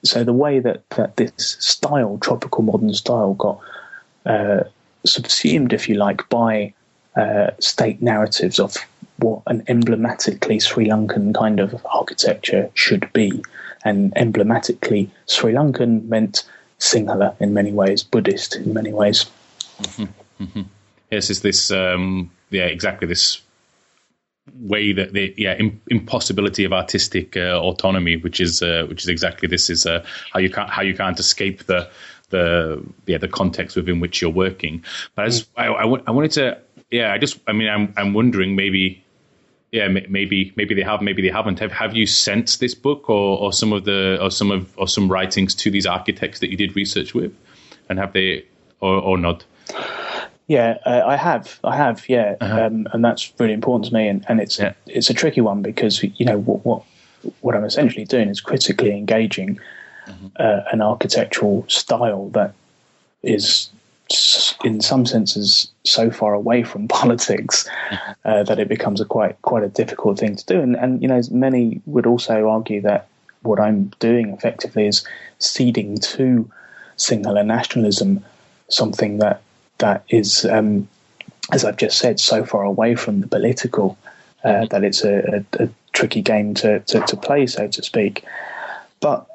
so 0.04 0.24
the 0.24 0.32
way 0.32 0.60
that, 0.60 0.88
that 0.90 1.16
this 1.16 1.56
style, 1.60 2.18
tropical 2.18 2.62
modern 2.62 2.94
style, 2.94 3.34
got 3.34 3.60
uh, 4.24 4.64
subsumed, 5.04 5.72
if 5.72 5.88
you 5.88 5.96
like, 5.96 6.28
by 6.28 6.72
uh, 7.14 7.50
state 7.58 8.00
narratives 8.00 8.58
of 8.58 8.76
what 9.18 9.42
an 9.46 9.62
emblematically 9.68 10.60
Sri 10.60 10.88
Lankan 10.88 11.34
kind 11.34 11.60
of 11.60 11.84
architecture 11.86 12.70
should 12.74 13.12
be. 13.12 13.42
And 13.84 14.12
emblematically 14.16 15.10
Sri 15.26 15.52
Lankan 15.52 16.08
meant 16.08 16.44
Sinhala 16.78 17.34
in 17.40 17.54
many 17.54 17.72
ways, 17.72 18.02
Buddhist 18.02 18.56
in 18.56 18.72
many 18.72 18.92
ways. 18.92 19.26
Mm-hmm. 19.80 20.44
Mm-hmm. 20.44 20.62
Yes, 21.10 21.30
is 21.30 21.42
this 21.42 21.70
um, 21.70 22.30
yeah, 22.50 22.64
exactly 22.64 23.08
this 23.08 23.40
way 24.54 24.92
that 24.92 25.12
the 25.12 25.34
yeah 25.36 25.58
impossibility 25.88 26.64
of 26.64 26.72
artistic 26.72 27.36
uh, 27.36 27.60
autonomy, 27.60 28.16
which 28.16 28.40
is 28.40 28.62
uh, 28.62 28.86
which 28.88 29.02
is 29.02 29.08
exactly 29.08 29.48
this 29.48 29.70
is 29.70 29.86
uh, 29.86 30.04
how 30.32 30.40
you 30.40 30.50
can't 30.50 30.70
how 30.70 30.82
you 30.82 30.94
can't 30.94 31.18
escape 31.18 31.64
the 31.66 31.88
the 32.30 32.82
yeah 33.06 33.18
the 33.18 33.28
context 33.28 33.76
within 33.76 34.00
which 34.00 34.20
you're 34.20 34.30
working. 34.30 34.84
But 35.14 35.26
as 35.26 35.44
mm. 35.44 35.48
I, 35.56 35.66
I, 35.66 36.02
I 36.06 36.10
wanted 36.10 36.32
to 36.32 36.58
yeah 36.90 37.12
I 37.12 37.18
just 37.18 37.38
I 37.46 37.52
mean 37.52 37.68
I'm 37.68 37.92
I'm 37.96 38.14
wondering 38.14 38.56
maybe 38.56 39.04
yeah, 39.72 39.88
maybe 39.88 40.52
maybe 40.56 40.74
they 40.74 40.82
have, 40.82 41.02
maybe 41.02 41.22
they 41.22 41.28
haven't. 41.28 41.58
Have 41.58 41.72
have 41.72 41.94
you 41.94 42.06
sent 42.06 42.58
this 42.60 42.74
book 42.74 43.10
or, 43.10 43.38
or 43.38 43.52
some 43.52 43.72
of 43.72 43.84
the 43.84 44.18
or 44.22 44.30
some 44.30 44.50
of 44.50 44.72
or 44.78 44.88
some 44.88 45.10
writings 45.10 45.54
to 45.56 45.70
these 45.70 45.86
architects 45.86 46.40
that 46.40 46.50
you 46.50 46.56
did 46.56 46.76
research 46.76 47.14
with, 47.14 47.36
and 47.88 47.98
have 47.98 48.12
they 48.12 48.46
or, 48.80 48.94
or 48.94 49.18
not? 49.18 49.44
Yeah, 50.48 50.78
uh, 50.86 51.02
I 51.04 51.16
have, 51.16 51.58
I 51.64 51.76
have, 51.76 52.08
yeah, 52.08 52.36
uh-huh. 52.40 52.66
um, 52.66 52.86
and 52.92 53.04
that's 53.04 53.32
really 53.38 53.52
important 53.52 53.86
to 53.86 53.94
me. 53.94 54.06
And, 54.06 54.24
and 54.28 54.40
it's 54.40 54.58
yeah. 54.58 54.74
it's 54.86 55.10
a 55.10 55.14
tricky 55.14 55.40
one 55.40 55.60
because 55.60 56.02
you 56.02 56.24
know 56.24 56.38
what 56.38 56.64
what 56.64 56.82
what 57.40 57.56
I'm 57.56 57.64
essentially 57.64 58.04
doing 58.04 58.28
is 58.28 58.40
critically 58.40 58.92
engaging 58.92 59.58
mm-hmm. 60.06 60.26
uh, 60.36 60.60
an 60.72 60.80
architectural 60.80 61.64
style 61.68 62.28
that 62.30 62.54
is 63.22 63.70
in 64.64 64.80
some 64.80 65.04
senses 65.04 65.68
so 65.84 66.10
far 66.10 66.32
away 66.32 66.62
from 66.62 66.86
politics 67.02 67.68
mm-hmm. 67.88 68.12
uh, 68.24 68.42
that 68.44 68.58
it 68.58 68.68
becomes 68.68 69.00
a 69.00 69.04
quite 69.04 69.40
quite 69.42 69.64
a 69.64 69.68
difficult 69.68 70.18
thing 70.18 70.36
to 70.36 70.44
do. 70.46 70.60
And, 70.60 70.76
and 70.76 71.02
you 71.02 71.08
know, 71.08 71.20
many 71.30 71.80
would 71.86 72.06
also 72.06 72.48
argue 72.48 72.80
that 72.82 73.08
what 73.42 73.60
I'm 73.60 73.92
doing 73.98 74.30
effectively 74.30 74.86
is 74.86 75.06
ceding 75.38 75.98
to 75.98 76.50
Sinhala 76.96 77.44
nationalism 77.44 78.24
something 78.68 79.18
that 79.18 79.42
that 79.78 80.04
is, 80.08 80.44
um, 80.44 80.88
as 81.52 81.64
I've 81.64 81.76
just 81.76 81.98
said, 81.98 82.20
so 82.20 82.44
far 82.44 82.62
away 82.62 82.94
from 82.94 83.20
the 83.20 83.26
political 83.26 83.98
uh, 84.44 84.66
that 84.66 84.84
it's 84.84 85.04
a, 85.04 85.44
a, 85.58 85.64
a 85.64 85.68
tricky 85.92 86.22
game 86.22 86.54
to, 86.54 86.80
to, 86.80 87.00
to, 87.00 87.16
play, 87.16 87.46
so 87.46 87.66
to 87.66 87.82
speak. 87.82 88.24
But, 89.00 89.26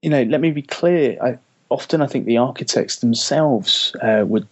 you 0.00 0.10
know, 0.10 0.22
let 0.22 0.40
me 0.40 0.50
be 0.50 0.62
clear. 0.62 1.18
I, 1.22 1.38
often 1.70 2.02
I 2.02 2.06
think 2.06 2.26
the 2.26 2.38
architects 2.38 2.96
themselves 2.96 3.94
uh, 4.02 4.24
would 4.26 4.46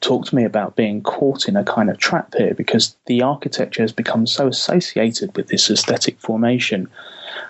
talk 0.00 0.26
to 0.26 0.34
me 0.34 0.44
about 0.44 0.76
being 0.76 1.02
caught 1.02 1.48
in 1.48 1.56
a 1.56 1.64
kind 1.64 1.90
of 1.90 1.98
trap 1.98 2.34
here 2.36 2.54
because 2.54 2.96
the 3.06 3.22
architecture 3.22 3.82
has 3.82 3.92
become 3.92 4.26
so 4.26 4.46
associated 4.46 5.34
with 5.36 5.48
this 5.48 5.70
aesthetic 5.70 6.18
formation 6.20 6.88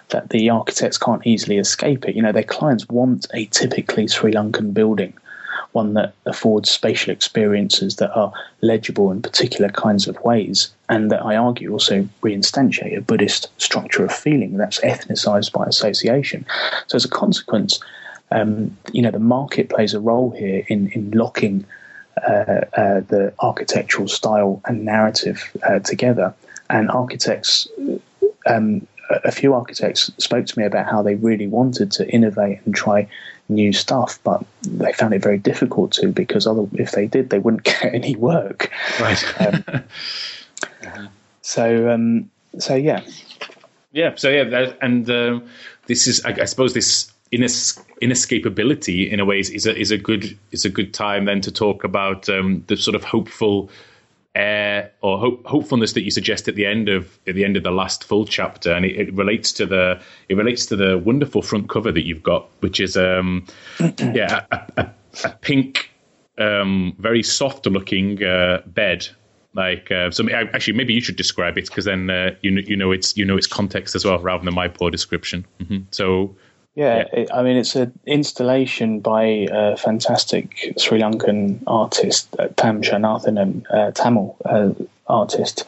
that 0.09 0.31
the 0.31 0.51
architects 0.51 0.99
can't 0.99 1.27
easily 1.27 1.59
escape 1.59 2.07
it. 2.07 2.17
You 2.17 2.23
know, 2.23 2.33
their 2.33 2.43
clients 2.43 2.89
want 2.89 3.27
a 3.35 3.47
typically 3.47 4.09
Sri 4.09 4.33
Lankan 4.33 4.73
building 4.73 5.15
one 5.75 5.95
that 5.95 6.15
affords 6.25 6.71
spatial 6.71 7.13
experiences 7.13 7.97
that 7.97 8.13
are 8.15 8.33
legible 8.61 9.11
in 9.11 9.21
particular 9.21 9.69
kinds 9.69 10.07
of 10.07 10.19
ways, 10.25 10.71
and 10.89 11.11
that 11.11 11.25
I 11.25 11.37
argue 11.37 11.73
also 11.73 12.09
reinstantiate 12.23 12.97
a 12.97 13.01
Buddhist 13.01 13.49
structure 13.61 14.05
of 14.05 14.13
feeling 14.13 14.57
that's 14.57 14.81
ethnicized 14.81 15.53
by 15.53 15.67
association. 15.67 16.47
So, 16.87 16.97
as 16.97 17.05
a 17.05 17.09
consequence, 17.09 17.81
um, 18.31 18.77
you 18.93 19.03
know, 19.03 19.11
the 19.11 19.19
market 19.19 19.69
plays 19.69 19.95
a 19.95 20.01
role 20.01 20.31
here 20.31 20.65
in, 20.69 20.91
in 20.93 21.11
locking 21.11 21.65
uh, 22.27 22.63
uh, 22.77 23.01
the 23.01 23.33
architectural 23.41 24.09
style 24.09 24.63
and 24.67 24.85
narrative 24.85 25.51
uh, 25.65 25.81
together. 25.81 26.33
And 26.71 26.89
architects 26.91 27.69
um, 28.47 28.87
a 29.11 29.33
few 29.33 29.55
architects 29.55 30.11
spoke 30.19 30.47
to 30.47 30.59
me 30.59 30.65
about 30.65 30.87
how 30.87 31.03
they 31.03 31.15
really 31.15 31.47
wanted 31.47 31.91
to 31.93 32.09
innovate 32.09 32.61
and 32.65 32.75
try 32.75 33.09
new 33.49 33.73
stuff, 33.73 34.19
but 34.25 34.45
they 34.63 34.93
found 34.93 35.15
it 35.15 35.23
very 35.23 35.39
difficult 35.39 35.93
to 35.93 36.09
because 36.09 36.47
other, 36.47 36.67
if 36.75 36.93
they 36.93 37.07
did, 37.07 37.31
they 37.31 37.39
wouldn't 37.39 37.65
get 37.65 37.95
any 37.95 38.17
work. 38.17 38.71
Right. 39.01 39.41
Um, 39.41 39.65
so, 41.43 41.91
um, 41.91 42.31
so 42.59 42.75
yeah, 42.75 43.05
yeah. 43.93 44.15
So 44.17 44.29
yeah, 44.31 44.45
that, 44.45 44.79
and 44.81 45.09
uh, 45.09 45.41
this 45.87 46.07
is, 46.07 46.25
I, 46.25 46.43
I 46.43 46.45
suppose, 46.45 46.75
this 46.75 47.13
ines- 47.33 47.81
inescapability 48.03 49.11
in 49.11 49.21
a 49.21 49.25
way 49.25 49.39
is, 49.39 49.51
is, 49.51 49.67
a 49.67 49.77
is 49.77 49.91
a 49.91 49.99
good 49.99 50.39
is 50.51 50.65
a 50.65 50.71
good 50.71 50.95
time 50.95 51.25
then 51.25 51.41
to 51.43 51.53
talk 51.53 51.85
about 51.85 52.29
um, 52.29 52.65
the 52.69 52.77
sort 52.77 52.95
of 52.95 53.05
hopeful 53.05 53.71
air 54.35 54.91
or 55.01 55.19
hope, 55.19 55.47
hopefulness 55.47 55.93
that 55.93 56.03
you 56.03 56.11
suggest 56.11 56.49
at 56.49 56.55
the 56.55 56.67
end 56.67 56.89
of 56.89 57.19
at 57.27 57.35
the 57.35 57.45
end 57.45 57.57
of 57.57 57.63
the 57.63 57.71
last 57.71 58.05
full 58.05 58.25
chapter, 58.25 58.73
and 58.73 58.85
it, 58.85 58.97
it 58.97 59.15
relates 59.15 59.53
to 59.53 59.67
the 59.67 60.01
it 60.29 60.37
relates 60.37 60.67
to 60.67 60.77
the 60.77 60.99
wonderful 60.99 61.43
front 61.43 61.69
cover 61.69 61.93
that 61.93 62.07
you've 62.07 62.23
got, 62.23 62.49
which 62.61 62.81
is 62.81 62.97
um 62.97 63.47
yeah 63.99 64.45
a, 64.51 64.61
a, 64.77 64.91
a 65.25 65.29
pink 65.41 65.91
um 66.39 66.95
very 66.99 67.23
soft 67.23 67.67
looking 67.67 68.23
uh, 68.23 68.63
bed. 68.67 69.07
Like 69.57 69.93
uh, 69.93 70.11
so, 70.11 70.29
actually, 70.29 70.73
maybe 70.73 70.95
you 70.95 71.01
should 71.01 71.15
describe 71.15 71.57
it 71.59 71.67
because 71.69 71.85
then 71.85 72.11
uh, 72.11 72.35
you 72.43 72.51
know 72.51 72.63
you 72.67 72.77
know 72.77 72.91
its 72.91 73.17
you 73.17 73.25
know 73.25 73.37
its 73.37 73.47
context 73.47 73.95
as 73.95 74.05
well, 74.05 74.19
rather 74.19 74.45
than 74.45 74.53
my 74.53 74.67
poor 74.67 74.91
description. 74.91 75.47
Mm-hmm. 75.61 75.79
So 75.93 76.35
yeah, 76.75 76.97
yeah. 76.97 77.21
It, 77.21 77.31
I 77.33 77.43
mean, 77.43 77.57
it's 77.57 77.77
an 77.77 77.99
installation 78.07 79.01
by 79.01 79.49
a 79.51 79.77
fantastic 79.77 80.75
Sri 80.79 81.01
Lankan 81.01 81.63
artist, 81.67 82.35
uh, 82.39 82.49
Tham 82.57 82.83
Shanathan, 82.83 83.65
uh, 83.71 83.91
Tamil 83.93 84.37
uh, 84.45 84.71
artist, 85.07 85.65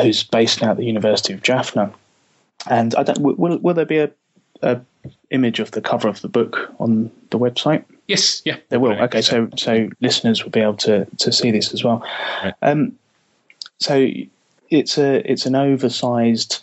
who's 0.00 0.22
based 0.24 0.62
now 0.62 0.72
at 0.72 0.76
the 0.76 0.84
University 0.84 1.32
of 1.32 1.42
Jaffna. 1.42 1.92
And 2.68 2.94
I 2.94 3.02
don't, 3.02 3.20
will, 3.20 3.58
will 3.58 3.74
there 3.74 3.86
be 3.86 3.98
a, 3.98 4.10
a 4.62 4.80
image 5.30 5.60
of 5.60 5.70
the 5.72 5.80
cover 5.80 6.08
of 6.08 6.20
the 6.20 6.28
book 6.28 6.72
on 6.78 7.10
the 7.30 7.38
website? 7.38 7.84
Yes, 8.08 8.42
yeah, 8.44 8.56
there 8.68 8.80
will. 8.80 8.92
Okay, 8.92 9.22
so 9.22 9.48
so 9.56 9.88
listeners 10.00 10.44
will 10.44 10.50
be 10.50 10.60
able 10.60 10.76
to 10.78 11.06
to 11.18 11.32
see 11.32 11.50
this 11.50 11.72
as 11.72 11.82
well. 11.82 12.04
Right. 12.42 12.54
Um, 12.60 12.98
so 13.78 14.08
it's 14.70 14.98
a 14.98 15.30
it's 15.30 15.46
an 15.46 15.54
oversized 15.54 16.62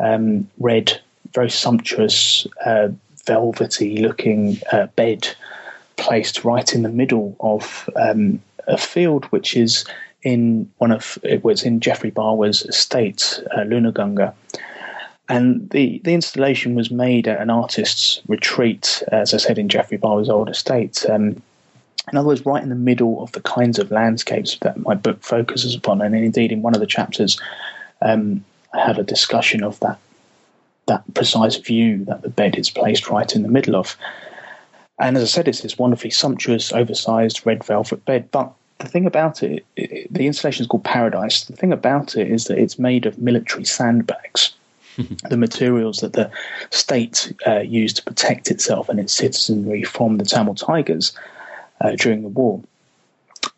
um, 0.00 0.50
red 0.58 1.00
very 1.32 1.50
sumptuous, 1.50 2.46
uh, 2.64 2.88
velvety 3.24 3.98
looking 3.98 4.58
uh, 4.72 4.86
bed 4.96 5.28
placed 5.96 6.44
right 6.44 6.74
in 6.74 6.82
the 6.82 6.88
middle 6.88 7.36
of 7.40 7.88
um, 7.96 8.40
a 8.66 8.78
field 8.78 9.26
which 9.26 9.56
is 9.56 9.84
in 10.22 10.70
one 10.78 10.92
of 10.92 11.18
it 11.22 11.44
was 11.44 11.62
in 11.62 11.80
Geoffrey 11.80 12.10
Bawa's 12.10 12.62
estate, 12.62 13.42
uh. 13.56 14.32
And 15.28 15.70
the, 15.70 16.00
the 16.02 16.12
installation 16.12 16.74
was 16.74 16.90
made 16.90 17.28
at 17.28 17.40
an 17.40 17.50
artist's 17.50 18.20
retreat, 18.26 19.02
as 19.12 19.32
I 19.32 19.36
said, 19.36 19.58
in 19.58 19.68
Geoffrey 19.68 19.96
Bawa's 19.96 20.28
old 20.28 20.50
estate. 20.50 21.06
Um, 21.08 21.40
in 22.10 22.18
other 22.18 22.26
words, 22.26 22.44
right 22.44 22.62
in 22.62 22.68
the 22.68 22.74
middle 22.74 23.22
of 23.22 23.30
the 23.32 23.40
kinds 23.42 23.78
of 23.78 23.92
landscapes 23.92 24.58
that 24.62 24.80
my 24.80 24.94
book 24.94 25.22
focuses 25.22 25.76
upon. 25.76 26.02
And 26.02 26.16
indeed, 26.16 26.50
in 26.50 26.62
one 26.62 26.74
of 26.74 26.80
the 26.80 26.86
chapters, 26.86 27.40
um, 28.02 28.44
I 28.74 28.84
have 28.84 28.98
a 28.98 29.04
discussion 29.04 29.62
of 29.62 29.78
that 29.80 29.98
that 30.90 31.14
precise 31.14 31.56
view 31.56 32.04
that 32.04 32.22
the 32.22 32.28
bed 32.28 32.56
is 32.56 32.68
placed 32.68 33.08
right 33.08 33.36
in 33.36 33.42
the 33.42 33.48
middle 33.48 33.76
of. 33.76 33.96
And 34.98 35.16
as 35.16 35.22
I 35.22 35.26
said, 35.26 35.46
it's 35.46 35.60
this 35.60 35.78
wonderfully 35.78 36.10
sumptuous, 36.10 36.72
oversized 36.72 37.46
red 37.46 37.62
velvet 37.62 38.04
bed. 38.04 38.28
But 38.32 38.52
the 38.78 38.88
thing 38.88 39.06
about 39.06 39.42
it, 39.44 39.64
it 39.76 40.12
the 40.12 40.26
installation 40.26 40.64
is 40.64 40.66
called 40.66 40.82
Paradise. 40.84 41.44
The 41.44 41.56
thing 41.56 41.72
about 41.72 42.16
it 42.16 42.28
is 42.28 42.46
that 42.46 42.58
it's 42.58 42.76
made 42.78 43.06
of 43.06 43.18
military 43.18 43.64
sandbags. 43.64 44.52
the 45.30 45.36
materials 45.36 45.98
that 45.98 46.14
the 46.14 46.28
state 46.70 47.32
uh, 47.46 47.60
used 47.60 47.96
to 47.96 48.02
protect 48.02 48.50
itself 48.50 48.88
and 48.88 48.98
its 48.98 49.12
citizenry 49.12 49.84
from 49.84 50.18
the 50.18 50.24
Tamil 50.24 50.56
Tigers 50.56 51.12
uh, 51.80 51.92
during 51.92 52.22
the 52.22 52.28
war 52.28 52.60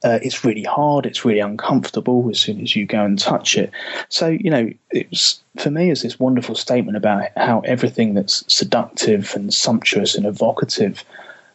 uh, 0.05 0.19
it's 0.23 0.45
really 0.45 0.65
hard, 0.65 1.07
it's 1.07 1.25
really 1.25 1.41
uncomfortable 1.41 2.29
as 2.31 2.39
soon 2.39 2.61
as 2.61 2.75
you 2.75 2.87
go 2.87 3.05
and 3.05 3.19
touch 3.19 3.57
it. 3.57 3.71
So, 4.09 4.29
you 4.29 4.51
know, 4.51 4.71
it 4.91 5.09
was 5.11 5.41
for 5.59 5.71
me 5.71 5.91
is 5.91 6.03
this 6.03 6.19
wonderful 6.19 6.55
statement 6.55 6.97
about 6.97 7.29
how 7.37 7.61
everything 7.61 8.15
that's 8.15 8.45
seductive 8.53 9.33
and 9.35 9.53
sumptuous 9.53 10.15
and 10.15 10.27
evocative 10.27 11.05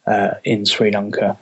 uh, 0.05 0.35
in 0.43 0.65
Sri 0.65 0.91
Lanka 0.91 1.37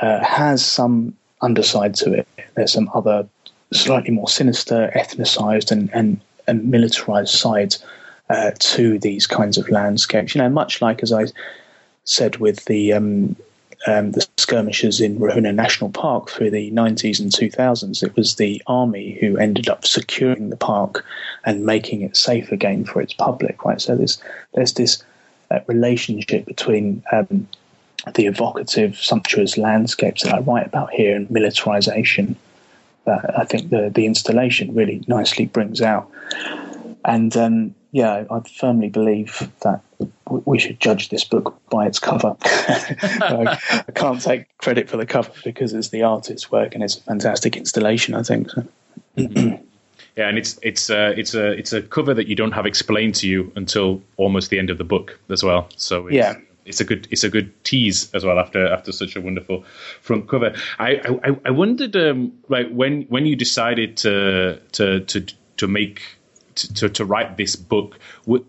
uh, 0.00 0.24
has 0.24 0.64
some 0.64 1.16
underside 1.40 1.94
to 1.96 2.12
it. 2.12 2.28
There's 2.54 2.72
some 2.72 2.90
other 2.94 3.28
slightly 3.72 4.10
more 4.10 4.28
sinister, 4.28 4.92
ethnicized, 4.94 5.70
and, 5.70 5.90
and, 5.92 6.20
and 6.46 6.70
militarized 6.70 7.34
sides 7.34 7.84
uh, 8.30 8.52
to 8.58 8.98
these 8.98 9.26
kinds 9.26 9.58
of 9.58 9.68
landscapes. 9.70 10.34
You 10.34 10.42
know, 10.42 10.48
much 10.48 10.80
like 10.80 11.02
as 11.02 11.12
I 11.12 11.26
said 12.04 12.36
with 12.36 12.64
the 12.66 12.92
um, 12.92 13.36
um, 13.86 14.12
the 14.12 14.26
skirmishes 14.36 15.00
in 15.00 15.18
Ruhuna 15.18 15.54
National 15.54 15.90
Park 15.90 16.30
through 16.30 16.50
the 16.50 16.70
90s 16.72 17.20
and 17.20 17.30
2000s. 17.30 18.02
It 18.02 18.16
was 18.16 18.34
the 18.34 18.62
army 18.66 19.16
who 19.20 19.36
ended 19.36 19.68
up 19.68 19.86
securing 19.86 20.50
the 20.50 20.56
park 20.56 21.04
and 21.44 21.64
making 21.64 22.02
it 22.02 22.16
safe 22.16 22.50
again 22.50 22.84
for 22.84 23.00
its 23.00 23.12
public. 23.12 23.64
Right, 23.64 23.80
so 23.80 23.96
there's 23.96 24.20
there's 24.54 24.72
this 24.74 25.02
uh, 25.50 25.60
relationship 25.66 26.44
between 26.46 27.02
um, 27.12 27.48
the 28.14 28.26
evocative, 28.26 28.96
sumptuous 28.96 29.56
landscapes 29.56 30.22
that 30.22 30.34
I 30.34 30.40
write 30.40 30.66
about 30.66 30.90
here 30.90 31.16
and 31.16 31.30
militarization 31.30 32.36
that 33.04 33.38
I 33.38 33.44
think 33.44 33.70
the 33.70 33.90
the 33.94 34.06
installation 34.06 34.74
really 34.74 35.04
nicely 35.06 35.46
brings 35.46 35.80
out. 35.80 36.10
And 37.04 37.34
um, 37.36 37.74
yeah, 37.90 38.24
I 38.30 38.40
firmly 38.40 38.90
believe 38.90 39.50
that 39.62 39.80
we 40.28 40.58
should 40.58 40.78
judge 40.78 41.08
this 41.08 41.24
book 41.24 41.58
by 41.70 41.86
its 41.86 41.98
cover. 41.98 42.36
I, 42.42 43.58
I, 43.88 43.92
can't 43.92 44.20
take 44.20 44.56
credit 44.58 44.90
for 44.90 44.98
the 44.98 45.06
cover 45.06 45.32
because 45.42 45.72
it's 45.72 45.88
the 45.88 46.02
artist's 46.02 46.50
work 46.50 46.74
and 46.74 46.84
it's 46.84 46.96
a 46.96 47.00
fantastic 47.00 47.56
installation. 47.56 48.14
I 48.14 48.22
think. 48.22 48.50
So. 48.50 48.66
yeah, 49.16 50.28
and 50.28 50.36
it's 50.36 50.58
it's 50.62 50.90
uh, 50.90 51.14
it's 51.16 51.34
a 51.34 51.52
it's 51.52 51.72
a 51.72 51.80
cover 51.80 52.12
that 52.12 52.28
you 52.28 52.36
don't 52.36 52.52
have 52.52 52.66
explained 52.66 53.14
to 53.16 53.28
you 53.28 53.52
until 53.56 54.02
almost 54.18 54.50
the 54.50 54.58
end 54.58 54.68
of 54.68 54.76
the 54.78 54.84
book 54.84 55.18
as 55.30 55.42
well. 55.42 55.68
So 55.76 56.08
yeah. 56.08 56.34
It's 56.66 56.82
a 56.82 56.84
good, 56.84 57.08
it's 57.10 57.24
a 57.24 57.30
good 57.30 57.64
tease 57.64 58.12
as 58.12 58.26
well 58.26 58.38
after 58.38 58.70
after 58.70 58.92
such 58.92 59.16
a 59.16 59.22
wonderful 59.22 59.64
front 60.02 60.28
cover. 60.28 60.54
I 60.78 61.00
I, 61.24 61.36
I 61.46 61.50
wondered, 61.50 61.96
um, 61.96 62.34
like 62.50 62.68
when 62.68 63.04
when 63.04 63.24
you 63.24 63.36
decided 63.36 63.96
to 63.98 64.60
to 64.72 65.00
to 65.00 65.26
to 65.56 65.66
make 65.66 66.17
to, 66.62 66.88
to 66.88 67.04
write 67.04 67.36
this 67.36 67.56
book? 67.56 67.98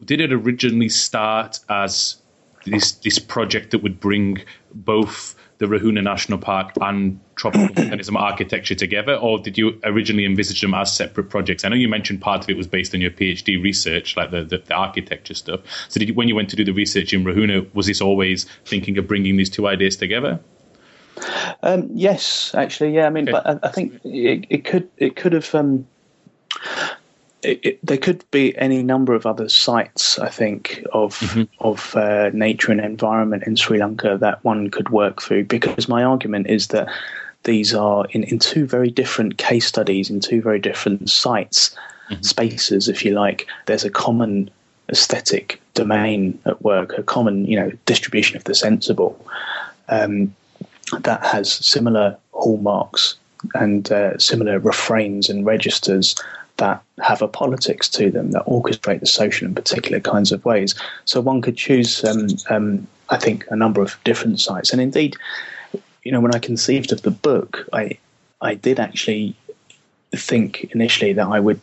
Did 0.03 0.21
it 0.21 0.31
originally 0.33 0.89
start 0.89 1.59
as 1.69 2.17
this 2.65 2.91
this 2.91 3.19
project 3.19 3.71
that 3.71 3.83
would 3.83 3.99
bring 3.99 4.41
both 4.73 5.35
the 5.59 5.65
Ruhuna 5.65 6.01
National 6.01 6.37
Park 6.37 6.71
and 6.81 7.19
tropical 7.35 7.67
volcanism 7.75 8.15
architecture 8.15 8.75
together, 8.75 9.15
or 9.15 9.39
did 9.39 9.57
you 9.57 9.79
originally 9.83 10.25
envisage 10.25 10.61
them 10.61 10.73
as 10.73 10.95
separate 10.95 11.29
projects? 11.29 11.63
I 11.63 11.69
know 11.69 11.75
you 11.75 11.89
mentioned 11.89 12.21
part 12.21 12.43
of 12.43 12.49
it 12.49 12.57
was 12.57 12.67
based 12.67 12.95
on 12.95 13.01
your 13.01 13.11
PhD 13.11 13.61
research, 13.61 14.15
like 14.15 14.31
the, 14.31 14.43
the, 14.43 14.59
the 14.59 14.73
architecture 14.73 15.33
stuff. 15.33 15.61
So, 15.89 15.99
did 15.99 16.09
you, 16.09 16.13
when 16.15 16.27
you 16.27 16.35
went 16.35 16.49
to 16.51 16.55
do 16.55 16.63
the 16.63 16.71
research 16.73 17.13
in 17.13 17.23
Ruhuna, 17.23 17.73
was 17.73 17.87
this 17.87 18.01
always 18.01 18.45
thinking 18.65 18.97
of 18.97 19.07
bringing 19.07 19.37
these 19.37 19.49
two 19.49 19.67
ideas 19.67 19.97
together? 19.97 20.39
Um, 21.61 21.89
yes, 21.93 22.55
actually, 22.55 22.95
yeah. 22.95 23.07
I 23.07 23.09
mean, 23.09 23.27
okay. 23.27 23.31
but 23.33 23.47
I, 23.47 23.67
I, 23.67 23.71
think 23.71 23.99
it, 24.05 24.45
it, 24.49 24.65
could 24.65 24.89
it 24.97 25.15
could 25.17 25.33
have. 25.33 25.53
Um, 25.53 25.87
it, 27.43 27.59
it, 27.63 27.79
there 27.85 27.97
could 27.97 28.23
be 28.31 28.57
any 28.57 28.83
number 28.83 29.13
of 29.13 29.25
other 29.25 29.49
sites, 29.49 30.19
I 30.19 30.29
think, 30.29 30.85
of 30.91 31.17
mm-hmm. 31.19 31.43
of 31.59 31.95
uh, 31.95 32.29
nature 32.33 32.71
and 32.71 32.81
environment 32.81 33.43
in 33.45 33.55
Sri 33.55 33.79
Lanka 33.79 34.17
that 34.19 34.43
one 34.43 34.69
could 34.69 34.89
work 34.89 35.21
through. 35.21 35.45
Because 35.45 35.87
my 35.87 36.03
argument 36.03 36.47
is 36.47 36.67
that 36.67 36.89
these 37.43 37.73
are 37.73 38.05
in, 38.11 38.23
in 38.23 38.39
two 38.39 38.65
very 38.65 38.89
different 38.89 39.37
case 39.37 39.65
studies, 39.65 40.09
in 40.09 40.19
two 40.19 40.41
very 40.41 40.59
different 40.59 41.09
sites, 41.09 41.75
mm-hmm. 42.09 42.21
spaces, 42.21 42.89
if 42.89 43.05
you 43.05 43.11
like. 43.11 43.47
There's 43.65 43.85
a 43.85 43.89
common 43.89 44.49
aesthetic 44.89 45.61
domain 45.75 46.39
at 46.45 46.61
work, 46.61 46.97
a 46.97 47.03
common, 47.03 47.45
you 47.45 47.57
know, 47.57 47.71
distribution 47.85 48.35
of 48.35 48.43
the 48.43 48.55
sensible 48.55 49.25
um, 49.87 50.35
that 51.01 51.23
has 51.25 51.51
similar 51.51 52.17
hallmarks 52.33 53.15
and 53.53 53.91
uh, 53.91 54.17
similar 54.17 54.59
refrains 54.59 55.29
and 55.29 55.45
registers 55.45 56.15
that 56.59 56.81
have 57.01 57.21
a 57.21 57.27
politics 57.27 57.89
to 57.89 58.11
them 58.11 58.31
that 58.31 58.45
orchestrate 58.45 58.99
the 58.99 59.05
social 59.05 59.47
in 59.47 59.55
particular 59.55 59.99
kinds 59.99 60.31
of 60.31 60.45
ways. 60.45 60.75
So 61.05 61.19
one 61.19 61.41
could 61.41 61.57
choose, 61.57 62.03
um, 62.03 62.27
um, 62.49 62.87
I 63.09 63.17
think, 63.17 63.45
a 63.49 63.55
number 63.55 63.81
of 63.81 63.97
different 64.03 64.39
sites. 64.39 64.71
And 64.71 64.81
indeed, 64.81 65.15
you 66.03 66.11
know, 66.11 66.21
when 66.21 66.35
I 66.35 66.39
conceived 66.39 66.91
of 66.91 67.01
the 67.01 67.11
book, 67.11 67.67
I 67.73 67.97
I 68.41 68.55
did 68.55 68.79
actually 68.79 69.35
think 70.15 70.71
initially 70.73 71.13
that 71.13 71.27
I 71.27 71.39
would 71.39 71.59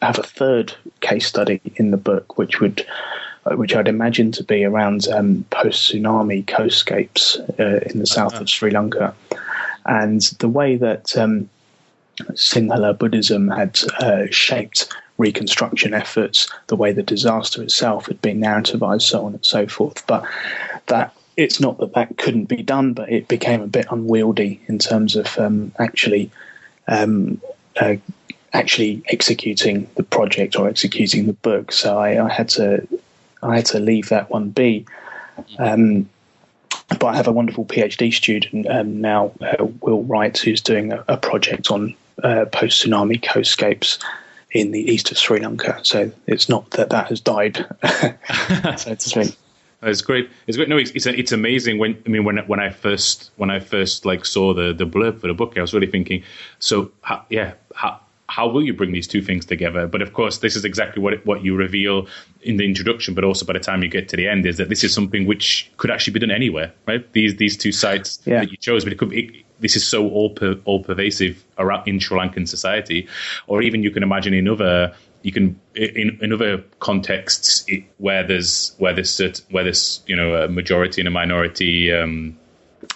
have 0.00 0.18
a 0.18 0.22
third 0.22 0.74
case 1.00 1.26
study 1.26 1.60
in 1.76 1.90
the 1.90 1.96
book, 1.96 2.38
which 2.38 2.60
would 2.60 2.86
uh, 3.46 3.56
which 3.56 3.74
I'd 3.74 3.88
imagine 3.88 4.32
to 4.32 4.44
be 4.44 4.64
around 4.64 5.08
um, 5.08 5.44
post 5.50 5.92
tsunami 5.92 6.44
coastscapes 6.44 7.38
uh, 7.58 7.80
in 7.90 7.98
the 7.98 8.06
south 8.06 8.40
of 8.40 8.48
Sri 8.48 8.70
Lanka, 8.70 9.14
and 9.86 10.20
the 10.38 10.48
way 10.48 10.76
that 10.76 11.16
um, 11.16 11.48
Sinhala 12.30 12.96
Buddhism 12.96 13.48
had 13.48 13.78
uh, 14.00 14.26
shaped 14.30 14.92
reconstruction 15.18 15.94
efforts, 15.94 16.48
the 16.68 16.76
way 16.76 16.92
the 16.92 17.02
disaster 17.02 17.62
itself 17.62 18.06
had 18.06 18.20
been 18.22 18.40
narrativized, 18.40 19.02
so 19.02 19.26
on 19.26 19.34
and 19.34 19.44
so 19.44 19.66
forth. 19.66 20.06
But 20.06 20.24
that 20.86 21.14
it's 21.36 21.60
not 21.60 21.78
that 21.78 21.94
that 21.94 22.18
couldn't 22.18 22.46
be 22.46 22.62
done, 22.62 22.92
but 22.92 23.10
it 23.10 23.28
became 23.28 23.62
a 23.62 23.66
bit 23.66 23.86
unwieldy 23.90 24.60
in 24.66 24.78
terms 24.78 25.16
of 25.16 25.38
um, 25.38 25.72
actually 25.78 26.30
um, 26.88 27.40
uh, 27.80 27.94
actually 28.52 29.02
executing 29.06 29.88
the 29.94 30.02
project 30.02 30.56
or 30.56 30.68
executing 30.68 31.26
the 31.26 31.32
book. 31.32 31.72
So 31.72 31.98
I, 31.98 32.22
I, 32.22 32.30
had 32.30 32.50
to 32.50 32.86
I 33.42 33.56
had 33.56 33.66
to 33.66 33.80
leave 33.80 34.10
that 34.10 34.30
one 34.30 34.50
be. 34.50 34.84
Um, 35.58 36.08
but 36.88 37.06
I 37.06 37.16
have 37.16 37.28
a 37.28 37.32
wonderful 37.32 37.64
PhD 37.64 38.12
student 38.12 38.68
um, 38.68 39.00
now, 39.00 39.32
uh, 39.40 39.64
Will 39.80 40.02
Wright, 40.02 40.36
who's 40.36 40.60
doing 40.60 40.92
a, 40.92 41.02
a 41.08 41.16
project 41.16 41.70
on 41.70 41.94
uh, 42.22 42.46
post 42.46 42.84
tsunami 42.84 43.20
coastscapes 43.20 44.02
in 44.52 44.70
the 44.70 44.80
east 44.80 45.10
of 45.10 45.18
Sri 45.18 45.40
Lanka. 45.40 45.80
So 45.82 46.12
it's 46.26 46.48
not 46.48 46.70
that 46.72 46.90
that 46.90 47.08
has 47.08 47.20
died, 47.20 47.56
so 48.78 48.94
to 48.94 48.96
speak. 48.98 49.36
It's 49.84 50.00
great. 50.00 50.30
It's 50.46 50.56
great. 50.56 50.68
No, 50.68 50.76
it's 50.76 50.92
it's, 50.92 51.06
it's 51.06 51.32
amazing. 51.32 51.78
When 51.78 52.00
I 52.06 52.08
mean, 52.08 52.22
when 52.22 52.38
when 52.46 52.60
I 52.60 52.70
first 52.70 53.32
when 53.34 53.50
I 53.50 53.58
first 53.58 54.04
like 54.04 54.24
saw 54.24 54.54
the 54.54 54.72
the 54.72 54.86
blurb 54.86 55.20
for 55.20 55.26
the 55.26 55.34
book, 55.34 55.58
I 55.58 55.60
was 55.60 55.74
really 55.74 55.88
thinking, 55.88 56.22
so 56.60 56.92
how, 57.00 57.24
yeah, 57.30 57.54
how 57.74 57.98
how 58.28 58.48
will 58.48 58.62
you 58.62 58.72
bring 58.72 58.92
these 58.92 59.08
two 59.08 59.20
things 59.20 59.44
together? 59.44 59.86
But 59.86 60.00
of 60.00 60.12
course, 60.12 60.38
this 60.38 60.54
is 60.54 60.64
exactly 60.64 61.02
what 61.02 61.26
what 61.26 61.42
you 61.44 61.56
reveal 61.56 62.06
in 62.42 62.56
the 62.58 62.64
introduction, 62.64 63.14
but 63.14 63.24
also 63.24 63.44
by 63.44 63.54
the 63.54 63.60
time 63.60 63.82
you 63.82 63.88
get 63.88 64.08
to 64.10 64.16
the 64.16 64.28
end, 64.28 64.46
is 64.46 64.56
that 64.58 64.68
this 64.68 64.84
is 64.84 64.94
something 64.94 65.26
which 65.26 65.70
could 65.78 65.90
actually 65.90 66.12
be 66.12 66.20
done 66.20 66.30
anywhere, 66.30 66.72
right? 66.86 67.12
These 67.12 67.36
these 67.36 67.56
two 67.56 67.72
sites 67.72 68.20
yeah. 68.24 68.40
that 68.40 68.50
you 68.52 68.56
chose, 68.56 68.84
but 68.84 68.92
it 68.92 68.98
could 69.00 69.12
it, 69.12 69.44
this 69.62 69.76
is 69.76 69.86
so 69.86 70.08
all 70.10 70.30
per, 70.30 70.56
all 70.64 70.84
pervasive 70.84 71.42
around 71.56 71.88
in 71.88 71.98
Sri 71.98 72.18
Lankan 72.18 72.46
society, 72.46 73.08
or 73.46 73.62
even 73.62 73.82
you 73.82 73.90
can 73.90 74.02
imagine 74.02 74.34
in 74.34 74.48
other 74.48 74.94
you 75.22 75.32
can 75.32 75.58
in, 75.74 76.18
in 76.20 76.32
other 76.32 76.58
contexts 76.80 77.64
it, 77.68 77.84
where 77.98 78.26
there's 78.26 78.74
where 78.78 78.92
there's 78.92 79.18
where 79.50 79.64
there's 79.64 80.02
you 80.06 80.16
know 80.16 80.34
a 80.34 80.48
majority 80.48 81.00
and 81.00 81.08
a 81.08 81.10
minority 81.10 81.92
um, 81.92 82.36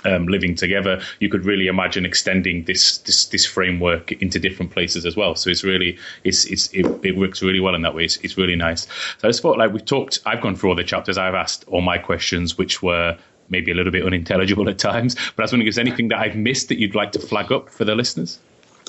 um, 0.04 0.26
living 0.26 0.54
together, 0.54 1.00
you 1.20 1.28
could 1.28 1.44
really 1.44 1.66
imagine 1.68 2.04
extending 2.04 2.64
this, 2.64 2.98
this, 2.98 3.26
this 3.26 3.46
framework 3.46 4.12
into 4.12 4.38
different 4.38 4.72
places 4.72 5.06
as 5.06 5.16
well. 5.16 5.34
So 5.34 5.50
it's 5.50 5.64
really 5.64 5.98
it's, 6.24 6.44
it's 6.44 6.68
it, 6.72 6.86
it, 7.04 7.16
works 7.16 7.42
really 7.42 7.60
well 7.60 7.74
in 7.74 7.82
that 7.82 7.94
way. 7.94 8.04
It's, 8.04 8.16
it's 8.18 8.36
really 8.36 8.56
nice. 8.56 8.82
So 9.18 9.24
I 9.24 9.28
just 9.28 9.42
thought 9.42 9.58
like 9.58 9.72
we've 9.72 9.84
talked. 9.84 10.20
I've 10.26 10.40
gone 10.40 10.56
through 10.56 10.70
all 10.70 10.76
the 10.76 10.84
chapters. 10.84 11.18
I've 11.18 11.34
asked 11.34 11.64
all 11.68 11.80
my 11.80 11.98
questions, 11.98 12.58
which 12.58 12.82
were 12.82 13.16
maybe 13.49 13.70
a 13.70 13.74
little 13.74 13.92
bit 13.92 14.05
unintelligible 14.05 14.68
at 14.68 14.78
times. 14.78 15.14
But 15.14 15.38
I 15.38 15.42
was 15.42 15.53
wondering 15.53 15.68
if 15.68 15.74
there's 15.74 15.86
anything 15.86 16.09
that 16.09 16.18
I've 16.18 16.36
missed 16.36 16.68
that 16.68 16.78
you'd 16.78 16.94
like 16.94 17.12
to 17.12 17.18
flag 17.18 17.53
up 17.53 17.70
for 17.70 17.84
the 17.84 17.94
listeners. 17.94 18.38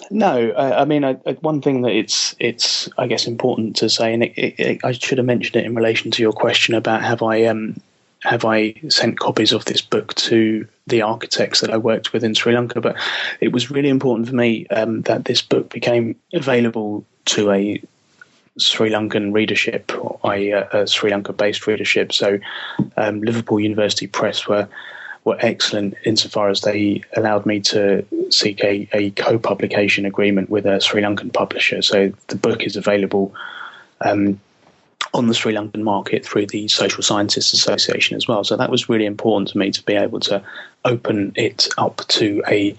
No, 0.09 0.51
I, 0.51 0.81
I 0.81 0.85
mean, 0.85 1.03
I, 1.03 1.13
one 1.41 1.61
thing 1.61 1.81
that 1.81 1.91
it's 1.91 2.35
it's 2.39 2.87
I 2.97 3.07
guess 3.07 3.27
important 3.27 3.75
to 3.77 3.89
say, 3.89 4.13
and 4.13 4.23
it, 4.23 4.37
it, 4.37 4.79
I 4.83 4.91
should 4.91 5.17
have 5.17 5.25
mentioned 5.25 5.55
it 5.55 5.65
in 5.65 5.75
relation 5.75 6.11
to 6.11 6.21
your 6.21 6.33
question 6.33 6.75
about 6.75 7.03
have 7.03 7.23
I 7.23 7.43
um, 7.45 7.79
have 8.21 8.45
I 8.45 8.73
sent 8.89 9.19
copies 9.19 9.51
of 9.51 9.65
this 9.65 9.81
book 9.81 10.13
to 10.15 10.67
the 10.87 11.01
architects 11.01 11.61
that 11.61 11.71
I 11.71 11.77
worked 11.77 12.13
with 12.13 12.23
in 12.23 12.35
Sri 12.35 12.53
Lanka, 12.53 12.81
but 12.81 12.95
it 13.41 13.51
was 13.51 13.69
really 13.69 13.89
important 13.89 14.27
for 14.29 14.35
me 14.35 14.67
um, 14.67 15.01
that 15.03 15.25
this 15.25 15.41
book 15.41 15.69
became 15.69 16.15
available 16.33 17.05
to 17.25 17.51
a 17.51 17.81
Sri 18.57 18.89
Lankan 18.89 19.33
readership, 19.33 19.91
i.e., 20.23 20.51
a, 20.51 20.67
a 20.71 20.87
Sri 20.87 21.11
Lanka-based 21.11 21.67
readership. 21.67 22.11
So, 22.11 22.39
um, 22.95 23.21
Liverpool 23.21 23.59
University 23.59 24.07
Press 24.07 24.47
were 24.47 24.67
were 25.27 25.37
excellent 25.41 25.93
insofar 26.05 26.47
as 26.49 26.61
they 26.61 27.01
allowed 27.17 27.45
me 27.45 27.59
to 27.59 28.05
seek 28.29 28.63
a, 28.63 28.87
a 28.93 29.11
co-publication 29.11 30.05
agreement 30.05 30.49
with 30.49 30.65
a 30.65 30.79
Sri 30.79 31.01
Lankan 31.01 31.33
publisher. 31.33 31.81
So 31.81 32.13
the 32.27 32.37
book 32.37 32.63
is 32.63 32.77
available 32.77 33.35
um, 33.99 34.39
on 35.13 35.27
the 35.27 35.33
Sri 35.33 35.53
Lankan 35.53 35.81
market 35.81 36.25
through 36.25 36.47
the 36.47 36.69
Social 36.69 37.03
Scientists 37.03 37.51
Association 37.51 38.15
as 38.15 38.25
well. 38.25 38.45
So 38.45 38.55
that 38.55 38.71
was 38.71 38.87
really 38.87 39.05
important 39.05 39.49
to 39.49 39.57
me 39.57 39.69
to 39.71 39.83
be 39.83 39.95
able 39.95 40.21
to 40.21 40.41
open 40.85 41.33
it 41.35 41.67
up 41.77 42.07
to 42.07 42.41
a, 42.47 42.73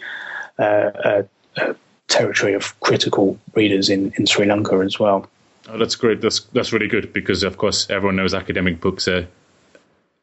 uh, 0.58 0.90
a, 1.04 1.24
a 1.58 1.76
territory 2.08 2.54
of 2.54 2.80
critical 2.80 3.38
readers 3.54 3.90
in, 3.90 4.10
in 4.16 4.24
Sri 4.24 4.46
Lanka 4.46 4.78
as 4.78 4.98
well. 4.98 5.28
Oh, 5.68 5.78
that's 5.78 5.96
great. 5.96 6.20
That's 6.20 6.40
that's 6.40 6.72
really 6.72 6.88
good 6.88 7.12
because, 7.12 7.42
of 7.42 7.58
course, 7.58 7.88
everyone 7.90 8.16
knows 8.16 8.34
academic 8.34 8.80
books 8.80 9.06
are 9.06 9.28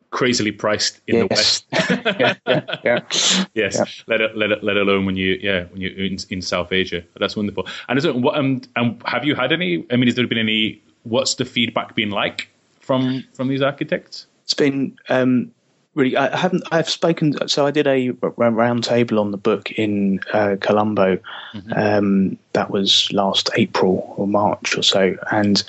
crazily 0.10 0.52
priced 0.52 1.02
in 1.08 1.16
yes. 1.16 1.26
the 1.28 1.36
West. 1.36 1.66
yeah, 2.20 2.36
yeah, 2.48 2.78
yeah. 2.84 3.46
Yes, 3.54 3.78
yeah. 3.78 4.18
Let, 4.18 4.38
let, 4.38 4.64
let 4.64 4.78
alone 4.78 5.06
when 5.06 5.18
you 5.18 5.38
yeah 5.41 5.66
when 5.66 5.82
you're 5.82 5.91
in, 5.91 6.18
in 6.30 6.41
South 6.41 6.72
Asia. 6.72 7.04
That's 7.20 7.36
wonderful. 7.36 7.68
And 7.88 7.98
is 7.98 8.06
it, 8.06 8.16
what, 8.16 8.38
um, 8.38 8.62
um, 8.76 9.00
have 9.06 9.26
you 9.26 9.36
had 9.36 9.52
any? 9.52 9.86
I 9.91 9.98
mean, 9.98 10.08
has 10.08 10.16
there 10.16 10.28
been 10.28 10.38
any? 10.38 10.82
What's 11.04 11.36
the 11.36 11.46
feedback 11.46 11.96
been 11.96 12.10
like 12.10 12.50
from 12.80 13.24
from 13.34 13.48
these 13.48 13.62
architects? 13.62 14.26
It's 14.43 14.54
been 14.54 14.98
um, 15.10 15.52
really. 15.96 16.16
I 16.16 16.36
haven't. 16.36 16.64
I've 16.72 16.89
spoken. 16.89 17.48
So 17.48 17.66
I 17.66 17.72
did 17.72 17.88
a 17.88 18.12
round 18.12 18.84
table 18.84 19.20
on 19.20 19.32
the 19.32 19.38
book 19.38 19.72
in 19.72 20.20
uh, 20.32 20.58
Colombo. 20.60 21.18
Mm-hmm. 21.54 21.74
Um, 21.76 22.38
that 22.54 22.70
was 22.70 23.12
last 23.12 23.50
April 23.58 24.14
or 24.18 24.28
March 24.28 24.78
or 24.78 24.84
so, 24.84 25.16
and 25.32 25.64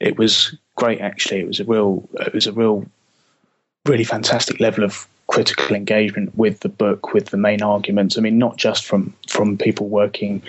it 0.00 0.16
was 0.18 0.56
great. 0.76 1.00
Actually, 1.00 1.40
it 1.40 1.48
was 1.48 1.60
a 1.60 1.64
real. 1.64 2.08
It 2.14 2.32
was 2.32 2.46
a 2.46 2.52
real, 2.52 2.86
really 3.84 4.04
fantastic 4.04 4.60
level 4.60 4.84
of 4.84 5.06
critical 5.26 5.74
engagement 5.74 6.36
with 6.36 6.60
the 6.60 6.68
book, 6.68 7.12
with 7.12 7.26
the 7.26 7.36
main 7.36 7.62
arguments. 7.62 8.16
I 8.16 8.20
mean, 8.20 8.38
not 8.38 8.56
just 8.56 8.84
from 8.84 9.12
from 9.28 9.58
people 9.58 9.88
working 9.88 10.42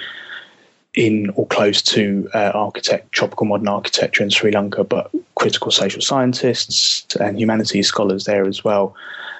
in 0.97 1.29
or 1.35 1.45
close 1.45 1.79
to 1.83 2.27
uh, 2.33 2.51
architect, 2.55 3.11
tropical 3.11 3.45
modern 3.45 3.67
architecture 3.67 4.23
in 4.23 4.31
Sri 4.31 4.51
Lanka, 4.51 4.83
but 4.83 5.11
critical 5.35 5.69
social 5.69 6.01
scientists 6.01 7.15
and 7.17 7.39
humanities 7.39 7.87
scholars 7.87 8.25
there 8.25 8.47
as 8.47 8.63
well, 8.63 8.95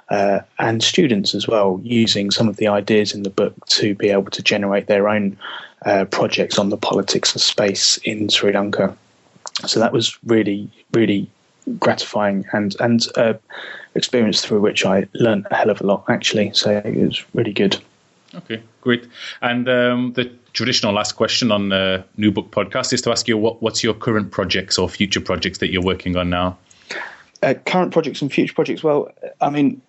uh, 0.10 0.40
and 0.60 0.84
students 0.84 1.34
as 1.34 1.48
well, 1.48 1.82
using 1.84 2.30
some 2.30 2.48
of 2.48 2.58
the 2.58 2.68
ideas 2.68 3.12
in 3.12 3.24
the 3.24 3.32
book 3.32 3.54
to 3.66 3.96
be 3.96 4.10
able 4.10 4.30
to 4.30 4.44
generate 4.44 4.86
their 4.86 5.10
own 5.10 5.36
uh, 5.86 6.06
projects 6.06 6.60
on 6.60 6.70
the 6.70 6.78
politics 6.78 7.36
of 7.36 7.42
space 7.42 7.98
in 8.04 8.30
Sri 8.30 8.54
Lanka. 8.54 8.96
So 9.66 9.80
that 9.80 9.92
was 9.92 10.16
really, 10.26 10.70
really 10.94 11.28
gratifying 11.80 12.46
and 12.54 12.76
and 12.80 13.04
uh, 13.16 13.34
experience 13.96 14.46
through 14.46 14.62
which 14.62 14.86
I 14.86 15.08
learned 15.16 15.48
a 15.50 15.56
hell 15.56 15.72
of 15.72 15.82
a 15.82 15.88
lot 15.88 16.04
actually. 16.08 16.52
So 16.54 16.70
it 16.86 16.96
was 16.96 17.26
really 17.34 17.54
good. 17.54 17.78
Okay, 18.36 18.62
great. 18.82 19.08
And 19.42 19.68
um, 19.68 20.14
the 20.14 20.30
traditional 20.58 20.92
last 20.92 21.12
question 21.12 21.52
on 21.52 21.70
the 21.70 22.04
New 22.18 22.32
Book 22.32 22.50
podcast 22.50 22.92
is 22.92 23.04
to 23.04 23.12
ask 23.12 23.28
you 23.28 23.38
what, 23.38 23.62
what's 23.62 23.84
your 23.84 23.94
current 23.94 24.32
projects 24.32 24.80
or 24.80 24.90
future 24.90 25.22
projects 25.22 25.60
that 25.60 25.70
you're 25.70 25.84
working 25.84 26.18
on 26.18 26.32
now? 26.32 26.58
Uh, 27.44 27.54
current 27.68 27.94
projects 27.94 28.24
and 28.24 28.34
future 28.34 28.56
projects. 28.56 28.84
Well, 28.84 29.12
I 29.40 29.52
mean, 29.52 29.80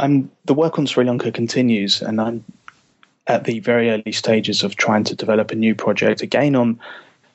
I'm 0.00 0.28
the 0.46 0.54
work 0.54 0.80
on 0.80 0.86
Sri 0.88 1.04
Lanka 1.04 1.30
continues, 1.30 2.02
and 2.02 2.20
I'm 2.20 2.44
at 3.28 3.44
the 3.44 3.60
very 3.60 3.88
early 3.88 4.10
stages 4.10 4.64
of 4.64 4.74
trying 4.74 5.04
to 5.04 5.14
develop 5.14 5.52
a 5.52 5.54
new 5.54 5.76
project 5.76 6.22
again 6.22 6.56
on 6.56 6.80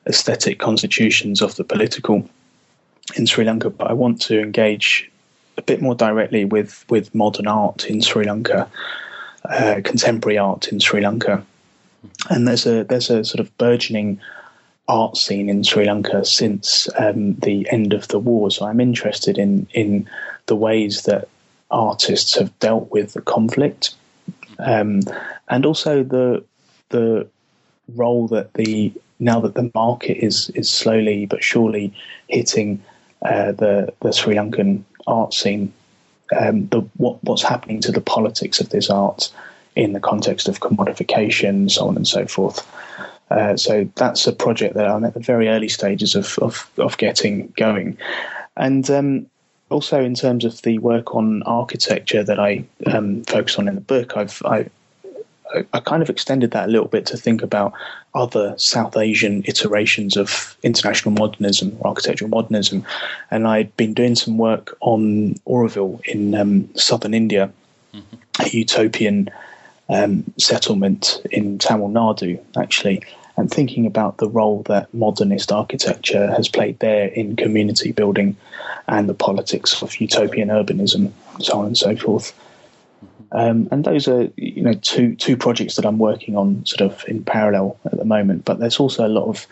aesthetic 0.06 0.58
constitutions 0.58 1.40
of 1.40 1.56
the 1.56 1.64
political 1.64 2.28
in 3.16 3.24
Sri 3.24 3.46
Lanka. 3.46 3.70
But 3.70 3.90
I 3.90 3.94
want 3.94 4.20
to 4.22 4.38
engage 4.38 5.10
a 5.56 5.62
bit 5.62 5.80
more 5.80 5.94
directly 5.94 6.44
with 6.44 6.84
with 6.90 7.14
modern 7.14 7.46
art 7.46 7.86
in 7.86 8.02
Sri 8.02 8.26
Lanka, 8.26 8.70
uh, 9.46 9.80
contemporary 9.82 10.36
art 10.36 10.68
in 10.68 10.78
Sri 10.78 11.00
Lanka 11.00 11.42
and 12.30 12.46
there's 12.46 12.66
a 12.66 12.84
there's 12.84 13.10
a 13.10 13.24
sort 13.24 13.40
of 13.40 13.56
burgeoning 13.58 14.20
art 14.88 15.16
scene 15.16 15.48
in 15.48 15.64
Sri 15.64 15.84
Lanka 15.86 16.24
since 16.24 16.88
um, 16.98 17.34
the 17.36 17.66
end 17.70 17.92
of 17.92 18.08
the 18.08 18.18
war. 18.18 18.50
So 18.50 18.66
I'm 18.66 18.80
interested 18.80 19.38
in 19.38 19.66
in 19.72 20.08
the 20.46 20.56
ways 20.56 21.02
that 21.02 21.28
artists 21.70 22.34
have 22.36 22.56
dealt 22.60 22.90
with 22.90 23.12
the 23.12 23.20
conflict, 23.20 23.94
um, 24.58 25.00
and 25.48 25.66
also 25.66 26.02
the 26.02 26.44
the 26.90 27.28
role 27.94 28.28
that 28.28 28.54
the 28.54 28.92
now 29.18 29.40
that 29.40 29.54
the 29.54 29.70
market 29.74 30.18
is 30.24 30.50
is 30.50 30.68
slowly 30.70 31.26
but 31.26 31.42
surely 31.42 31.92
hitting 32.28 32.82
uh, 33.22 33.52
the 33.52 33.92
the 34.00 34.12
Sri 34.12 34.34
Lankan 34.34 34.82
art 35.06 35.34
scene. 35.34 35.72
Um, 36.36 36.66
the 36.68 36.80
what 36.96 37.22
what's 37.22 37.44
happening 37.44 37.80
to 37.82 37.92
the 37.92 38.00
politics 38.00 38.60
of 38.60 38.70
this 38.70 38.90
art 38.90 39.30
in 39.76 39.92
the 39.92 40.00
context 40.00 40.48
of 40.48 40.60
commodification, 40.60 41.70
so 41.70 41.86
on 41.86 41.96
and 41.96 42.08
so 42.08 42.26
forth. 42.26 42.66
Uh, 43.30 43.56
so 43.56 43.88
that's 43.96 44.26
a 44.26 44.32
project 44.32 44.74
that 44.74 44.86
I'm 44.86 45.04
at 45.04 45.14
the 45.14 45.20
very 45.20 45.48
early 45.48 45.68
stages 45.68 46.14
of 46.14 46.38
of, 46.38 46.68
of 46.78 46.96
getting 46.98 47.52
going, 47.56 47.98
and 48.56 48.88
um, 48.90 49.26
also 49.70 50.02
in 50.02 50.14
terms 50.14 50.44
of 50.44 50.62
the 50.62 50.78
work 50.78 51.14
on 51.14 51.42
architecture 51.42 52.22
that 52.22 52.38
I 52.38 52.64
um, 52.86 53.22
focus 53.24 53.58
on 53.58 53.68
in 53.68 53.74
the 53.74 53.80
book, 53.80 54.16
I've 54.16 54.42
I, 54.44 54.70
I 55.72 55.80
kind 55.80 56.02
of 56.02 56.10
extended 56.10 56.50
that 56.52 56.68
a 56.68 56.72
little 56.72 56.88
bit 56.88 57.06
to 57.06 57.16
think 57.16 57.42
about 57.42 57.72
other 58.14 58.54
South 58.58 58.96
Asian 58.96 59.42
iterations 59.44 60.16
of 60.16 60.56
international 60.62 61.12
modernism 61.12 61.76
or 61.80 61.88
architectural 61.88 62.30
modernism. 62.30 62.84
And 63.30 63.46
I'd 63.46 63.76
been 63.76 63.94
doing 63.94 64.14
some 64.14 64.38
work 64.38 64.76
on 64.80 65.34
Auroville 65.46 66.04
in 66.06 66.34
um, 66.34 66.68
southern 66.74 67.14
India, 67.14 67.52
mm-hmm. 67.94 68.16
a 68.40 68.48
utopian 68.48 69.30
um, 69.88 70.24
settlement 70.38 71.22
in 71.30 71.58
Tamil 71.58 71.88
Nadu, 71.88 72.40
actually. 72.56 73.02
and 73.36 73.50
thinking 73.50 73.86
about 73.86 74.18
the 74.18 74.28
role 74.28 74.62
that 74.62 74.92
modernist 74.94 75.52
architecture 75.52 76.28
has 76.32 76.48
played 76.48 76.78
there 76.78 77.08
in 77.08 77.36
community 77.36 77.92
building 77.92 78.36
and 78.88 79.08
the 79.08 79.14
politics 79.14 79.82
of 79.82 80.00
utopian 80.00 80.48
urbanism, 80.48 81.12
so 81.40 81.58
on 81.58 81.66
and 81.66 81.78
so 81.78 81.96
forth. 81.96 82.32
Um, 83.32 83.68
and 83.70 83.84
those 83.84 84.08
are, 84.08 84.28
you 84.36 84.62
know, 84.62 84.72
two 84.74 85.16
two 85.16 85.36
projects 85.36 85.76
that 85.76 85.84
I'm 85.84 85.98
working 85.98 86.36
on 86.36 86.64
sort 86.64 86.80
of 86.80 87.04
in 87.08 87.24
parallel 87.24 87.78
at 87.84 87.98
the 87.98 88.04
moment. 88.04 88.44
But 88.44 88.58
there's 88.60 88.78
also 88.78 89.06
a 89.06 89.08
lot 89.08 89.26
of 89.26 89.46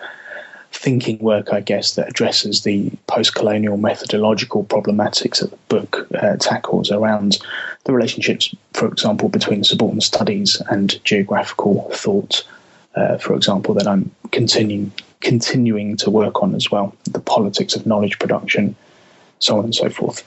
thinking 0.74 1.18
work, 1.18 1.52
I 1.52 1.60
guess, 1.60 1.94
that 1.94 2.08
addresses 2.08 2.62
the 2.62 2.90
post-colonial 3.06 3.76
methodological 3.76 4.64
problematics 4.64 5.40
that 5.40 5.50
the 5.50 5.56
book 5.68 6.06
uh, 6.14 6.36
tackles 6.36 6.90
around 6.90 7.38
the 7.84 7.92
relationships, 7.92 8.54
for 8.72 8.88
example, 8.88 9.28
between 9.28 9.64
subaltern 9.64 10.00
studies 10.00 10.60
and 10.68 11.02
geographical 11.04 11.90
thought. 11.92 12.46
Uh, 12.96 13.18
for 13.18 13.34
example, 13.34 13.74
that 13.74 13.86
I'm 13.88 14.10
continuing 14.30 14.92
continuing 15.20 15.96
to 15.96 16.10
work 16.10 16.42
on 16.42 16.54
as 16.54 16.70
well, 16.70 16.94
the 17.04 17.20
politics 17.20 17.74
of 17.74 17.86
knowledge 17.86 18.18
production, 18.18 18.76
so 19.38 19.56
on 19.56 19.64
and 19.64 19.74
so 19.74 19.88
forth 19.88 20.22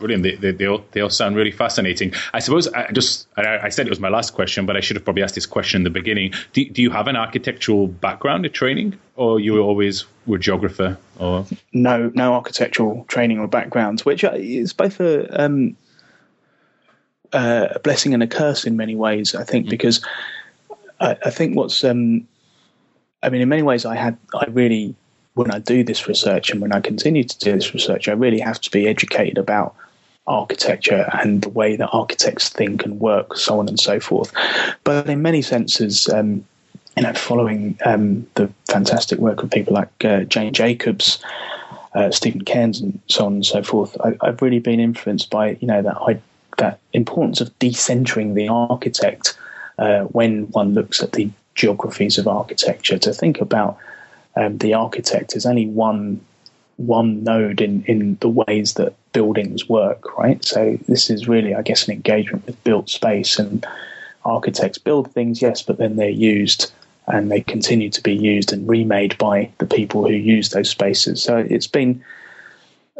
brilliant. 0.00 0.24
They, 0.24 0.34
they, 0.34 0.50
they, 0.50 0.66
all, 0.66 0.84
they 0.92 1.00
all 1.00 1.10
sound 1.10 1.36
really 1.36 1.52
fascinating. 1.52 2.12
I 2.32 2.40
suppose 2.40 2.66
I 2.68 2.90
just 2.90 3.28
I, 3.36 3.58
I, 3.58 3.68
said 3.68 3.86
it 3.86 3.90
was 3.90 4.00
my 4.00 4.08
last 4.08 4.34
question, 4.34 4.66
but 4.66 4.76
I 4.76 4.80
should 4.80 4.96
have 4.96 5.04
probably 5.04 5.22
asked 5.22 5.36
this 5.36 5.46
question 5.46 5.80
in 5.80 5.84
the 5.84 5.90
beginning. 5.90 6.32
Do, 6.52 6.64
do 6.64 6.82
you 6.82 6.90
have 6.90 7.06
an 7.06 7.14
architectural 7.14 7.86
background 7.86 8.44
or 8.44 8.48
training, 8.48 8.98
or 9.14 9.38
you 9.38 9.60
always 9.60 10.06
were 10.26 10.36
a 10.36 10.40
geographer? 10.40 10.98
Or 11.18 11.46
no, 11.72 12.10
no 12.14 12.34
architectural 12.34 13.04
training 13.06 13.38
or 13.38 13.46
background, 13.46 14.00
which 14.00 14.24
is 14.24 14.72
both 14.72 14.98
a, 14.98 15.44
um, 15.44 15.76
a 17.32 17.78
blessing 17.84 18.14
and 18.14 18.22
a 18.22 18.26
curse 18.26 18.64
in 18.64 18.76
many 18.76 18.96
ways. 18.96 19.34
I 19.34 19.44
think 19.44 19.66
mm-hmm. 19.66 19.70
because 19.70 20.04
I, 20.98 21.16
I, 21.24 21.30
think 21.30 21.56
what's 21.56 21.84
um, 21.84 22.26
I 23.22 23.28
mean, 23.28 23.42
in 23.42 23.48
many 23.48 23.62
ways, 23.62 23.84
I 23.84 23.96
had 23.96 24.16
I 24.34 24.46
really 24.46 24.94
when 25.34 25.50
I 25.50 25.58
do 25.58 25.84
this 25.84 26.08
research 26.08 26.50
and 26.50 26.60
when 26.60 26.72
I 26.72 26.80
continue 26.80 27.24
to 27.24 27.38
do 27.38 27.52
this 27.52 27.72
research, 27.72 28.08
I 28.08 28.12
really 28.12 28.40
have 28.40 28.60
to 28.62 28.70
be 28.70 28.88
educated 28.88 29.38
about 29.38 29.74
architecture 30.30 31.10
and 31.20 31.42
the 31.42 31.48
way 31.48 31.76
that 31.76 31.88
architects 31.92 32.48
think 32.48 32.84
and 32.84 33.00
work, 33.00 33.36
so 33.36 33.58
on 33.58 33.68
and 33.68 33.78
so 33.78 34.00
forth. 34.00 34.32
But 34.84 35.08
in 35.08 35.22
many 35.22 35.42
senses, 35.42 36.08
um, 36.08 36.44
you 36.96 37.02
know, 37.02 37.12
following 37.14 37.78
um, 37.84 38.26
the 38.34 38.50
fantastic 38.68 39.18
work 39.18 39.42
of 39.42 39.50
people 39.50 39.74
like 39.74 40.04
uh, 40.04 40.20
Jane 40.24 40.52
Jacobs, 40.52 41.22
uh, 41.94 42.10
Stephen 42.10 42.44
Cairns, 42.44 42.80
and 42.80 43.00
so 43.08 43.26
on 43.26 43.34
and 43.34 43.46
so 43.46 43.62
forth, 43.62 43.96
I, 44.02 44.16
have 44.24 44.42
really 44.42 44.60
been 44.60 44.80
influenced 44.80 45.30
by 45.30 45.56
you 45.60 45.66
know 45.66 45.82
that 45.82 45.96
I, 45.96 46.20
that 46.58 46.78
importance 46.92 47.40
of 47.40 47.56
decentering 47.58 48.34
the 48.34 48.48
architect 48.48 49.36
uh, 49.78 50.02
when 50.04 50.44
one 50.50 50.74
looks 50.74 51.02
at 51.02 51.12
the 51.12 51.30
geographies 51.54 52.18
of 52.18 52.28
architecture 52.28 52.98
to 52.98 53.12
think 53.12 53.40
about 53.40 53.76
um, 54.36 54.58
the 54.58 54.74
architect 54.74 55.34
as 55.34 55.44
only 55.44 55.66
one 55.66 56.20
one 56.80 57.22
node 57.22 57.60
in, 57.60 57.84
in 57.84 58.16
the 58.20 58.28
ways 58.28 58.74
that 58.74 58.94
buildings 59.12 59.68
work, 59.68 60.16
right? 60.16 60.42
So 60.44 60.78
this 60.88 61.10
is 61.10 61.28
really, 61.28 61.54
I 61.54 61.62
guess, 61.62 61.86
an 61.86 61.92
engagement 61.94 62.46
with 62.46 62.62
built 62.64 62.88
space 62.88 63.38
and 63.38 63.66
architects 64.24 64.78
build 64.78 65.12
things, 65.12 65.42
yes, 65.42 65.62
but 65.62 65.78
then 65.78 65.96
they're 65.96 66.08
used 66.08 66.72
and 67.06 67.30
they 67.30 67.40
continue 67.40 67.90
to 67.90 68.02
be 68.02 68.14
used 68.14 68.52
and 68.52 68.68
remade 68.68 69.18
by 69.18 69.50
the 69.58 69.66
people 69.66 70.06
who 70.06 70.14
use 70.14 70.50
those 70.50 70.70
spaces. 70.70 71.22
So 71.22 71.36
it's 71.36 71.66
been 71.66 72.02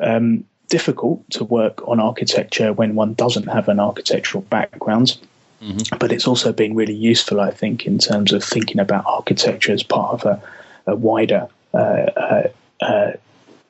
um, 0.02 0.44
difficult 0.68 1.28
to 1.30 1.44
work 1.44 1.86
on 1.88 2.00
architecture 2.00 2.72
when 2.72 2.94
one 2.94 3.14
doesn't 3.14 3.48
have 3.48 3.68
an 3.68 3.80
architectural 3.80 4.42
background. 4.42 5.16
Mm-hmm. 5.62 5.96
But 5.98 6.12
it's 6.12 6.26
also 6.26 6.52
been 6.52 6.74
really 6.74 6.94
useful, 6.94 7.40
I 7.40 7.50
think, 7.50 7.86
in 7.86 7.98
terms 7.98 8.32
of 8.32 8.42
thinking 8.42 8.80
about 8.80 9.04
architecture 9.06 9.72
as 9.72 9.82
part 9.82 10.14
of 10.14 10.24
a, 10.24 10.42
a 10.86 10.96
wider 10.96 11.48
uh, 11.72 11.76
uh, 11.76 12.48
uh 12.80 13.12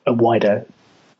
a 0.05 0.13
wider 0.13 0.65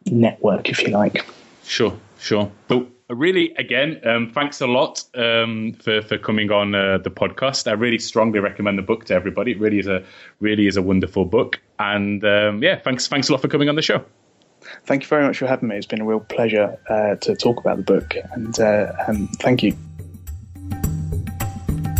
network, 0.06 0.70
if 0.70 0.82
you 0.82 0.90
like. 0.90 1.26
Sure, 1.64 1.98
sure. 2.20 2.52
But 2.68 2.88
really, 3.10 3.54
again, 3.56 4.02
um, 4.06 4.32
thanks 4.32 4.62
a 4.62 4.68
lot 4.68 5.04
um, 5.16 5.74
for 5.74 6.02
for 6.02 6.18
coming 6.18 6.52
on 6.52 6.74
uh, 6.76 6.98
the 6.98 7.12
podcast. 7.12 7.68
I 7.68 7.74
really 7.74 8.00
strongly 8.00 8.40
recommend 8.40 8.78
the 8.78 8.84
book 8.84 9.06
to 9.06 9.14
everybody. 9.14 9.52
It 9.52 9.60
really 9.60 9.80
is 9.80 9.88
a 9.88 10.04
really 10.40 10.68
is 10.68 10.78
a 10.78 10.82
wonderful 10.82 11.26
book. 11.26 11.60
And 11.80 12.24
um, 12.24 12.64
yeah, 12.64 12.80
thanks 12.80 13.08
thanks 13.08 13.30
a 13.30 13.32
lot 13.32 13.42
for 13.42 13.48
coming 13.48 13.70
on 13.70 13.76
the 13.76 13.82
show. 13.82 14.04
Thank 14.86 15.04
you 15.04 15.08
very 15.10 15.26
much 15.26 15.40
for 15.40 15.48
having 15.48 15.70
me. 15.70 15.78
It's 15.78 15.88
been 15.88 16.02
a 16.02 16.06
real 16.06 16.20
pleasure 16.20 16.78
uh, 16.88 17.16
to 17.16 17.36
talk 17.36 17.60
about 17.60 17.78
the 17.78 17.84
book, 17.84 18.16
and 18.34 18.60
uh, 18.60 18.94
um, 19.08 19.28
thank 19.40 19.64
you. 19.64 19.76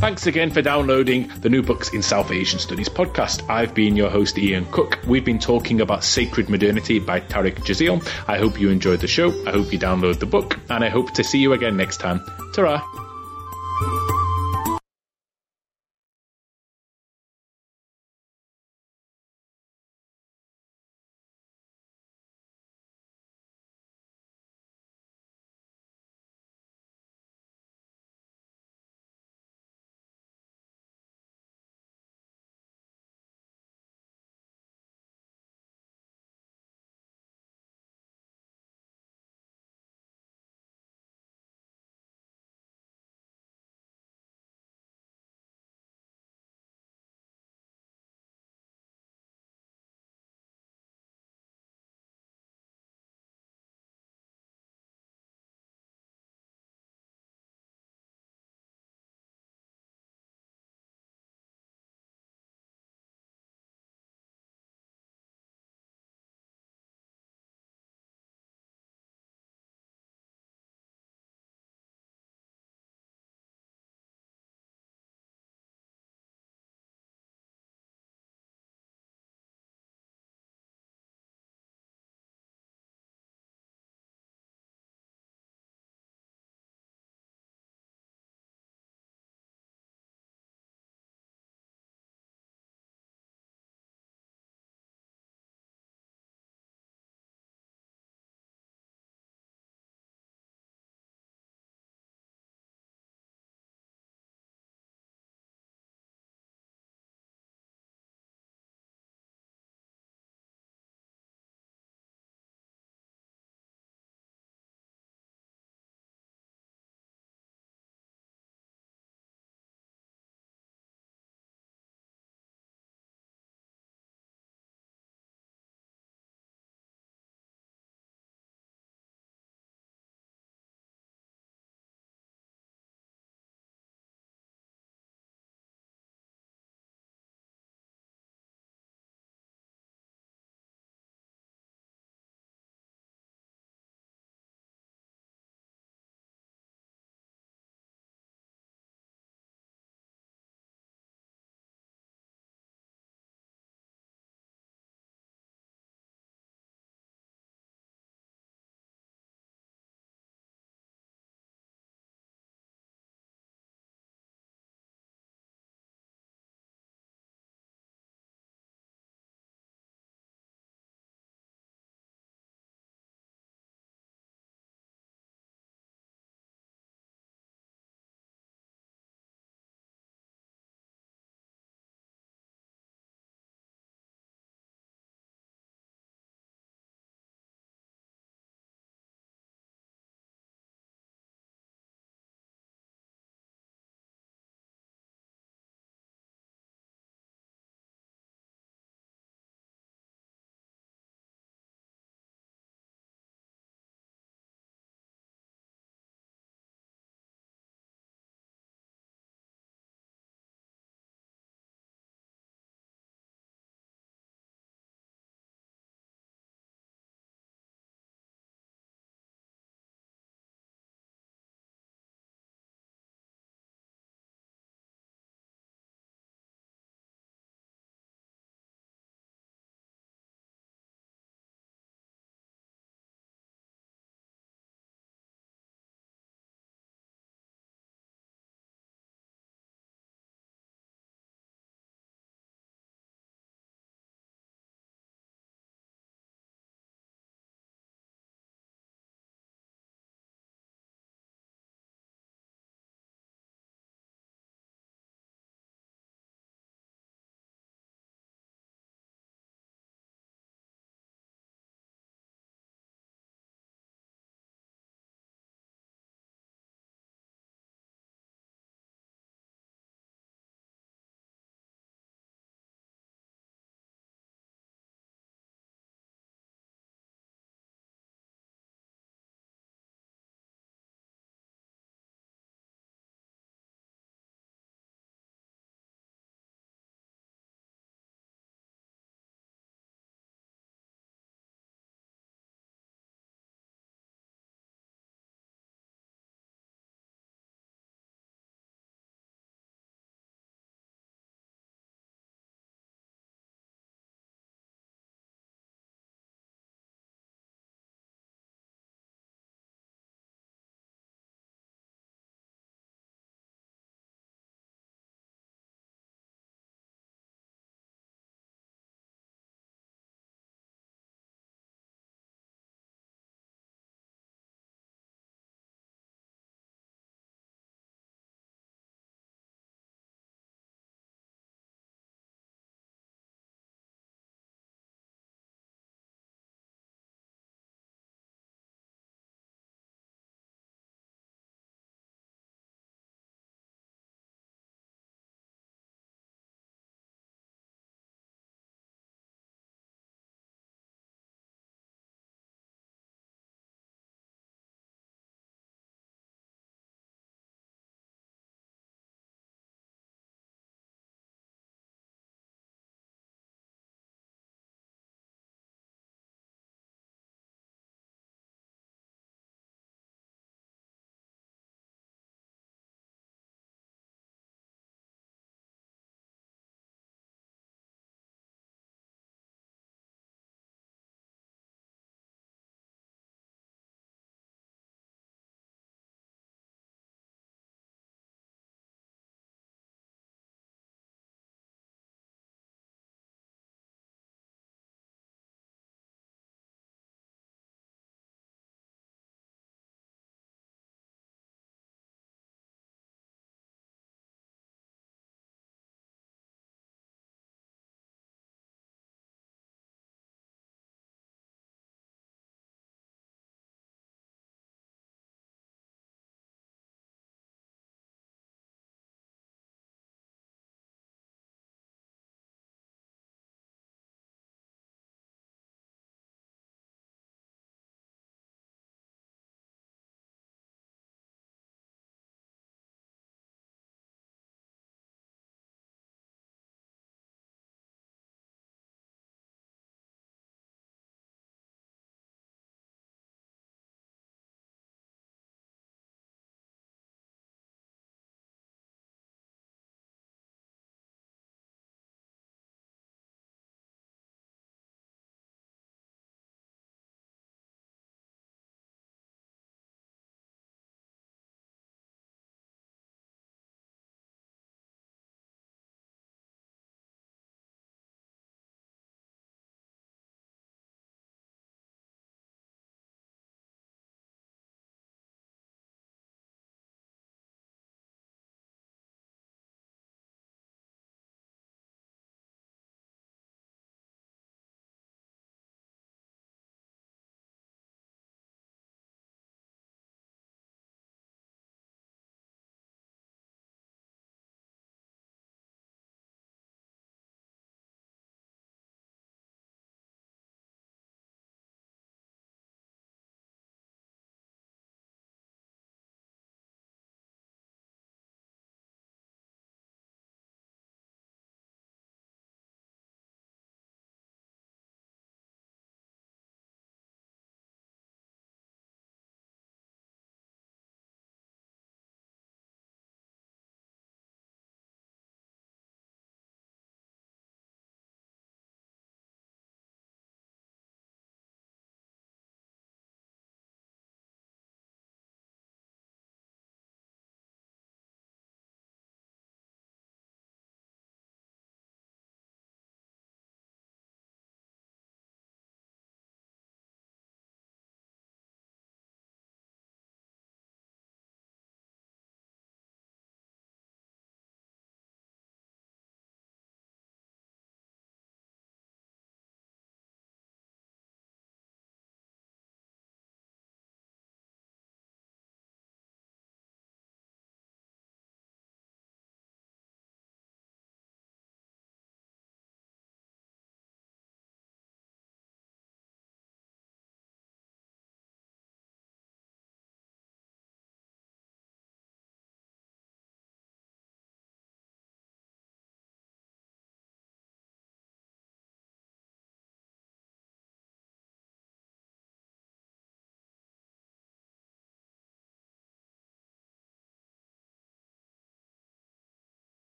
Thanks 0.00 0.28
again 0.28 0.52
for 0.52 0.62
downloading 0.62 1.26
the 1.40 1.48
New 1.48 1.60
Books 1.60 1.92
in 1.92 2.02
South 2.02 2.30
Asian 2.30 2.60
Studies 2.60 2.88
podcast. 2.88 3.44
I've 3.50 3.74
been 3.74 3.96
your 3.96 4.08
host, 4.08 4.38
Ian 4.38 4.64
Cook. 4.70 5.00
We've 5.08 5.24
been 5.24 5.40
talking 5.40 5.80
about 5.80 6.04
Sacred 6.04 6.48
Modernity 6.48 7.00
by 7.00 7.20
Tariq 7.20 7.56
Jazeel. 7.56 8.08
I 8.28 8.38
hope 8.38 8.60
you 8.60 8.70
enjoyed 8.70 9.00
the 9.00 9.08
show. 9.08 9.30
I 9.44 9.50
hope 9.50 9.72
you 9.72 9.78
download 9.78 10.20
the 10.20 10.26
book, 10.26 10.56
and 10.70 10.84
I 10.84 10.88
hope 10.88 11.14
to 11.14 11.24
see 11.24 11.40
you 11.40 11.52
again 11.52 11.76
next 11.76 11.96
time. 11.96 12.24
Ta 12.54 13.07